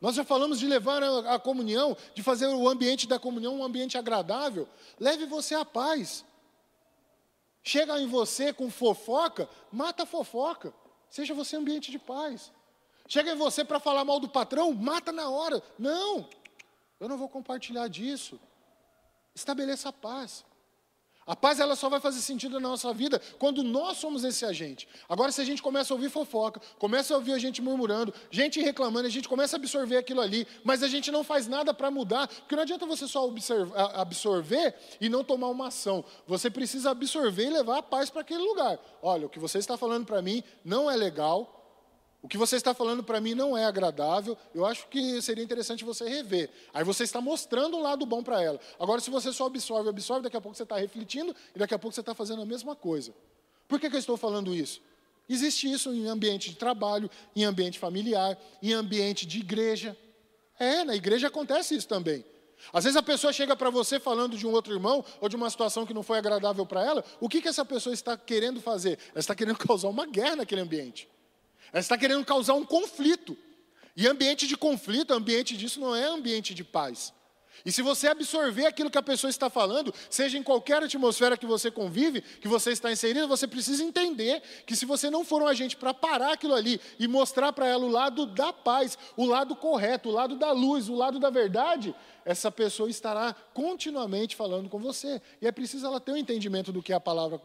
Nós 0.00 0.14
já 0.14 0.24
falamos 0.24 0.58
de 0.58 0.66
levar 0.66 1.02
a, 1.02 1.34
a, 1.34 1.38
comunhão, 1.38 1.96
de 2.14 2.22
fazer 2.22 2.46
o 2.46 2.68
ambiente 2.68 3.06
da 3.06 3.18
comunhão 3.18 3.58
um 3.58 3.64
ambiente 3.64 3.98
agradável. 3.98 4.66
Leve 4.98 5.26
você 5.26 5.54
a 5.54 5.64
paz. 5.64 6.24
Chega 7.62 8.00
em 8.00 8.06
você 8.06 8.52
com 8.52 8.70
fofoca, 8.70 9.48
mata 9.70 10.04
a 10.04 10.06
fofoca. 10.06 10.72
Seja 11.10 11.34
você 11.34 11.56
ambiente 11.56 11.90
de 11.90 11.98
paz. 11.98 12.50
Chega 13.10 13.32
em 13.32 13.36
você 13.36 13.64
para 13.64 13.80
falar 13.80 14.04
mal 14.04 14.20
do 14.20 14.28
patrão, 14.28 14.72
mata 14.72 15.10
na 15.10 15.28
hora. 15.28 15.60
Não, 15.76 16.28
eu 17.00 17.08
não 17.08 17.18
vou 17.18 17.28
compartilhar 17.28 17.88
disso. 17.88 18.38
Estabeleça 19.34 19.88
a 19.88 19.92
paz. 19.92 20.44
A 21.26 21.34
paz 21.34 21.58
ela 21.58 21.74
só 21.74 21.88
vai 21.88 21.98
fazer 21.98 22.20
sentido 22.20 22.60
na 22.60 22.68
nossa 22.68 22.94
vida 22.94 23.20
quando 23.36 23.64
nós 23.64 23.96
somos 23.98 24.22
esse 24.22 24.44
agente. 24.44 24.86
Agora, 25.08 25.32
se 25.32 25.40
a 25.40 25.44
gente 25.44 25.60
começa 25.60 25.92
a 25.92 25.96
ouvir 25.96 26.08
fofoca, 26.08 26.60
começa 26.78 27.12
a 27.12 27.16
ouvir 27.16 27.32
a 27.32 27.38
gente 27.38 27.60
murmurando, 27.60 28.14
gente 28.30 28.60
reclamando, 28.60 29.08
a 29.08 29.10
gente 29.10 29.28
começa 29.28 29.56
a 29.56 29.58
absorver 29.58 29.96
aquilo 29.96 30.20
ali, 30.20 30.46
mas 30.62 30.84
a 30.84 30.88
gente 30.88 31.10
não 31.10 31.24
faz 31.24 31.48
nada 31.48 31.74
para 31.74 31.90
mudar, 31.90 32.28
porque 32.28 32.54
não 32.54 32.62
adianta 32.62 32.86
você 32.86 33.08
só 33.08 33.28
absorver 33.94 34.74
e 35.00 35.08
não 35.08 35.24
tomar 35.24 35.48
uma 35.48 35.66
ação. 35.66 36.04
Você 36.28 36.48
precisa 36.48 36.92
absorver 36.92 37.46
e 37.46 37.50
levar 37.50 37.78
a 37.78 37.82
paz 37.82 38.08
para 38.08 38.20
aquele 38.20 38.42
lugar. 38.42 38.78
Olha, 39.02 39.26
o 39.26 39.30
que 39.30 39.40
você 39.40 39.58
está 39.58 39.76
falando 39.76 40.06
para 40.06 40.22
mim 40.22 40.44
não 40.64 40.88
é 40.88 40.94
legal, 40.94 41.59
o 42.22 42.28
que 42.28 42.36
você 42.36 42.56
está 42.56 42.74
falando 42.74 43.02
para 43.02 43.20
mim 43.20 43.34
não 43.34 43.56
é 43.56 43.64
agradável, 43.64 44.36
eu 44.54 44.66
acho 44.66 44.86
que 44.88 45.22
seria 45.22 45.42
interessante 45.42 45.84
você 45.84 46.06
rever. 46.06 46.50
Aí 46.72 46.84
você 46.84 47.02
está 47.02 47.20
mostrando 47.20 47.78
um 47.78 47.82
lado 47.82 48.04
bom 48.04 48.22
para 48.22 48.42
ela. 48.42 48.60
Agora, 48.78 49.00
se 49.00 49.10
você 49.10 49.32
só 49.32 49.46
absorve, 49.46 49.88
absorve, 49.88 50.24
daqui 50.24 50.36
a 50.36 50.40
pouco 50.40 50.56
você 50.56 50.64
está 50.64 50.76
refletindo 50.76 51.34
e 51.54 51.58
daqui 51.58 51.72
a 51.72 51.78
pouco 51.78 51.94
você 51.94 52.00
está 52.00 52.14
fazendo 52.14 52.42
a 52.42 52.46
mesma 52.46 52.76
coisa. 52.76 53.14
Por 53.66 53.80
que, 53.80 53.88
que 53.88 53.96
eu 53.96 54.00
estou 54.00 54.18
falando 54.18 54.54
isso? 54.54 54.82
Existe 55.28 55.70
isso 55.70 55.94
em 55.94 56.08
ambiente 56.08 56.50
de 56.50 56.56
trabalho, 56.56 57.08
em 57.34 57.44
ambiente 57.44 57.78
familiar, 57.78 58.36
em 58.62 58.72
ambiente 58.74 59.24
de 59.24 59.38
igreja. 59.38 59.96
É, 60.58 60.84
na 60.84 60.94
igreja 60.94 61.28
acontece 61.28 61.74
isso 61.74 61.88
também. 61.88 62.22
Às 62.70 62.84
vezes 62.84 62.96
a 62.96 63.02
pessoa 63.02 63.32
chega 63.32 63.56
para 63.56 63.70
você 63.70 63.98
falando 63.98 64.36
de 64.36 64.46
um 64.46 64.50
outro 64.50 64.74
irmão 64.74 65.02
ou 65.22 65.28
de 65.28 65.36
uma 65.36 65.48
situação 65.48 65.86
que 65.86 65.94
não 65.94 66.02
foi 66.02 66.18
agradável 66.18 66.66
para 66.66 66.84
ela. 66.84 67.04
O 67.18 67.30
que, 67.30 67.40
que 67.40 67.48
essa 67.48 67.64
pessoa 67.64 67.94
está 67.94 68.14
querendo 68.16 68.60
fazer? 68.60 68.98
Ela 69.12 69.20
está 69.20 69.34
querendo 69.34 69.56
causar 69.64 69.88
uma 69.88 70.04
guerra 70.04 70.36
naquele 70.36 70.60
ambiente. 70.60 71.08
Ela 71.72 71.80
está 71.80 71.96
querendo 71.96 72.24
causar 72.24 72.54
um 72.54 72.64
conflito. 72.64 73.36
E 73.96 74.06
ambiente 74.06 74.46
de 74.46 74.56
conflito, 74.56 75.12
ambiente 75.12 75.56
disso 75.56 75.80
não 75.80 75.94
é 75.94 76.04
ambiente 76.04 76.54
de 76.54 76.64
paz. 76.64 77.12
E 77.64 77.70
se 77.70 77.82
você 77.82 78.08
absorver 78.08 78.66
aquilo 78.66 78.90
que 78.90 78.96
a 78.96 79.02
pessoa 79.02 79.28
está 79.28 79.50
falando, 79.50 79.92
seja 80.08 80.38
em 80.38 80.42
qualquer 80.42 80.82
atmosfera 80.82 81.36
que 81.36 81.46
você 81.46 81.70
convive, 81.70 82.22
que 82.22 82.48
você 82.48 82.70
está 82.70 82.90
inserido, 82.90 83.28
você 83.28 83.46
precisa 83.46 83.84
entender 83.84 84.42
que 84.66 84.74
se 84.74 84.86
você 84.86 85.10
não 85.10 85.24
for 85.24 85.42
um 85.42 85.46
agente 85.46 85.76
para 85.76 85.92
parar 85.92 86.32
aquilo 86.32 86.54
ali 86.54 86.80
e 86.98 87.06
mostrar 87.06 87.52
para 87.52 87.66
ela 87.66 87.84
o 87.84 87.90
lado 87.90 88.26
da 88.26 88.52
paz, 88.52 88.96
o 89.16 89.26
lado 89.26 89.54
correto, 89.54 90.08
o 90.08 90.12
lado 90.12 90.36
da 90.36 90.52
luz, 90.52 90.88
o 90.88 90.94
lado 90.94 91.18
da 91.18 91.28
verdade, 91.28 91.94
essa 92.24 92.50
pessoa 92.50 92.88
estará 92.88 93.34
continuamente 93.52 94.34
falando 94.36 94.68
com 94.68 94.78
você. 94.78 95.20
E 95.42 95.46
é 95.46 95.52
preciso 95.52 95.86
ela 95.86 96.00
ter 96.00 96.12
um 96.12 96.16
entendimento 96.16 96.72
do 96.72 96.82
que 96.82 96.92
a 96.92 97.00
palavra 97.00 97.40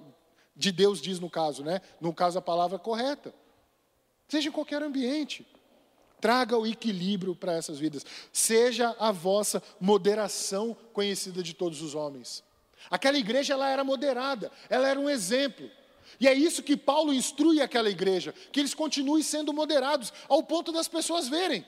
de 0.56 0.72
Deus 0.72 1.02
diz 1.02 1.20
no 1.20 1.30
caso, 1.30 1.64
né? 1.64 1.82
No 2.00 2.14
caso, 2.14 2.40
a 2.40 2.42
palavra 2.42 2.80
correta. 2.80 3.34
Seja 4.28 4.50
em 4.50 4.52
qualquer 4.52 4.82
ambiente. 4.82 5.46
Traga 6.20 6.58
o 6.58 6.66
equilíbrio 6.66 7.36
para 7.36 7.54
essas 7.54 7.78
vidas. 7.78 8.06
Seja 8.32 8.96
a 9.00 9.12
vossa 9.12 9.62
moderação 9.80 10.76
conhecida 10.92 11.44
de 11.44 11.54
todos 11.54 11.82
os 11.82 11.94
homens. 11.94 12.44
Aquela 12.90 13.18
igreja 13.18 13.54
ela 13.54 13.70
era 13.70 13.84
moderada, 13.84 14.52
ela 14.70 14.88
era 14.88 15.00
um 15.00 15.10
exemplo. 15.10 15.70
E 16.20 16.28
é 16.28 16.34
isso 16.34 16.64
que 16.64 16.78
Paulo 16.78 17.14
instrui 17.14 17.62
aquela 17.62 17.90
igreja, 17.90 18.34
que 18.52 18.60
eles 18.60 18.74
continuem 18.74 19.24
sendo 19.24 19.52
moderados, 19.52 20.14
ao 20.30 20.44
ponto 20.44 20.72
das 20.72 20.88
pessoas 20.88 21.28
verem. 21.28 21.66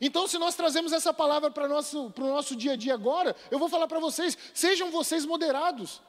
Então, 0.00 0.26
se 0.26 0.38
nós 0.38 0.54
trazemos 0.54 0.92
essa 0.92 1.12
palavra 1.12 1.50
para 1.50 1.66
o 1.66 1.68
nosso, 1.68 2.10
para 2.10 2.24
o 2.24 2.28
nosso 2.28 2.56
dia 2.56 2.72
a 2.72 2.76
dia 2.76 2.94
agora, 2.94 3.36
eu 3.50 3.58
vou 3.58 3.68
falar 3.68 3.86
para 3.86 4.00
vocês: 4.00 4.36
sejam 4.52 4.90
vocês 4.90 5.24
moderados, 5.24 6.02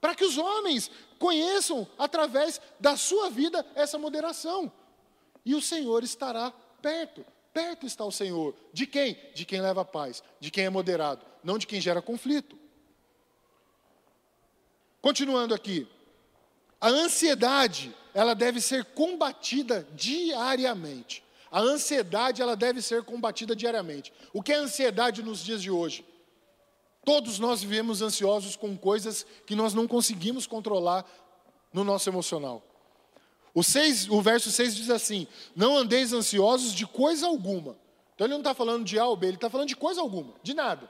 para 0.00 0.14
que 0.14 0.24
os 0.24 0.38
homens 0.38 0.90
conheçam, 1.18 1.86
através 1.98 2.60
da 2.78 2.96
sua 2.96 3.30
vida, 3.30 3.66
essa 3.74 3.98
moderação 3.98 4.70
e 5.44 5.54
o 5.54 5.62
Senhor 5.62 6.02
estará 6.02 6.52
perto. 6.80 7.24
Perto 7.52 7.86
está 7.86 8.04
o 8.04 8.12
Senhor. 8.12 8.54
De 8.72 8.86
quem? 8.86 9.16
De 9.34 9.44
quem 9.44 9.60
leva 9.60 9.84
paz, 9.84 10.22
de 10.40 10.50
quem 10.50 10.64
é 10.64 10.70
moderado, 10.70 11.24
não 11.44 11.58
de 11.58 11.66
quem 11.66 11.80
gera 11.80 12.00
conflito. 12.00 12.58
Continuando 15.00 15.52
aqui. 15.52 15.86
A 16.80 16.88
ansiedade, 16.88 17.94
ela 18.14 18.34
deve 18.34 18.60
ser 18.60 18.84
combatida 18.86 19.86
diariamente. 19.92 21.22
A 21.50 21.60
ansiedade, 21.60 22.40
ela 22.40 22.56
deve 22.56 22.80
ser 22.80 23.02
combatida 23.02 23.54
diariamente. 23.54 24.12
O 24.32 24.42
que 24.42 24.52
é 24.52 24.56
ansiedade 24.56 25.22
nos 25.22 25.44
dias 25.44 25.60
de 25.60 25.70
hoje? 25.70 26.04
Todos 27.04 27.38
nós 27.38 27.62
vivemos 27.62 28.00
ansiosos 28.00 28.56
com 28.56 28.76
coisas 28.76 29.26
que 29.44 29.54
nós 29.54 29.74
não 29.74 29.86
conseguimos 29.86 30.46
controlar 30.46 31.04
no 31.72 31.84
nosso 31.84 32.08
emocional. 32.08 32.62
O, 33.54 33.60
o 33.60 34.22
verso 34.22 34.50
6 34.50 34.74
diz 34.74 34.90
assim: 34.90 35.26
Não 35.54 35.76
andeis 35.76 36.12
ansiosos 36.12 36.72
de 36.72 36.86
coisa 36.86 37.26
alguma. 37.26 37.76
Então 38.14 38.26
ele 38.26 38.34
não 38.34 38.40
está 38.40 38.54
falando 38.54 38.84
de 38.84 38.98
A 38.98 39.06
ou 39.06 39.16
B, 39.16 39.26
ele 39.26 39.36
está 39.36 39.50
falando 39.50 39.68
de 39.68 39.76
coisa 39.76 40.00
alguma, 40.00 40.34
de 40.42 40.54
nada. 40.54 40.88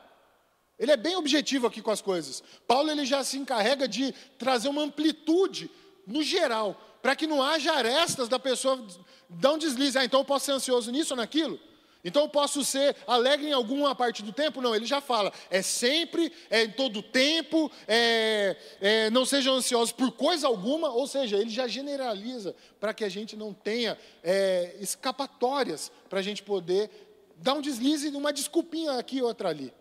Ele 0.78 0.90
é 0.90 0.96
bem 0.96 1.16
objetivo 1.16 1.66
aqui 1.66 1.80
com 1.80 1.90
as 1.90 2.00
coisas. 2.00 2.42
Paulo 2.66 2.90
ele 2.90 3.04
já 3.06 3.22
se 3.22 3.38
encarrega 3.38 3.86
de 3.86 4.12
trazer 4.38 4.68
uma 4.68 4.82
amplitude 4.82 5.70
no 6.06 6.22
geral, 6.22 6.98
para 7.00 7.14
que 7.14 7.26
não 7.26 7.42
haja 7.42 7.72
arestas 7.72 8.28
da 8.28 8.38
pessoa 8.38 8.84
dar 9.28 9.52
um 9.52 9.58
deslize. 9.58 9.98
Ah, 9.98 10.04
então 10.04 10.20
eu 10.20 10.24
posso 10.24 10.46
ser 10.46 10.52
ansioso 10.52 10.90
nisso 10.90 11.14
ou 11.14 11.16
naquilo? 11.16 11.58
Então 12.04 12.22
eu 12.22 12.28
posso 12.28 12.64
ser 12.64 12.96
alegre 13.06 13.48
em 13.48 13.52
alguma 13.52 13.94
parte 13.94 14.22
do 14.22 14.32
tempo? 14.32 14.60
Não, 14.60 14.74
ele 14.74 14.86
já 14.86 15.00
fala, 15.00 15.32
é 15.50 15.62
sempre, 15.62 16.32
é 16.50 16.64
em 16.64 16.70
todo 16.70 17.02
tempo, 17.02 17.70
é, 17.86 18.56
é, 18.80 19.10
não 19.10 19.24
sejam 19.24 19.54
ansiosos 19.54 19.92
por 19.92 20.10
coisa 20.12 20.48
alguma, 20.48 20.90
ou 20.90 21.06
seja, 21.06 21.36
ele 21.36 21.50
já 21.50 21.68
generaliza 21.68 22.56
para 22.80 22.92
que 22.92 23.04
a 23.04 23.08
gente 23.08 23.36
não 23.36 23.54
tenha 23.54 23.96
é, 24.22 24.76
escapatórias, 24.80 25.92
para 26.08 26.18
a 26.18 26.22
gente 26.22 26.42
poder 26.42 26.90
dar 27.36 27.54
um 27.54 27.60
deslize, 27.60 28.08
uma 28.08 28.32
desculpinha 28.32 28.92
aqui 28.92 29.22
outra 29.22 29.48
ali. 29.48 29.72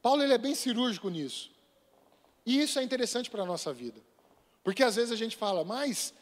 Paulo 0.00 0.22
ele 0.22 0.34
é 0.34 0.38
bem 0.38 0.54
cirúrgico 0.54 1.08
nisso. 1.08 1.50
E 2.46 2.60
isso 2.60 2.78
é 2.78 2.82
interessante 2.82 3.30
para 3.30 3.42
a 3.42 3.46
nossa 3.46 3.72
vida. 3.72 4.00
Porque 4.62 4.82
às 4.82 4.96
vezes 4.96 5.12
a 5.12 5.16
gente 5.16 5.36
fala, 5.36 5.64
mas 5.64 6.14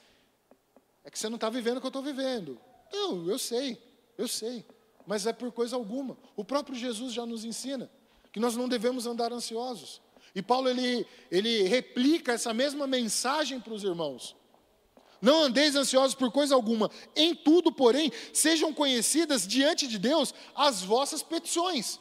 é 1.05 1.11
que 1.11 1.19
você 1.19 1.29
não 1.29 1.37
está 1.37 1.51
vivendo 1.51 1.79
o 1.79 1.81
que 1.81 1.87
eu 1.87 1.89
estou 1.89 2.03
vivendo. 2.03 2.61
Não, 2.93 3.29
eu 3.29 3.39
sei. 3.39 3.81
Eu 4.17 4.29
sei, 4.29 4.65
mas 5.07 5.27
é 5.27 5.33
por 5.33 5.51
coisa 5.53 5.77
alguma. 5.77 6.17
O 6.37 6.45
próprio 6.45 6.77
Jesus 6.77 7.13
já 7.13 7.27
nos 7.27 7.45
ensina 7.45 7.91
que 8.33 8.41
nós 8.41 8.57
não 8.57 8.69
devemos 8.69 9.07
andar 9.07 9.33
ansiosos. 9.33 10.01
E 10.35 10.41
Paulo 10.41 10.69
ele, 10.69 11.07
ele 11.31 11.65
replica 11.65 12.33
essa 12.33 12.55
mesma 12.55 12.87
mensagem 12.87 13.61
para 13.61 13.75
os 13.75 13.85
irmãos. 13.85 14.35
Não 15.21 15.45
andeis 15.45 15.77
ansiosos 15.77 16.17
por 16.17 16.33
coisa 16.33 16.55
alguma, 16.55 16.91
em 17.15 17.33
tudo, 17.33 17.71
porém, 17.71 18.11
sejam 18.33 18.75
conhecidas 18.75 19.47
diante 19.47 19.87
de 19.87 19.97
Deus 19.97 20.35
as 20.55 20.83
vossas 20.83 21.23
petições. 21.23 22.01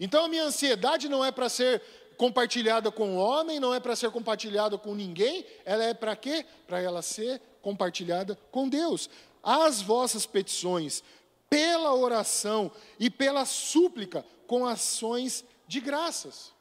Então 0.00 0.24
a 0.24 0.28
minha 0.28 0.44
ansiedade 0.44 1.08
não 1.08 1.24
é 1.24 1.30
para 1.30 1.48
ser 1.48 1.80
compartilhada 2.16 2.90
com 2.90 3.16
o 3.16 3.18
homem, 3.18 3.60
não 3.60 3.72
é 3.72 3.78
para 3.78 3.94
ser 3.94 4.10
compartilhada 4.10 4.76
com 4.76 4.94
ninguém, 4.94 5.44
ela 5.64 5.84
é 5.84 5.94
para 5.94 6.16
quê? 6.16 6.44
Para 6.66 6.80
ela 6.80 7.00
ser 7.00 7.40
compartilhada 7.62 8.36
com 8.50 8.68
Deus 8.68 9.08
as 9.46 9.80
vossas 9.80 10.26
petições 10.26 11.04
pela 11.48 11.94
oração 11.94 12.72
e 12.98 13.08
pela 13.08 13.44
súplica 13.44 14.26
com 14.48 14.66
ações 14.66 15.44
de 15.68 15.80
graças. 15.80 16.52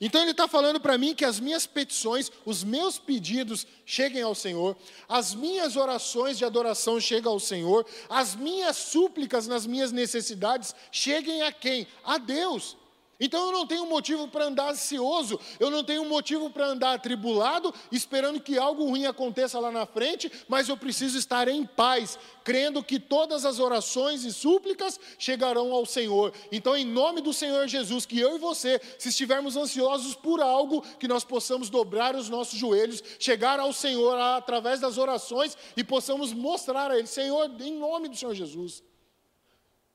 Então 0.00 0.22
ele 0.22 0.30
está 0.30 0.48
falando 0.48 0.80
para 0.80 0.96
mim 0.96 1.14
que 1.14 1.26
as 1.26 1.38
minhas 1.38 1.66
petições, 1.66 2.32
os 2.46 2.64
meus 2.64 2.98
pedidos 2.98 3.66
cheguem 3.84 4.22
ao 4.22 4.34
Senhor, 4.34 4.74
as 5.06 5.34
minhas 5.34 5.76
orações 5.76 6.38
de 6.38 6.44
adoração 6.44 6.98
chegam 6.98 7.32
ao 7.32 7.40
Senhor, 7.40 7.84
as 8.08 8.34
minhas 8.34 8.76
súplicas 8.78 9.46
nas 9.46 9.66
minhas 9.66 9.92
necessidades 9.92 10.74
cheguem 10.90 11.42
a 11.42 11.52
quem? 11.52 11.86
A 12.02 12.16
Deus. 12.16 12.78
Então 13.20 13.46
eu 13.46 13.52
não 13.52 13.66
tenho 13.66 13.84
motivo 13.84 14.26
para 14.26 14.46
andar 14.46 14.70
ansioso, 14.70 15.38
eu 15.58 15.70
não 15.70 15.84
tenho 15.84 16.06
motivo 16.06 16.48
para 16.48 16.68
andar 16.68 16.94
atribulado, 16.94 17.72
esperando 17.92 18.40
que 18.40 18.56
algo 18.56 18.86
ruim 18.86 19.04
aconteça 19.04 19.60
lá 19.60 19.70
na 19.70 19.84
frente, 19.84 20.32
mas 20.48 20.70
eu 20.70 20.76
preciso 20.76 21.18
estar 21.18 21.46
em 21.46 21.66
paz, 21.66 22.18
crendo 22.42 22.82
que 22.82 22.98
todas 22.98 23.44
as 23.44 23.58
orações 23.58 24.24
e 24.24 24.32
súplicas 24.32 24.98
chegarão 25.18 25.70
ao 25.72 25.84
Senhor. 25.84 26.32
Então, 26.50 26.74
em 26.74 26.86
nome 26.86 27.20
do 27.20 27.34
Senhor 27.34 27.68
Jesus, 27.68 28.06
que 28.06 28.18
eu 28.18 28.36
e 28.36 28.38
você, 28.38 28.80
se 28.98 29.10
estivermos 29.10 29.54
ansiosos 29.54 30.14
por 30.14 30.40
algo, 30.40 30.80
que 30.98 31.06
nós 31.06 31.22
possamos 31.22 31.68
dobrar 31.68 32.16
os 32.16 32.30
nossos 32.30 32.58
joelhos, 32.58 33.04
chegar 33.18 33.60
ao 33.60 33.72
Senhor 33.74 34.18
através 34.18 34.80
das 34.80 34.96
orações 34.96 35.58
e 35.76 35.84
possamos 35.84 36.32
mostrar 36.32 36.90
a 36.90 36.98
Ele: 36.98 37.06
Senhor, 37.06 37.50
em 37.60 37.76
nome 37.78 38.08
do 38.08 38.16
Senhor 38.16 38.34
Jesus, 38.34 38.82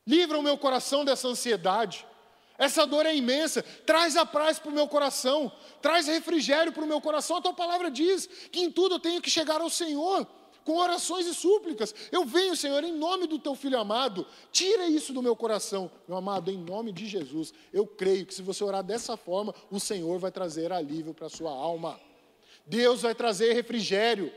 livra 0.06 0.38
o 0.38 0.44
meu 0.44 0.60
coração 0.60 1.04
dessa 1.04 1.28
ansiedade. 1.28 2.06
Essa 2.58 2.86
dor 2.86 3.06
é 3.06 3.16
imensa. 3.16 3.64
Traz 3.86 4.16
a 4.16 4.26
paz 4.26 4.60
para 4.60 4.72
o 4.72 4.74
meu 4.74 4.88
coração. 4.88 5.52
Traz 5.82 6.08
refrigério 6.08 6.72
para 6.72 6.84
o 6.84 6.88
meu 6.88 7.02
coração. 7.02 7.38
A 7.38 7.42
tua 7.42 7.54
palavra 7.54 7.92
diz 7.92 8.28
que 8.52 8.62
em 8.62 8.72
tudo 8.72 8.96
eu 8.96 9.00
tenho 9.00 9.22
que 9.22 9.30
chegar 9.30 9.62
ao 9.62 9.70
Senhor 9.70 10.28
com 10.66 10.78
orações 10.78 11.28
e 11.28 11.34
súplicas. 11.34 11.94
Eu 12.12 12.26
venho, 12.26 12.56
Senhor, 12.56 12.84
em 12.84 12.92
nome 12.92 13.28
do 13.28 13.38
teu 13.38 13.56
filho 13.56 13.80
amado. 13.80 14.26
Tira 14.52 14.88
isso 14.88 15.14
do 15.14 15.22
meu 15.22 15.36
coração, 15.36 15.92
meu 16.08 16.18
amado, 16.18 16.50
em 16.50 16.58
nome 16.58 16.92
de 16.92 17.06
Jesus. 17.06 17.54
Eu 17.72 17.86
creio 17.86 18.26
que 18.26 18.34
se 18.34 18.42
você 18.42 18.64
orar 18.64 18.84
dessa 18.84 19.16
forma, 19.16 19.54
o 19.70 19.80
Senhor 19.80 20.18
vai 20.18 20.32
trazer 20.32 20.74
alívio 20.74 21.14
para 21.14 21.28
a 21.28 21.30
sua 21.30 21.52
alma. 21.52 22.00
Deus 22.66 23.04
vai 23.04 23.14
trazer 23.14 23.54
refrigério. 23.54 24.34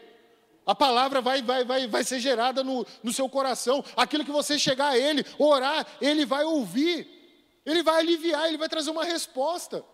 A 0.67 0.75
palavra 0.75 1.23
vai, 1.23 1.41
vai, 1.41 1.65
vai, 1.65 1.89
vai 1.89 2.05
ser 2.05 2.21
gerada 2.21 2.63
no, 2.63 2.87
no 3.03 3.11
seu 3.11 3.27
coração. 3.27 3.83
Aquilo 3.97 4.23
que 4.23 4.31
você 4.31 4.59
chegar 4.59 4.89
a 4.89 4.99
Ele, 4.99 5.25
orar, 5.39 5.87
Ele 5.99 6.27
vai 6.27 6.45
ouvir. 6.45 7.18
Ele 7.71 7.83
vai 7.83 8.01
aliviar, 8.01 8.49
Ele 8.49 8.57
vai 8.57 8.69
trazer 8.69 8.91
uma 8.91 9.05
resposta. 9.05 9.85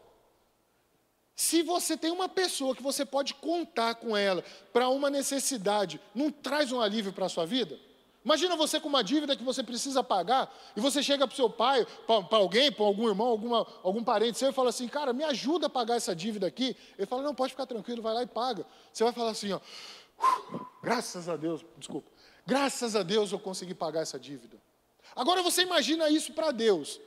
Se 1.34 1.62
você 1.62 1.96
tem 1.96 2.12
uma 2.12 2.28
pessoa 2.28 2.74
que 2.74 2.82
você 2.82 3.04
pode 3.04 3.34
contar 3.34 3.96
com 3.96 4.16
ela 4.16 4.44
para 4.72 4.88
uma 4.88 5.10
necessidade, 5.10 6.00
não 6.14 6.30
traz 6.30 6.70
um 6.70 6.80
alívio 6.80 7.12
para 7.12 7.26
a 7.26 7.28
sua 7.28 7.44
vida? 7.44 7.76
Imagina 8.24 8.56
você 8.56 8.78
com 8.80 8.88
uma 8.88 9.02
dívida 9.02 9.36
que 9.36 9.42
você 9.42 9.62
precisa 9.62 10.02
pagar 10.02 10.50
e 10.76 10.80
você 10.80 11.02
chega 11.02 11.26
para 11.26 11.34
o 11.34 11.36
seu 11.36 11.50
pai, 11.50 11.84
para 12.06 12.38
alguém, 12.38 12.70
para 12.70 12.84
algum 12.84 13.08
irmão, 13.08 13.26
alguma, 13.26 13.66
algum 13.82 14.02
parente 14.02 14.38
seu 14.38 14.50
e 14.50 14.52
fala 14.52 14.70
assim, 14.70 14.86
cara, 14.86 15.12
me 15.12 15.24
ajuda 15.24 15.66
a 15.66 15.70
pagar 15.70 15.96
essa 15.96 16.14
dívida 16.14 16.46
aqui. 16.46 16.76
Ele 16.96 17.06
fala, 17.06 17.22
não, 17.22 17.34
pode 17.34 17.52
ficar 17.52 17.66
tranquilo, 17.66 18.00
vai 18.00 18.14
lá 18.14 18.22
e 18.22 18.26
paga. 18.26 18.64
Você 18.92 19.02
vai 19.02 19.12
falar 19.12 19.30
assim, 19.30 19.52
ó, 19.52 19.60
graças 20.82 21.28
a 21.28 21.36
Deus, 21.36 21.62
desculpa, 21.76 22.08
graças 22.46 22.94
a 22.94 23.02
Deus 23.02 23.32
eu 23.32 23.38
consegui 23.38 23.74
pagar 23.74 24.00
essa 24.00 24.18
dívida. 24.18 24.56
Agora 25.14 25.42
você 25.42 25.62
imagina 25.62 26.08
isso 26.08 26.32
para 26.32 26.50
Deus, 26.50 26.98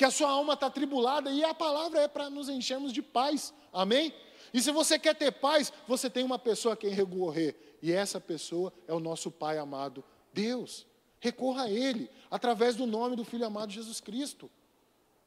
que 0.00 0.04
a 0.06 0.10
sua 0.10 0.30
alma 0.30 0.54
está 0.54 0.64
atribulada 0.64 1.30
e 1.30 1.44
a 1.44 1.52
palavra 1.52 2.00
é 2.00 2.08
para 2.08 2.30
nos 2.30 2.48
enchermos 2.48 2.90
de 2.90 3.02
paz, 3.02 3.52
amém? 3.70 4.14
E 4.50 4.58
se 4.58 4.72
você 4.72 4.98
quer 4.98 5.14
ter 5.14 5.30
paz, 5.30 5.70
você 5.86 6.08
tem 6.08 6.24
uma 6.24 6.38
pessoa 6.38 6.72
a 6.72 6.76
quem 6.76 6.88
recorrer, 6.88 7.54
e 7.82 7.92
essa 7.92 8.18
pessoa 8.18 8.72
é 8.88 8.94
o 8.94 8.98
nosso 8.98 9.30
Pai 9.30 9.58
amado 9.58 10.02
Deus. 10.32 10.86
Recorra 11.20 11.64
a 11.64 11.70
Ele, 11.70 12.08
através 12.30 12.76
do 12.76 12.86
nome 12.86 13.14
do 13.14 13.26
Filho 13.26 13.44
amado 13.44 13.72
Jesus 13.72 14.00
Cristo. 14.00 14.50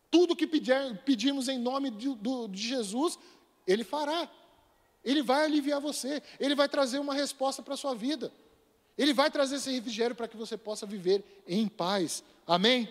Tudo 0.09 0.35
que 0.35 0.47
pedir, 0.47 0.73
pedirmos 1.05 1.47
em 1.47 1.59
nome 1.59 1.91
de, 1.91 2.09
do, 2.15 2.47
de 2.47 2.67
Jesus, 2.67 3.19
Ele 3.67 3.83
fará. 3.83 4.27
Ele 5.05 5.21
vai 5.21 5.45
aliviar 5.45 5.79
você, 5.79 6.19
Ele 6.39 6.55
vai 6.55 6.67
trazer 6.67 6.97
uma 6.97 7.13
resposta 7.13 7.61
para 7.61 7.75
a 7.75 7.77
sua 7.77 7.93
vida. 7.93 8.33
Ele 8.97 9.13
vai 9.13 9.29
trazer 9.29 9.57
esse 9.57 9.71
refrigério 9.71 10.15
para 10.15 10.27
que 10.27 10.35
você 10.35 10.57
possa 10.57 10.87
viver 10.87 11.23
em 11.47 11.67
paz. 11.67 12.23
Amém? 12.47 12.89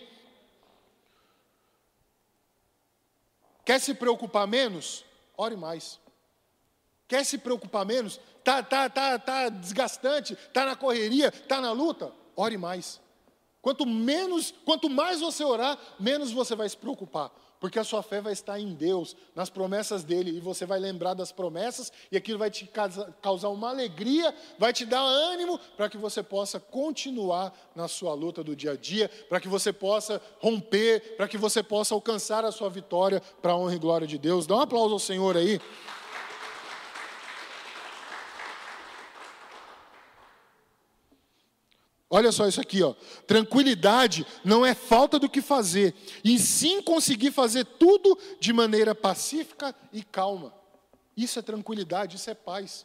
Quer 3.64 3.80
se 3.80 3.94
preocupar 3.94 4.46
menos? 4.46 5.04
Ore 5.36 5.56
mais. 5.56 6.00
Quer 7.06 7.24
se 7.24 7.38
preocupar 7.38 7.84
menos? 7.84 8.18
Tá, 8.42 8.62
tá, 8.62 8.88
tá, 8.88 9.18
tá 9.18 9.48
desgastante, 9.48 10.34
tá 10.52 10.64
na 10.64 10.74
correria, 10.74 11.30
tá 11.30 11.60
na 11.60 11.72
luta? 11.72 12.12
Ore 12.34 12.56
mais. 12.56 13.00
Quanto 13.60 13.86
menos, 13.86 14.52
quanto 14.64 14.90
mais 14.90 15.20
você 15.20 15.44
orar, 15.44 15.78
menos 15.98 16.32
você 16.32 16.56
vai 16.56 16.68
se 16.68 16.76
preocupar, 16.76 17.30
porque 17.62 17.78
a 17.78 17.84
sua 17.84 18.02
fé 18.02 18.20
vai 18.20 18.32
estar 18.32 18.58
em 18.58 18.74
Deus, 18.74 19.14
nas 19.36 19.48
promessas 19.48 20.02
dele, 20.02 20.36
e 20.36 20.40
você 20.40 20.66
vai 20.66 20.80
lembrar 20.80 21.14
das 21.14 21.30
promessas, 21.30 21.92
e 22.10 22.16
aquilo 22.16 22.36
vai 22.36 22.50
te 22.50 22.68
causar 23.22 23.50
uma 23.50 23.68
alegria, 23.68 24.34
vai 24.58 24.72
te 24.72 24.84
dar 24.84 25.00
ânimo 25.00 25.60
para 25.76 25.88
que 25.88 25.96
você 25.96 26.24
possa 26.24 26.58
continuar 26.58 27.56
na 27.76 27.86
sua 27.86 28.14
luta 28.14 28.42
do 28.42 28.56
dia 28.56 28.72
a 28.72 28.76
dia, 28.76 29.08
para 29.28 29.38
que 29.38 29.46
você 29.46 29.72
possa 29.72 30.20
romper, 30.40 31.14
para 31.16 31.28
que 31.28 31.38
você 31.38 31.62
possa 31.62 31.94
alcançar 31.94 32.44
a 32.44 32.50
sua 32.50 32.68
vitória 32.68 33.22
para 33.40 33.52
a 33.52 33.56
honra 33.56 33.76
e 33.76 33.78
glória 33.78 34.08
de 34.08 34.18
Deus. 34.18 34.44
Dá 34.44 34.56
um 34.56 34.60
aplauso 34.62 34.94
ao 34.94 34.98
Senhor 34.98 35.36
aí. 35.36 35.60
Olha 42.14 42.30
só 42.30 42.46
isso 42.46 42.60
aqui, 42.60 42.82
ó. 42.82 42.92
Tranquilidade 43.26 44.26
não 44.44 44.66
é 44.66 44.74
falta 44.74 45.18
do 45.18 45.30
que 45.30 45.40
fazer, 45.40 45.94
e 46.22 46.38
sim 46.38 46.82
conseguir 46.82 47.30
fazer 47.30 47.64
tudo 47.64 48.18
de 48.38 48.52
maneira 48.52 48.94
pacífica 48.94 49.74
e 49.90 50.02
calma. 50.02 50.52
Isso 51.16 51.38
é 51.38 51.42
tranquilidade, 51.42 52.16
isso 52.16 52.28
é 52.28 52.34
paz. 52.34 52.84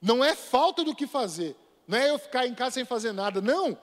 Não 0.00 0.24
é 0.24 0.34
falta 0.34 0.82
do 0.82 0.94
que 0.94 1.06
fazer, 1.06 1.54
não 1.86 1.98
é 1.98 2.08
eu 2.08 2.18
ficar 2.18 2.46
em 2.46 2.54
casa 2.54 2.76
sem 2.76 2.84
fazer 2.86 3.12
nada, 3.12 3.42
não. 3.42 3.76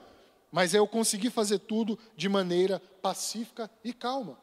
Mas 0.51 0.73
é 0.73 0.79
eu 0.79 0.87
conseguir 0.87 1.29
fazer 1.29 1.59
tudo 1.59 1.99
de 2.15 2.27
maneira 2.27 2.81
pacífica 2.99 3.69
e 3.83 3.93
calma. 3.93 4.39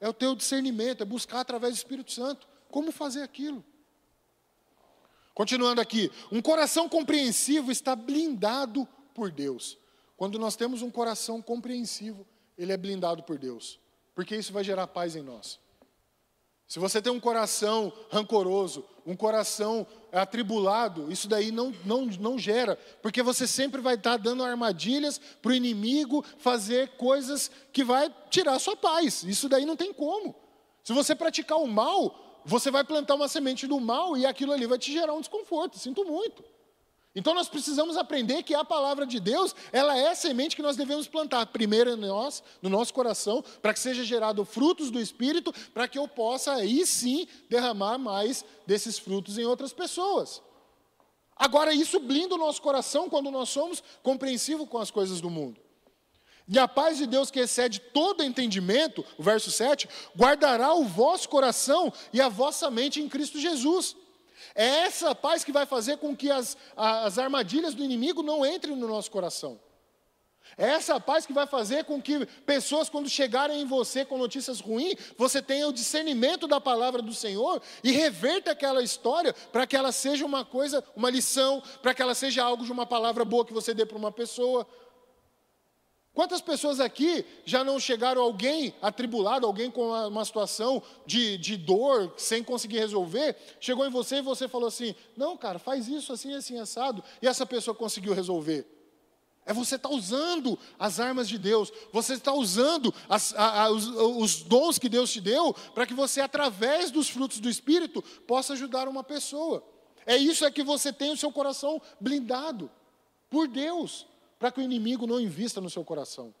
É 0.00 0.08
o 0.08 0.12
teu 0.12 0.34
discernimento, 0.34 1.02
é 1.02 1.06
buscar 1.06 1.38
através 1.38 1.74
do 1.74 1.76
Espírito 1.76 2.10
Santo 2.10 2.48
como 2.68 2.90
fazer 2.90 3.22
aquilo. 3.22 3.64
Continuando 5.32 5.80
aqui, 5.80 6.10
um 6.32 6.42
coração 6.42 6.88
compreensivo 6.88 7.70
está 7.70 7.94
blindado 7.94 8.88
por 9.12 9.30
Deus. 9.30 9.78
Quando 10.16 10.38
nós 10.38 10.56
temos 10.56 10.82
um 10.82 10.90
coração 10.90 11.40
compreensivo, 11.40 12.26
ele 12.56 12.72
é 12.72 12.76
blindado 12.76 13.22
por 13.22 13.38
Deus, 13.38 13.80
porque 14.14 14.36
isso 14.36 14.52
vai 14.52 14.62
gerar 14.62 14.86
paz 14.86 15.16
em 15.16 15.22
nós. 15.22 15.58
Se 16.72 16.78
você 16.78 17.02
tem 17.02 17.12
um 17.12 17.20
coração 17.20 17.92
rancoroso, 18.10 18.82
um 19.04 19.14
coração 19.14 19.86
atribulado, 20.10 21.12
isso 21.12 21.28
daí 21.28 21.50
não, 21.50 21.70
não, 21.84 22.06
não 22.06 22.38
gera, 22.38 22.76
porque 23.02 23.22
você 23.22 23.46
sempre 23.46 23.80
vai 23.80 23.94
estar 23.94 24.16
dando 24.16 24.42
armadilhas 24.42 25.18
para 25.18 25.52
o 25.52 25.54
inimigo 25.54 26.24
fazer 26.38 26.96
coisas 26.96 27.50
que 27.72 27.84
vai 27.84 28.14
tirar 28.30 28.54
a 28.54 28.58
sua 28.58 28.74
paz. 28.74 29.22
Isso 29.22 29.48
daí 29.48 29.66
não 29.66 29.76
tem 29.76 29.92
como. 29.92 30.34
Se 30.82 30.94
você 30.94 31.14
praticar 31.14 31.58
o 31.58 31.66
mal, 31.66 32.40
você 32.44 32.70
vai 32.70 32.84
plantar 32.84 33.16
uma 33.16 33.28
semente 33.28 33.66
do 33.66 33.78
mal 33.78 34.16
e 34.16 34.24
aquilo 34.24 34.52
ali 34.52 34.66
vai 34.66 34.78
te 34.78 34.92
gerar 34.92 35.12
um 35.12 35.20
desconforto. 35.20 35.78
Sinto 35.78 36.04
muito. 36.04 36.42
Então 37.14 37.34
nós 37.34 37.48
precisamos 37.48 37.96
aprender 37.96 38.42
que 38.42 38.54
a 38.54 38.64
palavra 38.64 39.06
de 39.06 39.20
Deus, 39.20 39.54
ela 39.70 39.96
é 39.96 40.08
a 40.08 40.14
semente 40.14 40.56
que 40.56 40.62
nós 40.62 40.76
devemos 40.76 41.06
plantar 41.06 41.44
primeiro 41.46 41.90
em 41.90 41.96
nós, 41.96 42.42
no 42.62 42.70
nosso 42.70 42.94
coração, 42.94 43.44
para 43.60 43.74
que 43.74 43.80
seja 43.80 44.02
gerado 44.02 44.44
frutos 44.44 44.90
do 44.90 44.98
espírito, 44.98 45.52
para 45.74 45.86
que 45.86 45.98
eu 45.98 46.08
possa 46.08 46.54
aí 46.54 46.86
sim 46.86 47.26
derramar 47.50 47.98
mais 47.98 48.44
desses 48.66 48.98
frutos 48.98 49.36
em 49.36 49.44
outras 49.44 49.74
pessoas. 49.74 50.40
Agora 51.36 51.74
isso 51.74 52.00
blinda 52.00 52.34
o 52.34 52.38
nosso 52.38 52.62
coração 52.62 53.10
quando 53.10 53.30
nós 53.30 53.50
somos 53.50 53.82
compreensivos 54.02 54.68
com 54.68 54.78
as 54.78 54.90
coisas 54.90 55.20
do 55.20 55.28
mundo. 55.28 55.60
E 56.48 56.58
a 56.58 56.66
paz 56.66 56.98
de 56.98 57.06
Deus 57.06 57.30
que 57.30 57.40
excede 57.40 57.78
todo 57.78 58.22
entendimento, 58.22 59.04
o 59.18 59.22
verso 59.22 59.50
7, 59.50 59.88
guardará 60.16 60.74
o 60.74 60.84
vosso 60.84 61.28
coração 61.28 61.92
e 62.12 62.20
a 62.20 62.28
vossa 62.28 62.70
mente 62.70 63.00
em 63.00 63.08
Cristo 63.08 63.38
Jesus. 63.38 63.96
É 64.54 64.66
essa 64.66 65.14
paz 65.14 65.44
que 65.44 65.52
vai 65.52 65.66
fazer 65.66 65.98
com 65.98 66.16
que 66.16 66.30
as, 66.30 66.56
as 66.76 67.18
armadilhas 67.18 67.74
do 67.74 67.82
inimigo 67.82 68.22
não 68.22 68.44
entrem 68.44 68.76
no 68.76 68.88
nosso 68.88 69.10
coração. 69.10 69.60
É 70.56 70.68
essa 70.70 71.00
paz 71.00 71.24
que 71.24 71.32
vai 71.32 71.46
fazer 71.46 71.84
com 71.84 72.00
que 72.00 72.26
pessoas, 72.44 72.88
quando 72.88 73.08
chegarem 73.08 73.62
em 73.62 73.66
você 73.66 74.04
com 74.04 74.18
notícias 74.18 74.60
ruins, 74.60 74.94
você 75.16 75.40
tenha 75.40 75.66
o 75.66 75.72
discernimento 75.72 76.46
da 76.46 76.60
palavra 76.60 77.00
do 77.00 77.14
Senhor 77.14 77.62
e 77.82 77.90
reverta 77.90 78.50
aquela 78.50 78.82
história 78.82 79.32
para 79.32 79.66
que 79.66 79.76
ela 79.76 79.92
seja 79.92 80.26
uma 80.26 80.44
coisa, 80.44 80.84
uma 80.94 81.10
lição, 81.10 81.62
para 81.80 81.94
que 81.94 82.02
ela 82.02 82.14
seja 82.14 82.44
algo 82.44 82.64
de 82.64 82.72
uma 82.72 82.84
palavra 82.84 83.24
boa 83.24 83.46
que 83.46 83.52
você 83.52 83.72
dê 83.72 83.86
para 83.86 83.96
uma 83.96 84.12
pessoa, 84.12 84.66
Quantas 86.22 86.40
pessoas 86.40 86.78
aqui 86.78 87.24
já 87.44 87.64
não 87.64 87.80
chegaram 87.80 88.22
alguém 88.22 88.72
atribulado, 88.80 89.44
alguém 89.44 89.68
com 89.68 89.88
uma, 89.88 90.24
situação 90.24 90.80
de, 91.04 91.36
de 91.36 91.56
dor, 91.56 92.14
sem 92.16 92.44
conseguir 92.44 92.78
resolver, 92.78 93.36
chegou 93.58 93.84
em 93.84 93.90
você 93.90 94.18
e 94.18 94.22
você 94.22 94.46
falou 94.46 94.68
assim: 94.68 94.94
não, 95.16 95.36
cara, 95.36 95.58
faz 95.58 95.88
isso 95.88 96.12
assim, 96.12 96.32
assim, 96.32 96.60
assado, 96.60 97.02
e 97.20 97.26
essa 97.26 97.44
pessoa 97.44 97.74
conseguiu 97.74 98.14
resolver. 98.14 98.64
É 99.44 99.52
você 99.52 99.74
estar 99.74 99.88
tá 99.88 99.94
usando 99.96 100.56
as 100.78 101.00
armas 101.00 101.28
de 101.28 101.38
Deus, 101.38 101.72
você 101.92 102.12
está 102.12 102.32
usando 102.32 102.94
as, 103.08 103.34
a, 103.34 103.64
a, 103.64 103.70
os, 103.70 103.88
os 103.88 104.42
dons 104.44 104.78
que 104.78 104.88
Deus 104.88 105.10
te 105.10 105.20
deu, 105.20 105.52
para 105.74 105.86
que 105.86 105.92
você, 105.92 106.20
através 106.20 106.92
dos 106.92 107.08
frutos 107.08 107.40
do 107.40 107.50
Espírito, 107.50 108.00
possa 108.28 108.52
ajudar 108.52 108.86
uma 108.86 109.02
pessoa. 109.02 109.60
É 110.06 110.16
isso 110.16 110.44
é 110.44 110.52
que 110.52 110.62
você 110.62 110.92
tem 110.92 111.10
o 111.10 111.16
seu 111.16 111.32
coração 111.32 111.82
blindado 112.00 112.70
por 113.28 113.48
Deus 113.48 114.06
para 114.42 114.50
que 114.50 114.58
o 114.58 114.62
inimigo 114.64 115.06
não 115.06 115.20
invista 115.20 115.60
no 115.60 115.70
seu 115.70 115.84
coração. 115.84 116.34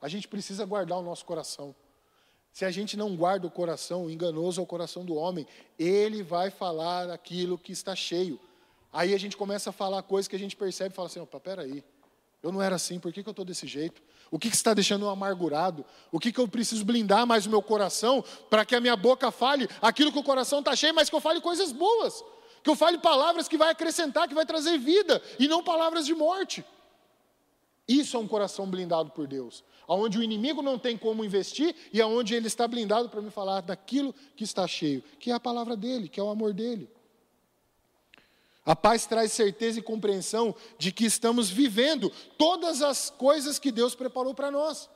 A 0.00 0.06
gente 0.06 0.28
precisa 0.28 0.64
guardar 0.64 0.96
o 0.96 1.02
nosso 1.02 1.24
coração. 1.24 1.74
Se 2.52 2.64
a 2.64 2.70
gente 2.70 2.96
não 2.96 3.16
guarda 3.16 3.48
o 3.48 3.50
coração, 3.50 4.08
enganoso 4.08 4.60
é 4.60 4.62
o 4.62 4.66
coração 4.66 5.04
do 5.04 5.16
homem, 5.16 5.44
ele 5.76 6.22
vai 6.22 6.50
falar 6.50 7.10
aquilo 7.10 7.58
que 7.58 7.72
está 7.72 7.96
cheio. 7.96 8.38
Aí 8.92 9.12
a 9.12 9.18
gente 9.18 9.36
começa 9.36 9.70
a 9.70 9.72
falar 9.72 10.00
coisas 10.04 10.28
que 10.28 10.36
a 10.36 10.38
gente 10.38 10.54
percebe 10.54 10.92
e 10.92 10.94
fala 10.94 11.08
assim: 11.08 11.18
opa, 11.18 11.40
peraí, 11.40 11.82
eu 12.44 12.52
não 12.52 12.62
era 12.62 12.76
assim, 12.76 13.00
por 13.00 13.12
que, 13.12 13.24
que 13.24 13.28
eu 13.28 13.32
estou 13.32 13.44
desse 13.44 13.66
jeito? 13.66 14.00
O 14.30 14.38
que, 14.38 14.50
que 14.50 14.54
está 14.54 14.72
deixando 14.72 15.06
eu 15.06 15.10
amargurado? 15.10 15.84
O 16.12 16.20
que, 16.20 16.30
que 16.30 16.38
eu 16.38 16.46
preciso 16.46 16.84
blindar 16.84 17.26
mais 17.26 17.44
o 17.44 17.50
meu 17.50 17.60
coração 17.60 18.24
para 18.48 18.64
que 18.64 18.76
a 18.76 18.80
minha 18.80 18.94
boca 18.94 19.32
fale 19.32 19.68
aquilo 19.82 20.12
que 20.12 20.18
o 20.20 20.22
coração 20.22 20.60
está 20.60 20.76
cheio, 20.76 20.94
mas 20.94 21.10
que 21.10 21.16
eu 21.16 21.20
fale 21.20 21.40
coisas 21.40 21.72
boas? 21.72 22.22
Que 22.62 22.70
eu 22.70 22.76
fale 22.76 22.98
palavras 22.98 23.48
que 23.48 23.58
vai 23.58 23.70
acrescentar, 23.70 24.28
que 24.28 24.34
vai 24.34 24.46
trazer 24.46 24.78
vida, 24.78 25.20
e 25.40 25.48
não 25.48 25.60
palavras 25.64 26.06
de 26.06 26.14
morte. 26.14 26.64
Isso 27.88 28.18
é 28.18 28.20
um 28.20 28.28
coração 28.28 28.66
blindado 28.66 29.10
por 29.10 29.26
Deus, 29.26 29.64
aonde 29.88 30.18
o 30.18 30.22
inimigo 30.22 30.60
não 30.60 30.78
tem 30.78 30.98
como 30.98 31.24
investir 31.24 31.74
e 31.90 32.02
aonde 32.02 32.34
ele 32.34 32.46
está 32.46 32.68
blindado 32.68 33.08
para 33.08 33.22
me 33.22 33.30
falar 33.30 33.62
daquilo 33.62 34.14
que 34.36 34.44
está 34.44 34.68
cheio, 34.68 35.02
que 35.18 35.30
é 35.30 35.34
a 35.34 35.40
palavra 35.40 35.74
dele, 35.74 36.06
que 36.06 36.20
é 36.20 36.22
o 36.22 36.28
amor 36.28 36.52
dele. 36.52 36.90
A 38.66 38.76
paz 38.76 39.06
traz 39.06 39.32
certeza 39.32 39.78
e 39.78 39.82
compreensão 39.82 40.54
de 40.78 40.92
que 40.92 41.06
estamos 41.06 41.48
vivendo 41.48 42.12
todas 42.36 42.82
as 42.82 43.08
coisas 43.08 43.58
que 43.58 43.72
Deus 43.72 43.94
preparou 43.94 44.34
para 44.34 44.50
nós. 44.50 44.90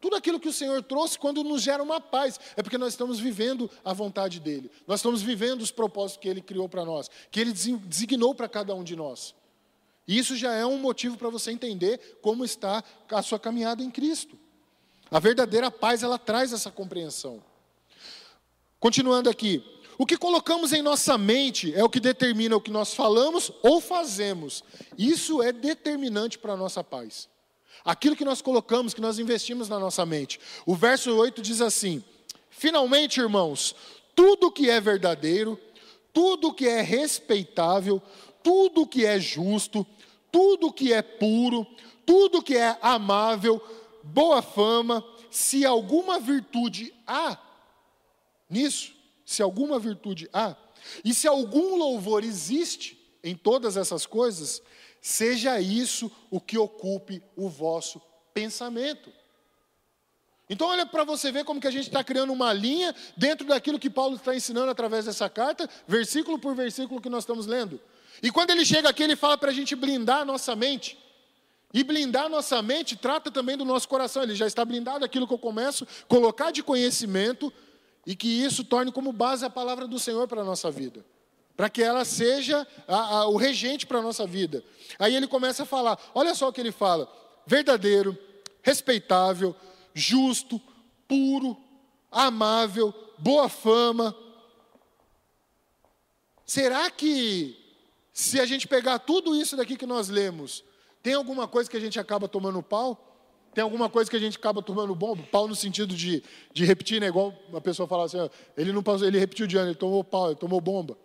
Tudo 0.00 0.16
aquilo 0.16 0.40
que 0.40 0.48
o 0.48 0.52
Senhor 0.52 0.82
trouxe 0.82 1.18
quando 1.18 1.44
nos 1.44 1.60
gera 1.60 1.82
uma 1.82 2.00
paz, 2.00 2.40
é 2.56 2.62
porque 2.62 2.78
nós 2.78 2.94
estamos 2.94 3.20
vivendo 3.20 3.70
a 3.84 3.92
vontade 3.92 4.40
dEle, 4.40 4.70
nós 4.86 5.00
estamos 5.00 5.20
vivendo 5.20 5.60
os 5.60 5.70
propósitos 5.70 6.22
que 6.22 6.28
Ele 6.30 6.40
criou 6.40 6.66
para 6.70 6.86
nós, 6.86 7.10
que 7.30 7.38
Ele 7.38 7.52
designou 7.52 8.34
para 8.34 8.48
cada 8.48 8.74
um 8.74 8.82
de 8.82 8.96
nós. 8.96 9.34
Isso 10.10 10.36
já 10.36 10.52
é 10.52 10.66
um 10.66 10.76
motivo 10.76 11.16
para 11.16 11.30
você 11.30 11.52
entender 11.52 12.18
como 12.20 12.44
está 12.44 12.82
a 13.08 13.22
sua 13.22 13.38
caminhada 13.38 13.80
em 13.80 13.88
Cristo. 13.92 14.36
A 15.08 15.20
verdadeira 15.20 15.70
paz, 15.70 16.02
ela 16.02 16.18
traz 16.18 16.52
essa 16.52 16.68
compreensão. 16.68 17.40
Continuando 18.80 19.30
aqui, 19.30 19.62
o 19.96 20.04
que 20.04 20.16
colocamos 20.16 20.72
em 20.72 20.82
nossa 20.82 21.16
mente 21.16 21.72
é 21.76 21.84
o 21.84 21.88
que 21.88 22.00
determina 22.00 22.56
o 22.56 22.60
que 22.60 22.72
nós 22.72 22.92
falamos 22.92 23.52
ou 23.62 23.80
fazemos. 23.80 24.64
Isso 24.98 25.44
é 25.44 25.52
determinante 25.52 26.40
para 26.40 26.54
a 26.54 26.56
nossa 26.56 26.82
paz. 26.82 27.28
Aquilo 27.84 28.16
que 28.16 28.24
nós 28.24 28.42
colocamos, 28.42 28.92
que 28.92 29.00
nós 29.00 29.20
investimos 29.20 29.68
na 29.68 29.78
nossa 29.78 30.04
mente. 30.04 30.40
O 30.66 30.74
verso 30.74 31.14
8 31.14 31.40
diz 31.40 31.60
assim: 31.60 32.02
Finalmente, 32.50 33.20
irmãos, 33.20 33.76
tudo 34.12 34.50
que 34.50 34.68
é 34.68 34.80
verdadeiro, 34.80 35.56
tudo 36.12 36.52
que 36.52 36.66
é 36.66 36.80
respeitável, 36.80 38.02
tudo 38.42 38.86
que 38.86 39.04
é 39.04 39.18
justo, 39.18 39.86
tudo 40.30 40.72
que 40.72 40.92
é 40.92 41.02
puro, 41.02 41.66
tudo 42.06 42.42
que 42.42 42.56
é 42.56 42.78
amável, 42.80 43.62
boa 44.02 44.42
fama, 44.42 45.04
se 45.30 45.64
alguma 45.64 46.18
virtude 46.18 46.92
há 47.06 47.38
nisso, 48.48 48.92
se 49.24 49.42
alguma 49.42 49.78
virtude 49.78 50.28
há, 50.32 50.56
e 51.04 51.14
se 51.14 51.28
algum 51.28 51.76
louvor 51.76 52.24
existe 52.24 52.98
em 53.22 53.36
todas 53.36 53.76
essas 53.76 54.06
coisas, 54.06 54.62
seja 55.00 55.60
isso 55.60 56.10
o 56.30 56.40
que 56.40 56.58
ocupe 56.58 57.22
o 57.36 57.48
vosso 57.48 58.00
pensamento. 58.34 59.12
Então 60.48 60.66
olha 60.66 60.84
para 60.84 61.04
você 61.04 61.30
ver 61.30 61.44
como 61.44 61.60
que 61.60 61.68
a 61.68 61.70
gente 61.70 61.86
está 61.86 62.02
criando 62.02 62.32
uma 62.32 62.52
linha 62.52 62.92
dentro 63.16 63.46
daquilo 63.46 63.78
que 63.78 63.88
Paulo 63.88 64.16
está 64.16 64.34
ensinando 64.34 64.70
através 64.70 65.04
dessa 65.04 65.30
carta, 65.30 65.70
versículo 65.86 66.40
por 66.40 66.56
versículo 66.56 67.00
que 67.00 67.08
nós 67.08 67.22
estamos 67.22 67.46
lendo. 67.46 67.80
E 68.22 68.30
quando 68.30 68.50
ele 68.50 68.64
chega 68.64 68.88
aqui, 68.88 69.02
ele 69.02 69.16
fala 69.16 69.36
para 69.38 69.50
a 69.50 69.54
gente 69.54 69.74
blindar 69.74 70.20
a 70.20 70.24
nossa 70.24 70.54
mente. 70.54 70.98
E 71.72 71.84
blindar 71.84 72.24
a 72.24 72.28
nossa 72.28 72.60
mente 72.60 72.96
trata 72.96 73.30
também 73.30 73.56
do 73.56 73.64
nosso 73.64 73.88
coração. 73.88 74.22
Ele 74.22 74.34
já 74.34 74.46
está 74.46 74.64
blindado 74.64 75.04
aquilo 75.04 75.26
que 75.26 75.34
eu 75.34 75.38
começo 75.38 75.86
colocar 76.08 76.50
de 76.50 76.62
conhecimento 76.62 77.52
e 78.06 78.16
que 78.16 78.28
isso 78.28 78.64
torne 78.64 78.90
como 78.90 79.12
base 79.12 79.44
a 79.44 79.50
palavra 79.50 79.86
do 79.86 79.98
Senhor 79.98 80.26
para 80.26 80.40
a 80.42 80.44
nossa 80.44 80.70
vida 80.70 81.04
para 81.60 81.68
que 81.68 81.82
ela 81.82 82.06
seja 82.06 82.66
a, 82.88 82.96
a, 82.96 83.28
o 83.28 83.36
regente 83.36 83.86
para 83.86 83.98
a 83.98 84.02
nossa 84.02 84.26
vida. 84.26 84.64
Aí 84.98 85.14
ele 85.14 85.26
começa 85.26 85.64
a 85.64 85.66
falar: 85.66 86.00
olha 86.14 86.34
só 86.34 86.48
o 86.48 86.52
que 86.54 86.58
ele 86.58 86.72
fala: 86.72 87.06
verdadeiro, 87.46 88.16
respeitável, 88.62 89.54
justo, 89.92 90.58
puro, 91.06 91.54
amável, 92.10 92.94
boa 93.18 93.46
fama. 93.50 94.16
Será 96.46 96.90
que, 96.90 97.59
se 98.20 98.38
a 98.38 98.44
gente 98.44 98.68
pegar 98.68 98.98
tudo 98.98 99.34
isso 99.34 99.56
daqui 99.56 99.76
que 99.76 99.86
nós 99.86 100.10
lemos, 100.10 100.62
tem 101.02 101.14
alguma 101.14 101.48
coisa 101.48 101.70
que 101.70 101.76
a 101.76 101.80
gente 101.80 101.98
acaba 101.98 102.28
tomando 102.28 102.62
pau? 102.62 103.06
Tem 103.54 103.64
alguma 103.64 103.88
coisa 103.88 104.10
que 104.10 104.16
a 104.16 104.20
gente 104.20 104.36
acaba 104.36 104.62
tomando 104.62 104.94
bomba? 104.94 105.22
Pau 105.32 105.48
no 105.48 105.56
sentido 105.56 105.94
de, 105.94 106.22
de 106.52 106.64
repetir, 106.66 107.00
né? 107.00 107.06
Igual 107.08 107.34
uma 107.48 107.62
pessoa 107.62 107.88
fala 107.88 108.04
assim, 108.04 108.18
ele 108.58 108.72
não 108.72 108.82
passou, 108.82 109.08
ele 109.08 109.18
repetiu 109.18 109.46
de 109.46 109.56
ano, 109.56 109.68
ele 109.68 109.74
tomou 109.74 110.04
pau, 110.04 110.26
ele 110.26 110.36
tomou 110.36 110.60
bomba. 110.60 110.98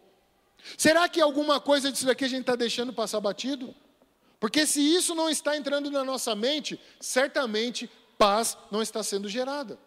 Será 0.78 1.08
que 1.08 1.22
alguma 1.22 1.58
coisa 1.60 1.90
disso 1.90 2.06
daqui 2.06 2.26
a 2.26 2.28
gente 2.28 2.42
está 2.42 2.56
deixando 2.56 2.92
passar 2.92 3.22
batido? 3.22 3.74
Porque 4.38 4.68
se 4.68 4.82
isso 4.82 5.16
não 5.16 5.30
está 5.30 5.56
entrando 5.56 5.90
na 5.90 6.04
nossa 6.04 6.36
mente, 6.36 6.78
certamente 7.00 7.90
paz 8.18 8.58
não 8.70 8.82
está 8.82 9.02
sendo 9.02 9.30
gerada. 9.30 9.80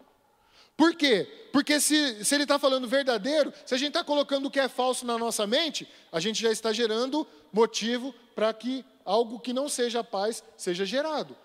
Por 0.79 0.95
quê? 0.95 1.27
Porque 1.53 1.81
se, 1.81 2.25
se 2.25 2.37
ele 2.37 2.45
está 2.45 2.57
falando 2.57 2.87
verdadeiro, 2.87 3.53
se 3.67 3.75
a 3.75 3.77
gente 3.77 3.89
está 3.89 4.05
colocando 4.05 4.47
o 4.47 4.51
que 4.51 4.61
é 4.61 4.69
falso 4.69 5.05
na 5.05 5.19
nossa 5.19 5.45
mente, 5.45 5.89
a 6.13 6.21
gente 6.21 6.41
já 6.41 6.53
está 6.53 6.73
gerando 6.73 7.27
motivo 7.53 8.15
para 8.33 8.53
que 8.55 8.85
algo 9.05 9.41
que 9.41 9.53
não 9.53 9.69
seja 9.69 10.05
paz 10.05 10.45
seja 10.57 10.87
gerado. 10.87 11.37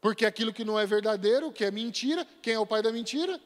Porque 0.00 0.24
aquilo 0.24 0.52
que 0.52 0.64
não 0.64 0.78
é 0.78 0.86
verdadeiro, 0.86 1.50
que 1.50 1.64
é 1.64 1.72
mentira, 1.72 2.24
quem 2.40 2.54
é 2.54 2.58
o 2.58 2.64
pai 2.64 2.80
da 2.82 2.92
mentira? 2.92 3.40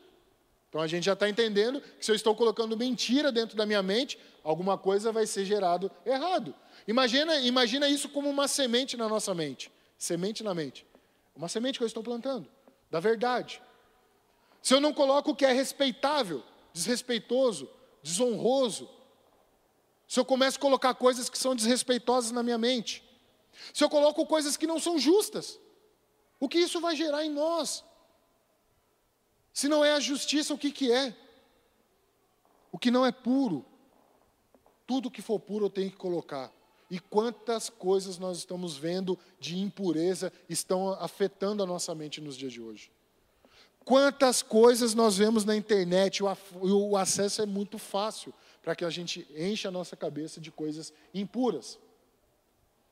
Então 0.68 0.82
a 0.82 0.86
gente 0.86 1.04
já 1.04 1.14
está 1.14 1.26
entendendo 1.26 1.80
que 1.80 2.04
se 2.04 2.10
eu 2.10 2.14
estou 2.14 2.36
colocando 2.36 2.76
mentira 2.76 3.32
dentro 3.32 3.56
da 3.56 3.64
minha 3.64 3.82
mente, 3.82 4.18
alguma 4.44 4.76
coisa 4.76 5.10
vai 5.12 5.26
ser 5.26 5.46
gerado 5.46 5.90
errado. 6.04 6.54
Imagina, 6.86 7.40
imagina 7.40 7.88
isso 7.88 8.10
como 8.10 8.28
uma 8.28 8.46
semente 8.46 8.98
na 8.98 9.08
nossa 9.08 9.34
mente. 9.34 9.72
Semente 9.96 10.44
na 10.44 10.52
mente. 10.52 10.84
Uma 11.34 11.48
semente 11.48 11.78
que 11.78 11.84
eu 11.84 11.86
estou 11.86 12.02
plantando, 12.02 12.46
da 12.90 13.00
verdade. 13.00 13.62
Se 14.66 14.74
eu 14.74 14.80
não 14.80 14.92
coloco 14.92 15.30
o 15.30 15.36
que 15.36 15.46
é 15.46 15.52
respeitável, 15.52 16.42
desrespeitoso, 16.72 17.70
desonroso, 18.02 18.90
se 20.08 20.18
eu 20.18 20.24
começo 20.24 20.58
a 20.58 20.60
colocar 20.60 20.92
coisas 20.94 21.28
que 21.28 21.38
são 21.38 21.54
desrespeitosas 21.54 22.32
na 22.32 22.42
minha 22.42 22.58
mente, 22.58 23.00
se 23.72 23.84
eu 23.84 23.88
coloco 23.88 24.26
coisas 24.26 24.56
que 24.56 24.66
não 24.66 24.80
são 24.80 24.98
justas, 24.98 25.60
o 26.40 26.48
que 26.48 26.58
isso 26.58 26.80
vai 26.80 26.96
gerar 26.96 27.24
em 27.24 27.30
nós? 27.30 27.84
Se 29.52 29.68
não 29.68 29.84
é 29.84 29.92
a 29.92 30.00
justiça, 30.00 30.52
o 30.52 30.58
que, 30.58 30.72
que 30.72 30.90
é? 30.90 31.16
O 32.72 32.76
que 32.76 32.90
não 32.90 33.06
é 33.06 33.12
puro, 33.12 33.64
tudo 34.84 35.12
que 35.12 35.22
for 35.22 35.38
puro 35.38 35.66
eu 35.66 35.70
tenho 35.70 35.92
que 35.92 35.96
colocar. 35.96 36.52
E 36.90 36.98
quantas 36.98 37.70
coisas 37.70 38.18
nós 38.18 38.38
estamos 38.38 38.76
vendo 38.76 39.16
de 39.38 39.60
impureza 39.60 40.32
estão 40.48 40.92
afetando 40.94 41.62
a 41.62 41.66
nossa 41.66 41.94
mente 41.94 42.20
nos 42.20 42.36
dias 42.36 42.52
de 42.52 42.60
hoje. 42.60 42.95
Quantas 43.86 44.42
coisas 44.42 44.94
nós 44.94 45.16
vemos 45.16 45.44
na 45.44 45.54
internet, 45.54 46.20
o 46.60 46.96
acesso 46.96 47.40
é 47.40 47.46
muito 47.46 47.78
fácil 47.78 48.34
para 48.60 48.74
que 48.74 48.84
a 48.84 48.90
gente 48.90 49.24
encha 49.36 49.68
a 49.68 49.70
nossa 49.70 49.94
cabeça 49.94 50.40
de 50.40 50.50
coisas 50.50 50.92
impuras. 51.14 51.78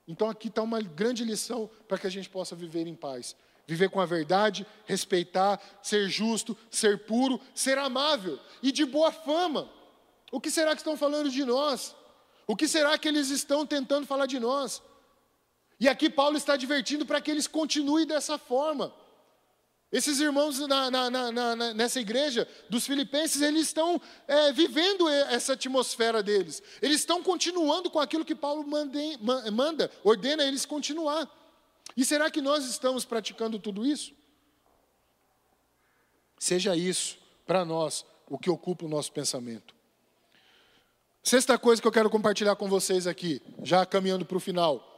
Então 0.06 0.30
aqui 0.30 0.46
está 0.46 0.62
uma 0.62 0.80
grande 0.80 1.24
lição 1.24 1.68
para 1.88 1.98
que 1.98 2.06
a 2.06 2.10
gente 2.10 2.30
possa 2.30 2.54
viver 2.54 2.86
em 2.86 2.94
paz. 2.94 3.34
Viver 3.66 3.90
com 3.90 4.00
a 4.00 4.06
verdade, 4.06 4.64
respeitar, 4.84 5.60
ser 5.82 6.08
justo, 6.08 6.56
ser 6.70 7.04
puro, 7.06 7.40
ser 7.52 7.76
amável 7.76 8.38
e 8.62 8.70
de 8.70 8.84
boa 8.84 9.10
fama. 9.10 9.68
O 10.30 10.40
que 10.40 10.48
será 10.48 10.76
que 10.76 10.80
estão 10.80 10.96
falando 10.96 11.28
de 11.28 11.44
nós? 11.44 11.92
O 12.46 12.54
que 12.54 12.68
será 12.68 12.96
que 12.96 13.08
eles 13.08 13.30
estão 13.30 13.66
tentando 13.66 14.06
falar 14.06 14.26
de 14.26 14.38
nós? 14.38 14.80
E 15.80 15.88
aqui 15.88 16.08
Paulo 16.08 16.36
está 16.36 16.52
advertindo 16.52 17.04
para 17.04 17.20
que 17.20 17.32
eles 17.32 17.48
continuem 17.48 18.06
dessa 18.06 18.38
forma. 18.38 18.94
Esses 19.94 20.18
irmãos 20.18 20.58
na, 20.58 20.90
na, 20.90 21.08
na, 21.08 21.72
nessa 21.72 22.00
igreja 22.00 22.48
dos 22.68 22.84
Filipenses, 22.84 23.40
eles 23.40 23.68
estão 23.68 24.00
é, 24.26 24.50
vivendo 24.50 25.08
essa 25.08 25.52
atmosfera 25.52 26.20
deles. 26.20 26.60
Eles 26.82 26.98
estão 26.98 27.22
continuando 27.22 27.88
com 27.88 28.00
aquilo 28.00 28.24
que 28.24 28.34
Paulo 28.34 28.66
manda, 28.66 29.88
ordena 30.02 30.42
eles 30.42 30.66
continuar. 30.66 31.30
E 31.96 32.04
será 32.04 32.28
que 32.28 32.40
nós 32.40 32.64
estamos 32.64 33.04
praticando 33.04 33.56
tudo 33.56 33.86
isso? 33.86 34.12
Seja 36.40 36.74
isso, 36.74 37.16
para 37.46 37.64
nós, 37.64 38.04
o 38.28 38.36
que 38.36 38.50
ocupa 38.50 38.86
o 38.86 38.88
nosso 38.88 39.12
pensamento. 39.12 39.72
Sexta 41.22 41.56
coisa 41.56 41.80
que 41.80 41.86
eu 41.86 41.92
quero 41.92 42.10
compartilhar 42.10 42.56
com 42.56 42.68
vocês 42.68 43.06
aqui, 43.06 43.40
já 43.62 43.86
caminhando 43.86 44.24
para 44.24 44.38
o 44.38 44.40
final. 44.40 44.90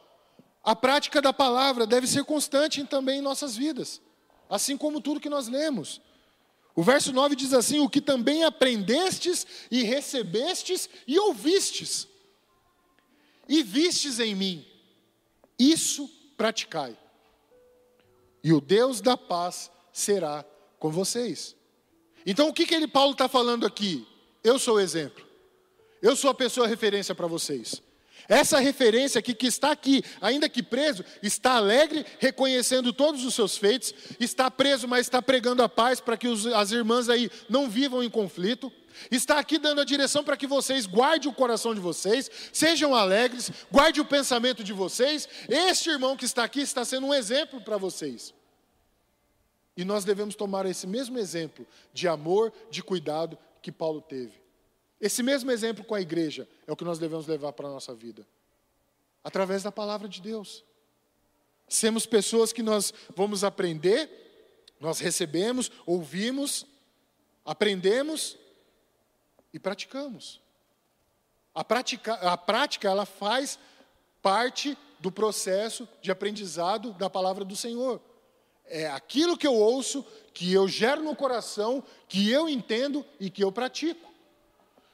A 0.65 0.75
prática 0.75 1.21
da 1.21 1.35
palavra 1.35 1.87
deve 1.87 2.07
ser 2.07 2.25
constante 2.25 2.83
também 2.85 3.19
em 3.19 3.23
nossas 3.23 3.55
vidas, 3.55 4.01
assim 4.49 4.77
como 4.77 5.01
tudo 5.01 5.21
que 5.21 5.29
nós 5.29 5.49
lemos. 5.49 6.01
O 6.75 6.83
verso 6.83 7.13
9 7.13 7.35
diz 7.35 7.53
assim: 7.53 7.81
O 7.81 7.89
que 7.89 8.01
também 8.01 8.45
aprendestes 8.45 9.47
e 9.71 9.83
recebestes 9.83 10.89
e 11.07 11.19
ouvistes, 11.19 12.07
e 13.49 13.63
vistes 13.63 14.21
em 14.21 14.35
mim, 14.35 14.67
isso 15.59 16.09
praticai. 16.37 16.97
E 18.45 18.53
o 18.53 18.61
Deus 18.61 19.01
da 19.01 19.17
paz 19.17 19.71
será 19.93 20.45
com 20.79 20.91
vocês. 20.91 21.57
Então 22.25 22.49
o 22.49 22.53
que, 22.53 22.67
que 22.67 22.75
ele, 22.75 22.87
Paulo 22.87 23.13
está 23.13 23.29
falando 23.29 23.67
aqui? 23.67 24.07
Eu 24.45 24.59
sou 24.59 24.77
o 24.77 24.81
exemplo. 24.81 25.25
Eu 26.03 26.15
sou 26.15 26.31
a 26.31 26.35
pessoa 26.35 26.67
referência 26.67 27.15
para 27.15 27.27
vocês. 27.27 27.83
Essa 28.29 28.59
referência 28.59 29.19
aqui, 29.19 29.35
que 29.35 29.47
está 29.47 29.71
aqui, 29.71 30.03
ainda 30.21 30.49
que 30.49 30.63
preso, 30.63 31.05
está 31.23 31.53
alegre, 31.53 32.05
reconhecendo 32.19 32.93
todos 32.93 33.25
os 33.25 33.35
seus 33.35 33.57
feitos, 33.57 33.95
está 34.19 34.51
preso, 34.51 34.89
mas 34.89 35.07
está 35.07 35.23
pregando 35.23 35.63
a 35.63 35.69
paz 35.69 36.01
para 36.01 36.17
que 36.17 36.27
os, 36.27 36.47
as 36.47 36.73
irmãs 36.73 37.09
aí 37.09 37.31
não 37.49 37.69
vivam 37.69 38.03
em 38.03 38.11
conflito. 38.11 38.73
Está 39.11 39.39
aqui 39.39 39.59
dando 39.59 39.81
a 39.81 39.85
direção 39.85 40.25
para 40.25 40.37
que 40.37 40.47
vocês 40.47 40.87
guardem 40.87 41.31
o 41.31 41.35
coração 41.35 41.75
de 41.75 41.81
vocês, 41.81 42.31
sejam 42.53 42.95
alegres, 42.95 43.51
guarde 43.71 44.01
o 44.01 44.05
pensamento 44.05 44.65
de 44.65 44.73
vocês. 44.73 45.29
Este 45.49 45.91
irmão 45.91 46.17
que 46.17 46.25
está 46.25 46.45
aqui 46.45 46.61
está 46.61 46.85
sendo 46.85 47.07
um 47.07 47.15
exemplo 47.15 47.61
para 47.61 47.77
vocês. 47.77 48.35
E 49.77 49.85
nós 49.85 50.05
devemos 50.05 50.35
tomar 50.35 50.65
esse 50.65 50.87
mesmo 50.87 51.19
exemplo 51.19 51.67
de 51.93 52.09
amor, 52.09 52.53
de 52.71 52.83
cuidado 52.83 53.39
que 53.61 53.71
Paulo 53.71 54.01
teve. 54.01 54.46
Esse 55.01 55.23
mesmo 55.23 55.51
exemplo 55.51 55.85
com 55.85 55.95
a 55.95 56.01
igreja 56.01 56.49
é 56.67 56.73
o 56.73 56.77
que 56.77 56.85
nós 56.85 56.99
devemos 56.99 57.27
levar 57.27 57.53
para 57.53 57.69
a 57.69 57.71
nossa 57.71 57.95
vida. 57.95 58.27
Através 59.23 59.63
da 59.63 59.73
palavra 59.73 60.09
de 60.09 60.21
Deus. 60.21 60.65
Sermos 61.69 62.07
pessoas 62.07 62.53
que 62.53 62.63
nós 62.63 62.95
vamos 63.15 63.43
aprender 63.45 64.25
Nós 64.79 64.99
recebemos, 65.01 65.71
ouvimos, 65.85 66.67
aprendemos 67.45 68.37
e 69.53 69.59
praticamos. 69.59 70.41
A 71.55 71.65
a 72.33 72.37
prática 72.37 72.89
ela 72.89 73.07
faz 73.07 73.59
parte 74.21 74.77
do 75.01 75.11
processo 75.11 75.89
de 76.03 76.11
aprendizado 76.11 76.93
da 76.93 77.09
palavra 77.09 77.45
do 77.45 77.57
Senhor. 77.57 78.01
É 78.65 78.89
aquilo 78.89 79.37
que 79.37 79.47
eu 79.47 79.55
ouço, 79.55 80.05
que 80.35 80.53
eu 80.53 80.67
gero 80.67 81.03
no 81.03 81.15
coração, 81.15 81.83
que 82.09 82.31
eu 82.31 82.49
entendo 82.49 83.05
e 83.19 83.31
que 83.31 83.43
eu 83.43 83.53
pratico. 83.53 84.06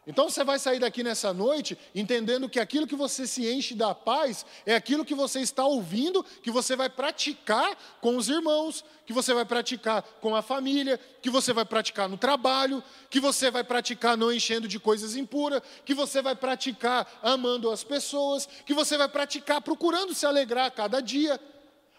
Então 0.05 0.28
você 0.28 0.42
vai 0.42 0.59
sair 0.59 0.80
daqui 0.80 1.05
nessa 1.05 1.32
noite 1.32 1.78
entendendo 1.94 2.48
que 2.48 2.59
aquilo 2.59 2.88
que 2.88 2.96
você 2.96 3.24
se 3.24 3.48
enche 3.48 3.72
da 3.72 3.94
paz 3.94 4.44
é 4.66 4.74
aquilo 4.74 5.05
que 5.05 5.14
você 5.14 5.40
está 5.40 5.64
ouvindo, 5.64 6.24
que 6.42 6.50
você 6.50 6.74
vai 6.74 6.88
praticar 6.88 7.76
com 8.00 8.16
os 8.16 8.28
irmãos, 8.28 8.84
que 9.07 9.12
você 9.12 9.32
vai 9.32 9.44
praticar 9.44 10.03
com 10.20 10.34
a 10.34 10.42
família, 10.42 10.98
que 11.20 11.30
você 11.30 11.53
vai 11.53 11.64
praticar 11.64 12.09
no 12.09 12.16
trabalho, 12.16 12.82
que 13.09 13.20
você 13.20 13.48
vai 13.48 13.62
praticar 13.62 14.16
não 14.16 14.32
enchendo 14.32 14.66
de 14.66 14.80
coisas 14.80 15.14
impuras, 15.14 15.62
que 15.84 15.94
você 15.94 16.20
vai 16.20 16.34
praticar 16.34 17.20
amando 17.22 17.70
as 17.70 17.84
pessoas, 17.84 18.48
que 18.66 18.74
você 18.74 18.98
vai 18.98 19.09
praticar 19.09 19.61
procurando 19.61 20.14
se 20.14 20.26
alegrar 20.26 20.66
a 20.66 20.70
cada 20.70 21.00
dia. 21.00 21.40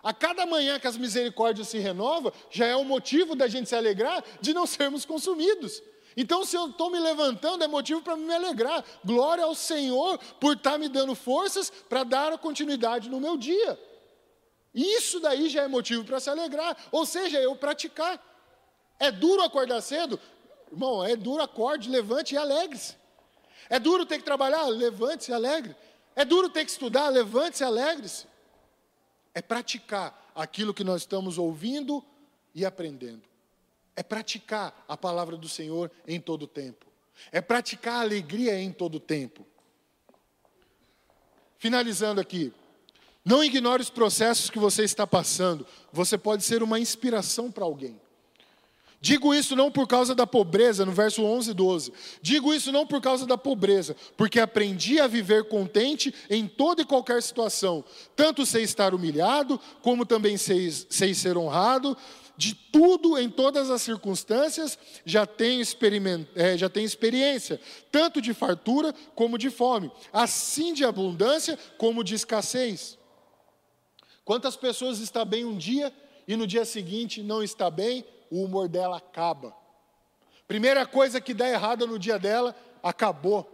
A 0.04 0.14
cada 0.14 0.46
manhã 0.46 0.78
que 0.78 0.88
as 0.88 0.98
misericórdias 0.98 1.70
se 1.70 1.78
renovam, 1.78 2.34
já 2.52 2.66
é 2.66 2.76
o 2.76 2.84
motivo 2.84 3.34
da 3.34 3.48
gente 3.48 3.70
se 3.70 3.76
alegrar 3.78 4.22
de 4.42 4.54
não 4.54 4.68
sermos 4.68 5.06
consumidos. 5.06 5.82
Então, 6.16 6.46
se 6.46 6.56
eu 6.56 6.68
estou 6.68 6.90
me 6.90 7.00
levantando, 7.00 7.64
é 7.64 7.68
motivo 7.68 8.02
para 8.02 8.16
me 8.16 8.34
alegrar. 8.34 8.84
Glória 9.04 9.44
ao 9.44 9.56
Senhor 9.56 10.18
por 10.40 10.56
estar 10.56 10.74
tá 10.74 10.78
me 10.78 10.88
dando 10.88 11.16
forças 11.16 11.70
para 11.70 12.04
dar 12.04 12.38
continuidade 12.38 13.10
no 13.10 13.20
meu 13.20 13.36
dia. 13.36 13.80
Isso 14.74 15.20
daí 15.20 15.50
já 15.50 15.64
é 15.64 15.68
motivo 15.68 16.04
para 16.04 16.20
se 16.20 16.30
alegrar. 16.30 16.78
Ou 16.92 17.06
seja, 17.06 17.40
eu 17.40 17.56
praticar. 17.56 18.22
É 19.00 19.12
duro 19.12 19.42
acordar 19.42 19.82
cedo? 19.82 20.20
Irmão, 20.72 21.04
é 21.04 21.16
duro, 21.16 21.44
acorde, 21.44 21.90
levante 21.90 22.36
e 22.36 22.38
alegre-se. 22.38 22.96
É 23.70 23.80
duro 23.80 24.06
ter 24.06 24.18
que 24.18 24.24
trabalhar? 24.24 24.66
Levante-se 24.68 25.32
e 25.32 25.34
alegre. 25.34 25.76
É 26.16 26.24
duro 26.24 26.50
ter 26.50 26.64
que 26.64 26.72
estudar? 26.72 27.10
Levante-se 27.10 27.64
e 27.64 27.66
alegre-se. 27.66 28.28
É 29.34 29.42
praticar 29.42 30.32
aquilo 30.36 30.74
que 30.74 30.84
nós 30.84 31.02
estamos 31.02 31.38
ouvindo 31.38 32.04
e 32.54 32.66
aprendendo 32.66 33.33
é 33.96 34.04
praticar 34.04 34.86
a 34.88 34.98
palavra 34.98 35.38
do 35.38 35.48
Senhor 35.48 35.92
em 36.08 36.20
todo 36.20 36.48
tempo. 36.48 36.86
É 37.32 37.42
praticar 37.42 37.96
a 37.96 38.02
alegria 38.02 38.60
em 38.60 38.72
todo 38.72 39.00
tempo. 39.00 39.46
Finalizando 41.58 42.20
aqui. 42.20 42.52
Não 43.24 43.44
ignore 43.44 43.82
os 43.82 43.90
processos 43.90 44.50
que 44.50 44.60
você 44.60 44.84
está 44.84 45.08
passando. 45.08 45.66
Você 45.92 46.18
pode 46.18 46.44
ser 46.44 46.62
uma 46.62 46.80
inspiração 46.80 47.52
para 47.52 47.64
alguém. 47.64 48.02
Digo 49.00 49.34
isso 49.34 49.54
não 49.54 49.70
por 49.70 49.86
causa 49.86 50.16
da 50.16 50.26
pobreza, 50.26 50.86
no 50.86 50.94
verso 50.94 51.24
11 51.24 51.52
e 51.52 51.54
12. 51.54 51.94
Digo 52.22 52.54
isso 52.54 52.72
não 52.72 52.88
por 52.88 53.02
causa 53.02 53.26
da 53.26 53.38
pobreza, 53.38 53.98
porque 54.16 54.40
aprendi 54.40 54.98
a 54.98 55.08
viver 55.08 55.50
contente 55.50 56.14
em 56.30 56.48
toda 56.48 56.84
e 56.84 56.86
qualquer 56.86 57.22
situação. 57.22 57.84
Tanto 58.16 58.46
sei 58.46 58.64
estar 58.64 58.94
humilhado, 58.94 59.60
como 59.82 60.06
também 60.06 60.38
sei, 60.38 60.72
sei 60.72 61.14
ser 61.14 61.38
honrado 61.38 61.98
de 62.36 62.56
tudo 62.56 63.18
em 63.18 63.30
todas 63.30 63.70
as 63.70 63.82
circunstâncias 63.82 64.78
já 65.06 65.26
tem, 65.26 65.62
é, 66.36 66.58
já 66.58 66.70
tem 66.70 66.84
experiência, 66.84 67.60
tanto 67.92 68.22
de 68.22 68.34
fartura 68.34 68.94
como 69.16 69.38
de 69.38 69.50
fome, 69.50 69.92
assim 70.12 70.74
de 70.74 70.84
abundância 70.84 71.58
como 71.78 72.04
de 72.04 72.16
escassez. 72.16 72.98
Quantas 74.26 74.56
pessoas 74.56 75.00
está 75.00 75.24
bem 75.24 75.46
um 75.46 75.58
dia 75.58 75.94
e 76.28 76.36
no 76.36 76.48
dia 76.48 76.66
seguinte 76.66 77.22
não 77.22 77.44
está 77.44 77.70
bem, 77.70 78.06
o 78.32 78.44
humor 78.44 78.68
dela 78.68 78.98
acaba. 78.98 79.56
Primeira 80.48 80.86
coisa 80.86 81.22
que 81.22 81.34
dá 81.34 81.48
errada 81.48 81.86
no 81.86 82.00
dia 82.00 82.18
dela, 82.18 82.56
acabou. 82.82 83.50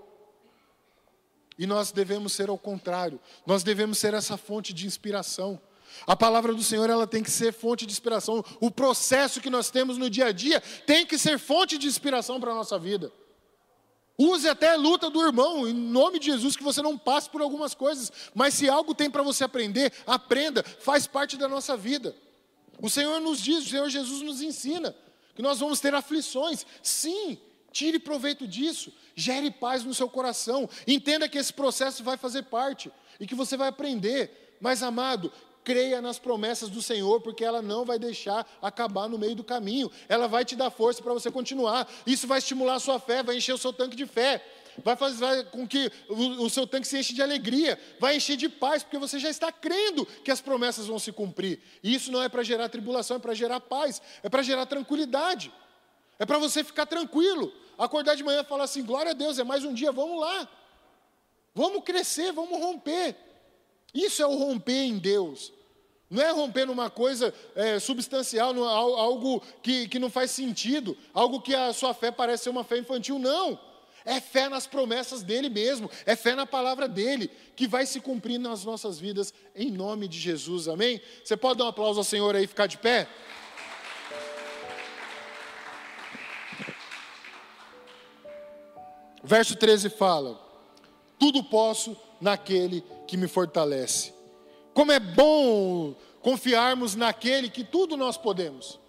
E 1.58 1.68
nós 1.68 1.92
devemos 1.92 2.34
ser 2.34 2.50
ao 2.50 2.58
contrário, 2.58 3.20
nós 3.46 3.64
devemos 3.64 3.98
ser 3.98 4.14
essa 4.14 4.38
fonte 4.38 4.74
de 4.74 4.88
inspiração. 4.88 5.60
A 6.06 6.16
palavra 6.16 6.54
do 6.54 6.64
Senhor 6.64 6.90
ela 6.90 7.08
tem 7.08 7.24
que 7.24 7.32
ser 7.32 7.54
fonte 7.54 7.86
de 7.86 7.92
inspiração. 7.92 8.44
O 8.60 8.72
processo 8.72 9.42
que 9.42 9.50
nós 9.50 9.70
temos 9.70 9.98
no 9.98 10.10
dia 10.10 10.28
a 10.28 10.32
dia 10.32 10.62
tem 10.86 11.06
que 11.06 11.18
ser 11.18 11.38
fonte 11.40 11.78
de 11.78 11.88
inspiração 11.88 12.40
para 12.40 12.52
a 12.52 12.56
nossa 12.56 12.78
vida. 12.78 13.12
Use 14.18 14.50
até 14.50 14.72
a 14.72 14.76
luta 14.76 15.10
do 15.10 15.26
irmão, 15.26 15.66
em 15.66 15.74
nome 15.74 16.20
de 16.20 16.26
Jesus, 16.26 16.58
que 16.58 16.64
você 16.64 16.82
não 16.82 16.98
passe 16.98 17.30
por 17.30 17.42
algumas 17.42 17.74
coisas. 17.74 18.12
Mas 18.36 18.54
se 18.54 18.68
algo 18.68 18.94
tem 18.94 19.10
para 19.10 19.24
você 19.24 19.46
aprender, 19.46 19.94
aprenda, 20.06 20.62
faz 20.62 21.08
parte 21.08 21.38
da 21.38 21.48
nossa 21.48 21.78
vida. 21.78 22.14
O 22.82 22.90
Senhor 22.90 23.22
nos 23.22 23.40
diz, 23.40 23.66
o 23.66 23.70
Senhor 23.70 23.90
Jesus 23.90 24.22
nos 24.22 24.42
ensina 24.42 24.94
que 25.34 25.42
nós 25.42 25.60
vamos 25.60 25.80
ter 25.80 25.96
aflições. 25.96 26.66
Sim, 26.84 27.38
tire 27.72 27.98
proveito 27.98 28.46
disso, 28.46 28.92
gere 29.16 29.50
paz 29.50 29.86
no 29.86 29.94
seu 29.94 30.10
coração. 30.10 30.70
Entenda 30.86 31.30
que 31.30 31.38
esse 31.38 31.54
processo 31.54 32.04
vai 32.04 32.18
fazer 32.18 32.44
parte 32.44 32.92
e 33.22 33.26
que 33.26 33.36
você 33.36 33.56
vai 33.56 33.70
aprender. 33.70 34.58
Mas, 34.60 34.84
amado, 34.84 35.32
creia 35.70 36.02
nas 36.02 36.18
promessas 36.18 36.68
do 36.68 36.82
Senhor, 36.82 37.22
porque 37.22 37.46
ela 37.46 37.62
não 37.62 37.86
vai 37.86 38.00
deixar 38.00 38.44
acabar 38.60 39.08
no 39.08 39.20
meio 39.20 39.36
do 39.36 39.44
caminho. 39.44 39.92
Ela 40.08 40.28
vai 40.28 40.44
te 40.44 40.56
dar 40.56 40.72
força 40.72 41.00
para 41.04 41.14
você 41.14 41.30
continuar. 41.30 41.88
Isso 42.08 42.26
vai 42.26 42.40
estimular 42.40 42.74
a 42.74 42.80
sua 42.80 43.00
fé, 43.00 43.22
vai 43.22 43.38
encher 43.38 43.54
o 43.54 43.58
seu 43.58 43.72
tanque 43.72 43.96
de 43.96 44.08
fé. 44.08 44.44
Vai 44.84 44.96
fazer 44.96 45.46
com 45.52 45.68
que 45.68 45.92
o, 46.10 46.46
o 46.46 46.50
seu 46.50 46.66
tanque 46.66 46.88
se 46.88 46.98
enche 46.98 47.14
de 47.14 47.22
alegria, 47.22 47.80
vai 48.00 48.16
encher 48.16 48.36
de 48.36 48.50
paz, 48.50 48.82
porque 48.82 48.98
você 48.98 49.20
já 49.20 49.30
está 49.30 49.52
crendo 49.52 50.08
que 50.08 50.32
as 50.32 50.42
promessas 50.42 50.88
vão 50.88 50.98
se 50.98 51.12
cumprir. 51.12 51.62
E 51.84 51.94
isso 51.94 52.12
não 52.12 52.24
é 52.24 52.28
para 52.28 52.42
gerar 52.42 52.68
tribulação, 52.70 53.18
é 53.18 53.20
para 53.20 53.36
gerar 53.36 53.60
paz, 53.60 54.02
é 54.24 54.30
para 54.30 54.42
gerar 54.42 54.66
tranquilidade. 54.66 55.54
É 56.18 56.26
para 56.26 56.40
você 56.40 56.64
ficar 56.64 56.88
tranquilo. 56.88 57.54
Acordar 57.78 58.16
de 58.16 58.24
manhã 58.24 58.42
e 58.42 58.46
falar 58.46 58.64
assim: 58.64 58.84
glória 58.84 59.12
a 59.12 59.14
Deus, 59.14 59.38
é 59.38 59.44
mais 59.44 59.64
um 59.64 59.72
dia, 59.72 59.92
vamos 59.92 60.20
lá. 60.20 60.50
Vamos 61.54 61.84
crescer, 61.84 62.32
vamos 62.32 62.60
romper. 62.60 63.16
Isso 63.94 64.20
é 64.24 64.26
o 64.26 64.36
romper 64.36 64.84
em 64.86 64.98
Deus. 64.98 65.59
Não 66.10 66.24
é 66.24 66.32
romper 66.32 66.66
numa 66.66 66.90
coisa 66.90 67.34
é, 67.56 67.78
substancial, 67.80 68.58
algo 68.64 69.44
que, 69.62 69.88
que 69.88 70.00
não 70.00 70.10
faz 70.10 70.32
sentido, 70.32 70.98
algo 71.14 71.40
que 71.40 71.54
a 71.54 71.72
sua 71.72 71.94
fé 71.94 72.10
parece 72.10 72.46
ser 72.46 72.50
uma 72.50 72.64
fé 72.64 72.80
infantil, 72.80 73.20
não. 73.20 73.60
É 74.04 74.20
fé 74.20 74.50
nas 74.50 74.66
promessas 74.66 75.22
dele 75.22 75.50
mesmo, 75.50 75.90
é 76.06 76.16
fé 76.16 76.34
na 76.34 76.48
palavra 76.48 76.88
dele, 76.88 77.30
que 77.56 77.68
vai 77.68 77.86
se 77.86 78.00
cumprir 78.00 78.40
nas 78.40 78.66
nossas 78.66 78.98
vidas, 78.98 79.32
em 79.56 79.70
nome 79.70 80.08
de 80.08 80.18
Jesus, 80.18 80.68
amém? 80.68 81.00
Você 81.24 81.38
pode 81.38 81.60
dar 81.60 81.66
um 81.66 81.68
aplauso 81.68 82.00
ao 82.00 82.04
Senhor 82.04 82.36
aí 82.36 82.46
e 82.46 82.48
ficar 82.48 82.66
de 82.66 82.78
pé? 82.80 83.08
Verso 89.24 89.56
13 89.56 89.90
fala: 89.92 90.40
Tudo 91.20 91.44
posso 91.44 91.96
naquele 92.20 92.84
que 93.06 93.16
me 93.16 93.28
fortalece. 93.28 94.19
Como 94.80 94.94
é 94.94 95.00
bom 95.02 95.94
confiarmos 96.22 96.96
naquele 96.96 97.50
que 97.50 97.66
tudo 97.66 97.98
nós 97.98 98.16
podemos. 98.16 98.80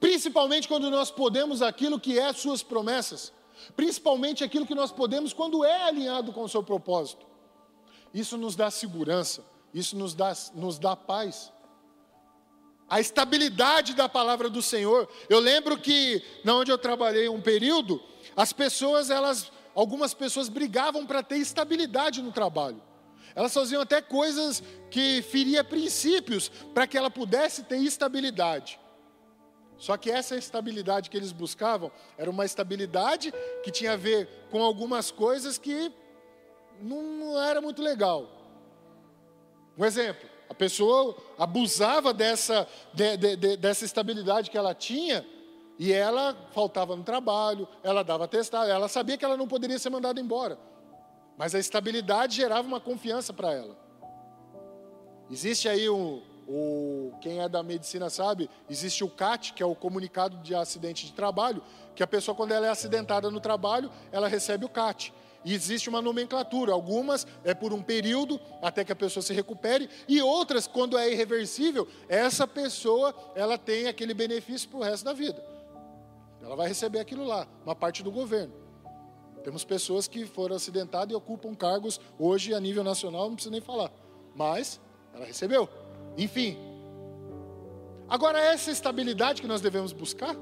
Principalmente 0.00 0.66
quando 0.66 0.90
nós 0.90 1.10
podemos 1.10 1.60
aquilo 1.60 2.00
que 2.00 2.18
é 2.18 2.32
suas 2.32 2.62
promessas. 2.62 3.30
Principalmente 3.76 4.42
aquilo 4.42 4.64
que 4.64 4.74
nós 4.74 4.90
podemos 4.90 5.34
quando 5.34 5.62
é 5.62 5.82
alinhado 5.82 6.32
com 6.32 6.42
o 6.42 6.48
seu 6.48 6.62
propósito. 6.62 7.26
Isso 8.14 8.38
nos 8.38 8.56
dá 8.56 8.70
segurança, 8.70 9.44
isso 9.74 9.94
nos 9.94 10.14
dá, 10.14 10.32
nos 10.54 10.78
dá 10.78 10.96
paz. 10.96 11.52
A 12.88 12.98
estabilidade 12.98 13.92
da 13.92 14.08
palavra 14.08 14.48
do 14.48 14.62
Senhor. 14.62 15.06
Eu 15.28 15.38
lembro 15.38 15.76
que, 15.76 16.24
na 16.42 16.54
onde 16.54 16.70
eu 16.70 16.78
trabalhei 16.78 17.28
um 17.28 17.42
período, 17.42 18.02
as 18.34 18.54
pessoas, 18.54 19.10
elas, 19.10 19.52
algumas 19.74 20.14
pessoas 20.14 20.48
brigavam 20.48 21.04
para 21.04 21.22
ter 21.22 21.36
estabilidade 21.36 22.22
no 22.22 22.32
trabalho. 22.32 22.87
Elas 23.34 23.52
faziam 23.52 23.82
até 23.82 24.00
coisas 24.00 24.62
que 24.90 25.22
feria 25.22 25.62
princípios 25.62 26.48
para 26.74 26.86
que 26.86 26.96
ela 26.96 27.10
pudesse 27.10 27.62
ter 27.62 27.78
estabilidade. 27.78 28.78
Só 29.76 29.96
que 29.96 30.10
essa 30.10 30.36
estabilidade 30.36 31.08
que 31.08 31.16
eles 31.16 31.30
buscavam 31.30 31.90
era 32.16 32.28
uma 32.28 32.44
estabilidade 32.44 33.32
que 33.62 33.70
tinha 33.70 33.92
a 33.92 33.96
ver 33.96 34.28
com 34.50 34.62
algumas 34.62 35.10
coisas 35.10 35.56
que 35.56 35.92
não 36.80 37.40
era 37.40 37.60
muito 37.60 37.80
legal. 37.80 38.28
Um 39.76 39.84
exemplo, 39.84 40.28
a 40.48 40.54
pessoa 40.54 41.16
abusava 41.38 42.12
dessa, 42.12 42.66
de, 42.92 43.16
de, 43.16 43.36
de, 43.36 43.56
dessa 43.56 43.84
estabilidade 43.84 44.50
que 44.50 44.58
ela 44.58 44.74
tinha 44.74 45.24
e 45.78 45.92
ela 45.92 46.36
faltava 46.52 46.96
no 46.96 47.04
trabalho, 47.04 47.68
ela 47.84 48.02
dava 48.02 48.26
testado, 48.26 48.68
ela 48.68 48.88
sabia 48.88 49.16
que 49.16 49.24
ela 49.24 49.36
não 49.36 49.46
poderia 49.46 49.78
ser 49.78 49.90
mandada 49.90 50.20
embora. 50.20 50.58
Mas 51.38 51.54
a 51.54 51.58
estabilidade 51.60 52.34
gerava 52.34 52.66
uma 52.66 52.80
confiança 52.80 53.32
para 53.32 53.52
ela. 53.52 53.78
Existe 55.30 55.68
aí 55.68 55.88
um, 55.88 56.20
o, 56.48 57.12
quem 57.20 57.40
é 57.40 57.48
da 57.48 57.62
medicina 57.62 58.10
sabe, 58.10 58.50
existe 58.68 59.04
o 59.04 59.08
CAT, 59.08 59.52
que 59.52 59.62
é 59.62 59.66
o 59.66 59.74
comunicado 59.74 60.38
de 60.38 60.54
acidente 60.54 61.06
de 61.06 61.12
trabalho, 61.12 61.62
que 61.94 62.02
a 62.02 62.06
pessoa, 62.06 62.34
quando 62.34 62.52
ela 62.52 62.66
é 62.66 62.70
acidentada 62.70 63.30
no 63.30 63.38
trabalho, 63.38 63.90
ela 64.10 64.26
recebe 64.26 64.64
o 64.64 64.68
CAT. 64.68 65.14
E 65.44 65.54
existe 65.54 65.88
uma 65.88 66.02
nomenclatura, 66.02 66.72
algumas 66.72 67.24
é 67.44 67.54
por 67.54 67.72
um 67.72 67.82
período 67.82 68.40
até 68.60 68.84
que 68.84 68.90
a 68.90 68.96
pessoa 68.96 69.22
se 69.22 69.32
recupere, 69.32 69.88
e 70.08 70.20
outras, 70.20 70.66
quando 70.66 70.98
é 70.98 71.12
irreversível, 71.12 71.86
essa 72.08 72.48
pessoa 72.48 73.14
ela 73.36 73.56
tem 73.56 73.86
aquele 73.86 74.12
benefício 74.12 74.68
para 74.68 74.78
o 74.78 74.82
resto 74.82 75.04
da 75.04 75.12
vida. 75.12 75.44
Ela 76.42 76.56
vai 76.56 76.66
receber 76.66 76.98
aquilo 76.98 77.24
lá, 77.24 77.46
uma 77.64 77.76
parte 77.76 78.02
do 78.02 78.10
governo. 78.10 78.67
Temos 79.42 79.64
pessoas 79.64 80.08
que 80.08 80.26
foram 80.26 80.56
acidentadas 80.56 81.12
e 81.12 81.14
ocupam 81.14 81.54
cargos 81.54 82.00
hoje 82.18 82.54
a 82.54 82.60
nível 82.60 82.84
nacional, 82.84 83.28
não 83.28 83.34
precisa 83.34 83.52
nem 83.52 83.60
falar. 83.60 83.90
Mas 84.34 84.80
ela 85.14 85.24
recebeu. 85.24 85.68
Enfim. 86.16 86.56
Agora, 88.08 88.38
essa 88.38 88.70
estabilidade 88.70 89.42
que 89.42 89.48
nós 89.48 89.60
devemos 89.60 89.92
buscar, 89.92 90.34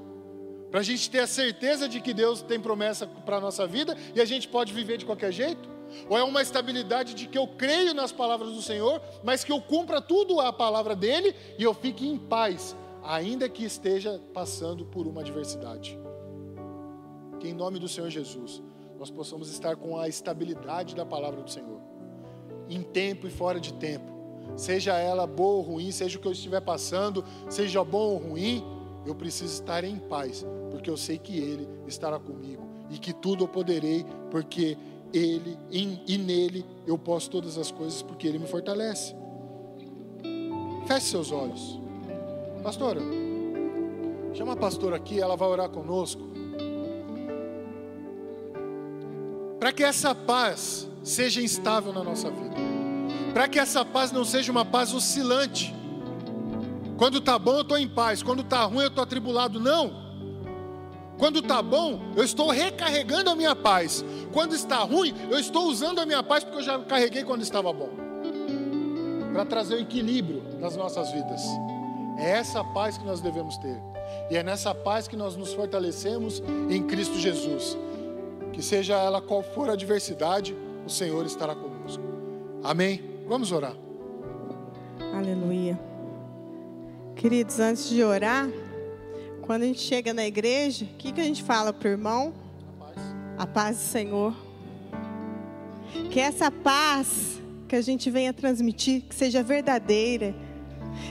para 0.70 0.80
a 0.80 0.82
gente 0.82 1.10
ter 1.10 1.20
a 1.20 1.26
certeza 1.26 1.88
de 1.88 2.00
que 2.00 2.12
Deus 2.12 2.42
tem 2.42 2.60
promessa 2.60 3.06
para 3.06 3.36
a 3.36 3.40
nossa 3.40 3.66
vida 3.66 3.96
e 4.14 4.20
a 4.20 4.24
gente 4.24 4.48
pode 4.48 4.72
viver 4.72 4.98
de 4.98 5.04
qualquer 5.04 5.32
jeito? 5.32 5.68
Ou 6.08 6.18
é 6.18 6.22
uma 6.22 6.42
estabilidade 6.42 7.14
de 7.14 7.26
que 7.26 7.38
eu 7.38 7.46
creio 7.46 7.94
nas 7.94 8.12
palavras 8.12 8.52
do 8.52 8.62
Senhor, 8.62 9.00
mas 9.22 9.44
que 9.44 9.52
eu 9.52 9.60
cumpra 9.60 10.00
tudo 10.00 10.40
a 10.40 10.52
palavra 10.52 10.94
dele 10.94 11.34
e 11.58 11.62
eu 11.62 11.72
fique 11.72 12.06
em 12.06 12.18
paz, 12.18 12.76
ainda 13.02 13.48
que 13.48 13.64
esteja 13.64 14.20
passando 14.34 14.84
por 14.84 15.06
uma 15.06 15.20
adversidade? 15.20 15.98
Que 17.40 17.48
em 17.48 17.54
nome 17.54 17.78
do 17.78 17.88
Senhor 17.88 18.10
Jesus, 18.10 18.62
nós 18.98 19.10
possamos 19.10 19.50
estar 19.50 19.76
com 19.76 19.98
a 19.98 20.08
estabilidade 20.08 20.94
da 20.94 21.04
palavra 21.04 21.42
do 21.42 21.50
Senhor, 21.50 21.80
em 22.68 22.82
tempo 22.82 23.26
e 23.26 23.30
fora 23.30 23.60
de 23.60 23.72
tempo, 23.74 24.12
seja 24.56 24.98
ela 24.98 25.26
boa 25.26 25.56
ou 25.56 25.62
ruim, 25.62 25.90
seja 25.90 26.18
o 26.18 26.20
que 26.20 26.28
eu 26.28 26.32
estiver 26.32 26.60
passando, 26.60 27.24
seja 27.48 27.82
bom 27.84 28.12
ou 28.12 28.16
ruim, 28.16 28.64
eu 29.04 29.14
preciso 29.14 29.52
estar 29.52 29.84
em 29.84 29.96
paz, 29.96 30.44
porque 30.70 30.90
eu 30.90 30.96
sei 30.96 31.18
que 31.18 31.38
Ele 31.38 31.68
estará 31.86 32.18
comigo 32.18 32.66
e 32.90 32.98
que 32.98 33.12
tudo 33.12 33.44
eu 33.44 33.48
poderei, 33.48 34.04
porque 34.30 34.76
Ele 35.12 35.56
em, 35.70 36.02
e 36.06 36.18
nele 36.18 36.64
eu 36.86 36.98
posso 36.98 37.30
todas 37.30 37.56
as 37.58 37.70
coisas, 37.70 38.02
porque 38.02 38.26
Ele 38.26 38.38
me 38.38 38.46
fortalece. 38.46 39.14
Feche 40.86 41.06
seus 41.06 41.32
olhos, 41.32 41.80
pastora. 42.62 43.00
Chama 44.34 44.52
a 44.52 44.56
pastora 44.56 44.96
aqui, 44.96 45.20
ela 45.20 45.36
vai 45.36 45.48
orar 45.48 45.70
conosco. 45.70 46.35
Para 49.66 49.72
que 49.72 49.82
essa 49.82 50.14
paz 50.14 50.88
seja 51.02 51.42
instável 51.42 51.92
na 51.92 52.04
nossa 52.04 52.30
vida, 52.30 52.54
para 53.34 53.48
que 53.48 53.58
essa 53.58 53.84
paz 53.84 54.12
não 54.12 54.24
seja 54.24 54.52
uma 54.52 54.64
paz 54.64 54.94
oscilante, 54.94 55.74
quando 56.96 57.18
está 57.18 57.36
bom, 57.36 57.54
eu 57.54 57.62
estou 57.62 57.76
em 57.76 57.88
paz. 57.88 58.22
Quando 58.22 58.42
está 58.42 58.62
ruim, 58.62 58.82
eu 58.82 58.86
estou 58.86 59.02
atribulado. 59.02 59.58
Não. 59.58 59.92
Quando 61.18 61.40
está 61.40 61.60
bom, 61.62 62.00
eu 62.14 62.22
estou 62.22 62.48
recarregando 62.48 63.28
a 63.28 63.34
minha 63.34 63.56
paz. 63.56 64.04
Quando 64.32 64.54
está 64.54 64.76
ruim, 64.84 65.12
eu 65.28 65.36
estou 65.40 65.64
usando 65.64 65.98
a 65.98 66.06
minha 66.06 66.22
paz 66.22 66.44
porque 66.44 66.60
eu 66.60 66.64
já 66.64 66.78
carreguei 66.78 67.24
quando 67.24 67.42
estava 67.42 67.72
bom. 67.72 67.90
Para 69.32 69.44
trazer 69.46 69.74
o 69.74 69.80
equilíbrio 69.80 70.44
nas 70.60 70.76
nossas 70.76 71.10
vidas. 71.10 71.42
É 72.20 72.30
essa 72.38 72.62
paz 72.62 72.96
que 72.96 73.04
nós 73.04 73.20
devemos 73.20 73.58
ter. 73.58 73.82
E 74.30 74.36
é 74.36 74.44
nessa 74.44 74.72
paz 74.72 75.08
que 75.08 75.16
nós 75.16 75.34
nos 75.34 75.52
fortalecemos 75.52 76.40
em 76.70 76.84
Cristo 76.84 77.18
Jesus. 77.18 77.76
Que 78.56 78.62
seja 78.62 78.94
ela 78.94 79.20
qual 79.20 79.42
for 79.42 79.68
a 79.68 79.74
adversidade, 79.74 80.56
o 80.86 80.88
Senhor 80.88 81.26
estará 81.26 81.54
conosco. 81.54 82.02
Amém? 82.64 83.02
Vamos 83.28 83.52
orar. 83.52 83.76
Aleluia. 85.14 85.78
Queridos, 87.14 87.60
antes 87.60 87.86
de 87.90 88.02
orar, 88.02 88.48
quando 89.42 89.64
a 89.64 89.66
gente 89.66 89.80
chega 89.80 90.14
na 90.14 90.26
igreja, 90.26 90.86
o 90.86 90.96
que, 90.96 91.12
que 91.12 91.20
a 91.20 91.24
gente 91.24 91.42
fala 91.42 91.70
para 91.70 91.86
o 91.86 91.90
irmão? 91.92 92.32
A 92.80 92.84
paz. 92.86 92.98
a 93.36 93.46
paz 93.46 93.76
do 93.76 93.82
Senhor. 93.82 94.34
Que 96.10 96.18
essa 96.18 96.50
paz 96.50 97.38
que 97.68 97.76
a 97.76 97.82
gente 97.82 98.10
venha 98.10 98.32
transmitir, 98.32 99.02
que 99.02 99.14
seja 99.14 99.42
verdadeira, 99.42 100.34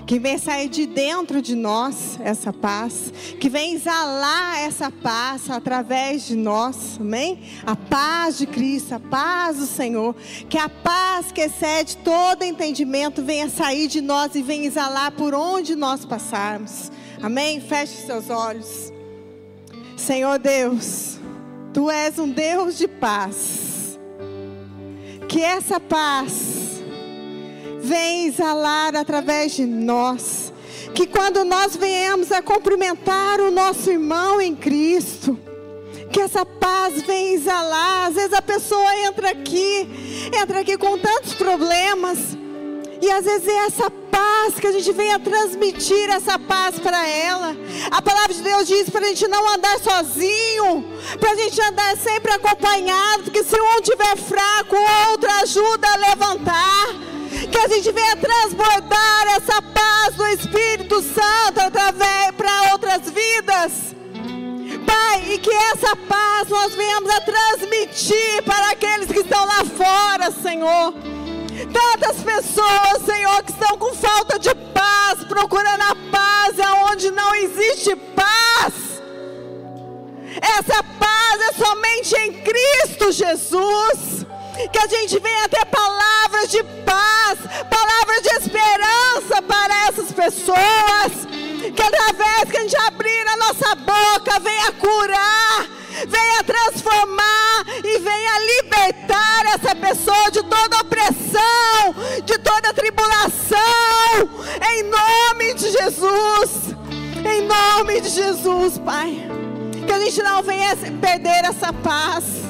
que 0.06 0.20
venha 0.20 0.38
sair 0.38 0.70
de 0.70 0.86
dentro 0.86 1.42
de 1.42 1.56
nós 1.56 2.20
essa 2.24 2.54
paz, 2.54 3.12
que 3.40 3.50
venha 3.50 3.76
exalar 3.76 4.60
essa 4.60 4.92
paz 4.92 5.50
através 5.50 6.28
de 6.28 6.36
nós, 6.36 6.98
amém? 7.00 7.40
A 7.66 7.76
paz 7.76 8.38
de 8.38 8.46
Cristo, 8.46 8.96
a 8.96 9.00
paz 9.00 9.58
do 9.58 9.66
Senhor, 9.66 10.16
que 10.48 10.58
a 10.58 10.70
paz 10.70 11.32
que 11.32 11.42
excede 11.42 11.98
todo 11.98 12.44
entendimento 12.44 13.24
venha 13.24 13.50
sair 13.50 13.88
de 13.88 14.02
nós 14.02 14.36
e 14.36 14.42
venha 14.42 14.68
exalar 14.68 15.12
por 15.12 15.34
onde 15.34 15.76
nós 15.76 16.06
passarmos, 16.06 16.92
amém? 17.22 17.60
Feche 17.60 18.06
seus 18.06 18.30
olhos, 18.30 18.94
Senhor 19.98 20.38
Deus, 20.38 21.20
Tu 21.74 21.90
és 21.90 22.18
um 22.20 22.30
Deus 22.30 22.78
de 22.78 22.88
paz, 22.88 24.00
que 25.28 25.42
essa 25.42 25.80
paz 25.80 26.65
vem 27.86 28.28
exalar 28.28 28.96
através 28.96 29.54
de 29.54 29.66
nós. 29.66 30.52
Que 30.94 31.06
quando 31.06 31.44
nós 31.44 31.76
venhamos 31.76 32.32
a 32.32 32.42
cumprimentar 32.42 33.40
o 33.40 33.52
nosso 33.52 33.90
irmão 33.92 34.42
em 34.42 34.56
Cristo, 34.56 35.38
que 36.12 36.22
essa 36.22 36.46
paz 36.46 37.02
vem 37.04 37.34
exalar. 37.34 38.08
Às 38.08 38.16
vezes 38.16 38.34
a 38.34 38.42
pessoa 38.42 38.96
entra 39.00 39.30
aqui, 39.30 40.30
entra 40.42 40.62
aqui 40.62 40.78
com 40.78 40.98
tantos 40.98 41.34
problemas, 41.34 42.18
e 43.02 43.12
às 43.12 43.26
vezes 43.26 43.48
é 43.48 43.66
essa 43.66 43.92
paz 43.92 44.56
que 44.60 44.68
a 44.68 44.72
gente 44.72 44.92
vem 44.94 45.12
a 45.14 45.20
transmitir 45.20 46.10
essa 46.10 46.40
paz 46.40 46.80
para 46.80 47.08
ela. 47.08 47.56
A 47.92 48.02
palavra 48.02 48.34
de 48.34 48.42
Deus 48.42 48.68
diz 48.68 48.90
para 48.90 49.06
a 49.06 49.10
gente 49.10 49.28
não 49.28 49.54
andar 49.54 49.78
sozinho, 49.80 50.86
para 51.20 51.32
a 51.32 51.36
gente 51.36 51.62
andar 51.62 51.98
sempre 51.98 52.32
acompanhado, 52.32 53.24
porque 53.24 53.44
se 53.44 53.60
um 53.60 53.82
tiver 53.82 54.16
fraco, 54.16 54.76
o 54.76 55.12
outro 55.12 55.30
ajuda 55.42 55.88
a 55.88 55.98
levantar 55.98 57.15
que 57.48 57.58
a 57.58 57.68
gente 57.68 57.92
venha 57.92 58.16
transbordar 58.16 59.28
essa 59.36 59.62
paz 59.62 60.16
do 60.16 60.26
Espírito 60.28 61.02
Santo 61.02 61.60
através 61.60 62.32
para 62.36 62.72
outras 62.72 63.02
vidas. 63.10 63.96
Pai, 64.86 65.34
e 65.34 65.38
que 65.38 65.52
essa 65.52 65.96
paz 65.96 66.50
nós 66.50 66.74
venhamos 66.74 67.10
a 67.10 67.22
transmitir 67.22 68.44
para 68.44 68.72
aqueles 68.72 69.12
que 69.12 69.20
estão 69.20 69.46
lá 69.46 69.64
fora, 69.66 70.32
Senhor. 70.32 70.94
Tantas 71.72 72.18
pessoas, 72.18 73.06
Senhor, 73.06 73.44
que 73.44 73.52
estão 73.52 73.78
com 73.78 73.94
falta 73.94 74.40
de 74.40 74.54
paz, 74.74 75.24
procurando 75.28 75.82
a 75.82 75.96
paz 76.12 76.60
aonde 76.60 77.12
não 77.12 77.36
existe 77.36 77.96
paz. 77.96 78.74
Essa 80.42 80.84
paz 80.84 81.42
é 81.50 81.54
somente 81.54 82.16
em 82.16 82.34
Cristo 82.44 83.12
Jesus 83.12 84.26
que 84.72 84.80
a 84.80 84.88
gente 84.88 85.20
venha 85.20 85.50
ter 85.50 85.66
palavras 85.66 86.50
de 86.50 86.64
paz, 86.64 87.40
palavras 87.70 88.22
de 88.22 88.30
esperança 88.30 89.42
para 89.42 89.88
essas 89.88 90.12
pessoas, 90.12 91.28
que 91.76 91.82
através 91.82 92.50
que 92.50 92.58
a 92.58 92.62
gente 92.62 92.78
abrir 92.78 93.28
a 93.28 93.38
nossa 93.38 93.76
boca, 93.76 94.40
venha 94.40 94.72
curar, 94.74 95.68
venha 96.08 96.44
transformar 96.44 97.66
e 97.84 98.00
venha 98.00 98.40
libertar 98.40 99.46
essa 99.56 99.76
pessoa 99.76 100.32
de 100.32 100.42
toda 100.44 100.82
opressão, 100.82 101.96
de 102.24 102.38
toda 102.40 102.74
tribulação, 102.74 103.60
em 104.72 104.84
nome 104.84 105.54
de 105.56 105.70
Jesus, 105.70 106.76
em 107.26 107.42
nome 107.42 108.00
de 108.00 108.10
Jesus, 108.10 108.78
Pai, 108.80 109.28
que 109.86 109.92
a 109.92 110.00
gente 110.00 110.24
não 110.24 110.42
venha 110.42 110.76
perder 111.02 111.44
essa 111.44 111.74
paz 111.74 112.45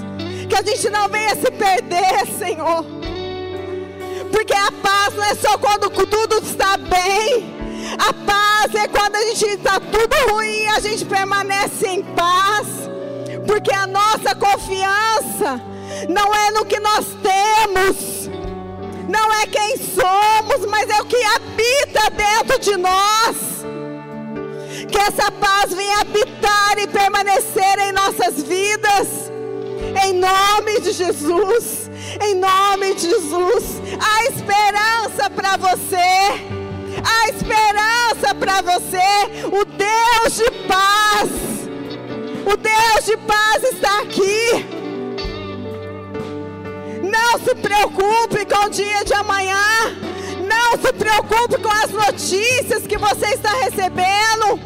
que 0.47 0.55
a 0.55 0.61
gente 0.61 0.89
não 0.89 1.07
venha 1.09 1.35
se 1.35 1.51
perder, 1.51 2.27
Senhor. 2.37 2.85
Porque 4.31 4.53
a 4.53 4.71
paz 4.71 5.15
não 5.15 5.23
é 5.23 5.35
só 5.35 5.57
quando 5.57 5.89
tudo 5.89 6.39
está 6.43 6.77
bem. 6.77 7.55
A 7.97 8.13
paz 8.13 8.75
é 8.75 8.87
quando 8.87 9.15
a 9.15 9.21
gente 9.21 9.45
está 9.45 9.79
tudo 9.79 10.33
ruim, 10.33 10.65
a 10.67 10.79
gente 10.79 11.05
permanece 11.05 11.87
em 11.87 12.03
paz. 12.03 12.67
Porque 13.47 13.71
a 13.71 13.87
nossa 13.87 14.35
confiança 14.35 15.61
não 16.09 16.33
é 16.33 16.51
no 16.51 16.65
que 16.65 16.79
nós 16.79 17.05
temos, 17.21 18.29
não 19.07 19.33
é 19.33 19.47
quem 19.47 19.77
somos, 19.77 20.65
mas 20.67 20.89
é 20.89 21.01
o 21.01 21.05
que 21.05 21.21
habita 21.23 22.09
dentro 22.11 22.59
de 22.59 22.77
nós. 22.77 23.35
Que 24.89 24.97
essa 24.97 25.31
paz 25.31 25.73
venha 25.73 25.99
habitar 26.01 26.77
e 26.79 26.87
permanecer 26.87 27.79
em 27.79 27.91
nossas 27.91 28.41
vidas. 28.43 29.31
Em 30.03 30.13
nome 30.13 30.79
de 30.81 30.91
Jesus. 30.91 31.89
Em 32.21 32.35
nome 32.35 32.95
de 32.95 33.01
Jesus. 33.09 33.81
A 33.99 34.23
esperança 34.25 35.29
para 35.29 35.57
você. 35.57 35.95
A 37.03 37.29
esperança 37.29 38.35
para 38.39 38.61
você. 38.61 39.45
O 39.45 39.65
Deus 39.65 40.35
de 40.35 40.51
paz. 40.67 41.29
O 42.45 42.57
Deus 42.57 43.05
de 43.05 43.17
paz 43.17 43.63
está 43.63 43.99
aqui. 43.99 44.65
Não 47.01 47.39
se 47.39 47.55
preocupe 47.55 48.45
com 48.45 48.65
o 48.65 48.69
dia 48.69 49.03
de 49.03 49.13
amanhã. 49.13 49.57
Não 50.47 50.71
se 50.81 50.93
preocupe 50.93 51.61
com 51.61 51.69
as 51.69 51.91
notícias 51.91 52.87
que 52.87 52.97
você 52.97 53.25
está 53.27 53.51
recebendo. 53.53 54.59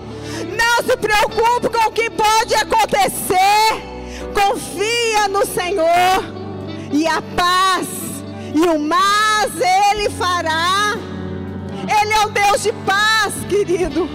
Não 0.58 0.84
se 0.84 0.98
preocupe 0.98 1.70
com 1.70 1.90
o 1.90 1.92
que 1.92 2.10
pode 2.10 2.54
acontecer. 2.56 3.89
Confia 4.40 5.28
no 5.28 5.46
Senhor. 5.46 6.24
E 6.92 7.06
a 7.06 7.22
paz 7.36 7.88
e 8.54 8.62
o 8.62 8.80
mais 8.80 9.52
Ele 9.56 10.10
fará. 10.10 10.96
Ele 12.02 12.14
é 12.14 12.26
o 12.26 12.30
Deus 12.30 12.64
de 12.64 12.72
paz, 12.86 13.34
querido. 13.50 14.10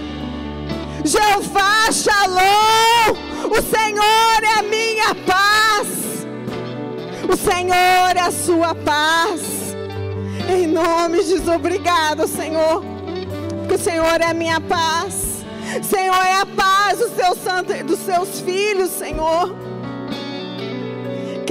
Jeová 1.03 1.91
Shalom. 1.91 3.15
O 3.49 3.61
Senhor 3.61 4.43
é 4.43 4.59
a 4.59 4.63
minha 4.63 5.15
paz. 5.25 6.25
O 7.31 7.37
Senhor 7.37 8.15
é 8.15 8.21
a 8.21 8.31
sua 8.31 8.73
paz. 8.73 9.75
Em 10.49 10.67
nome 10.67 11.19
de 11.19 11.29
Jesus, 11.29 11.55
obrigado, 11.55 12.27
Senhor. 12.27 12.83
Que 13.67 13.75
o 13.75 13.79
Senhor 13.79 14.21
é 14.21 14.25
a 14.25 14.33
minha 14.33 14.59
paz. 14.59 15.43
Senhor, 15.83 16.23
é 16.25 16.41
a 16.41 16.45
paz 16.45 16.99
dos 16.99 17.11
seus, 17.11 17.37
santos, 17.39 17.77
dos 17.83 17.99
seus 17.99 18.39
filhos, 18.41 18.89
Senhor. 18.91 19.64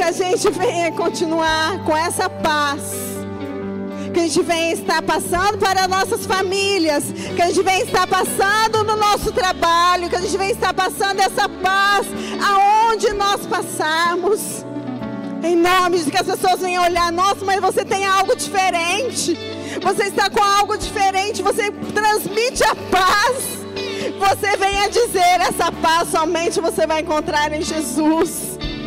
A 0.04 0.12
gente 0.12 0.50
venha 0.50 0.92
continuar 0.92 1.82
com 1.82 1.96
essa 1.96 2.28
paz 2.28 2.82
que 4.12 4.20
a 4.20 4.22
gente 4.24 4.42
venha 4.42 4.74
estar 4.74 5.00
passando 5.00 5.56
para 5.56 5.88
nossas 5.88 6.26
famílias, 6.26 7.04
que 7.34 7.40
a 7.40 7.46
gente 7.46 7.62
venha 7.62 7.84
estar 7.84 8.06
passando 8.06 8.84
no 8.84 8.96
nosso 8.96 9.32
trabalho, 9.32 10.10
que 10.10 10.16
a 10.16 10.20
gente 10.20 10.36
venha 10.36 10.52
estar 10.52 10.74
passando 10.74 11.20
essa 11.20 11.48
paz 11.48 12.06
aonde 12.46 13.14
nós 13.14 13.46
passarmos. 13.46 14.62
Em 15.42 15.56
nome 15.56 16.00
de 16.00 16.10
que 16.10 16.18
as 16.18 16.26
pessoas 16.26 16.60
venham 16.60 16.84
olhar, 16.84 17.10
nossa, 17.10 17.42
mas 17.42 17.58
você 17.58 17.82
tem 17.82 18.04
algo 18.04 18.36
diferente. 18.36 19.38
Você 19.82 20.04
está 20.04 20.28
com 20.28 20.42
algo 20.42 20.76
diferente, 20.76 21.42
você 21.42 21.70
transmite 21.70 22.62
a 22.62 22.76
paz. 22.90 23.42
Você 24.18 24.56
venha 24.58 24.86
dizer 24.90 25.40
essa 25.48 25.72
paz 25.72 26.10
somente 26.10 26.60
você 26.60 26.86
vai 26.86 27.00
encontrar 27.00 27.50
em 27.54 27.62
Jesus. 27.62 28.53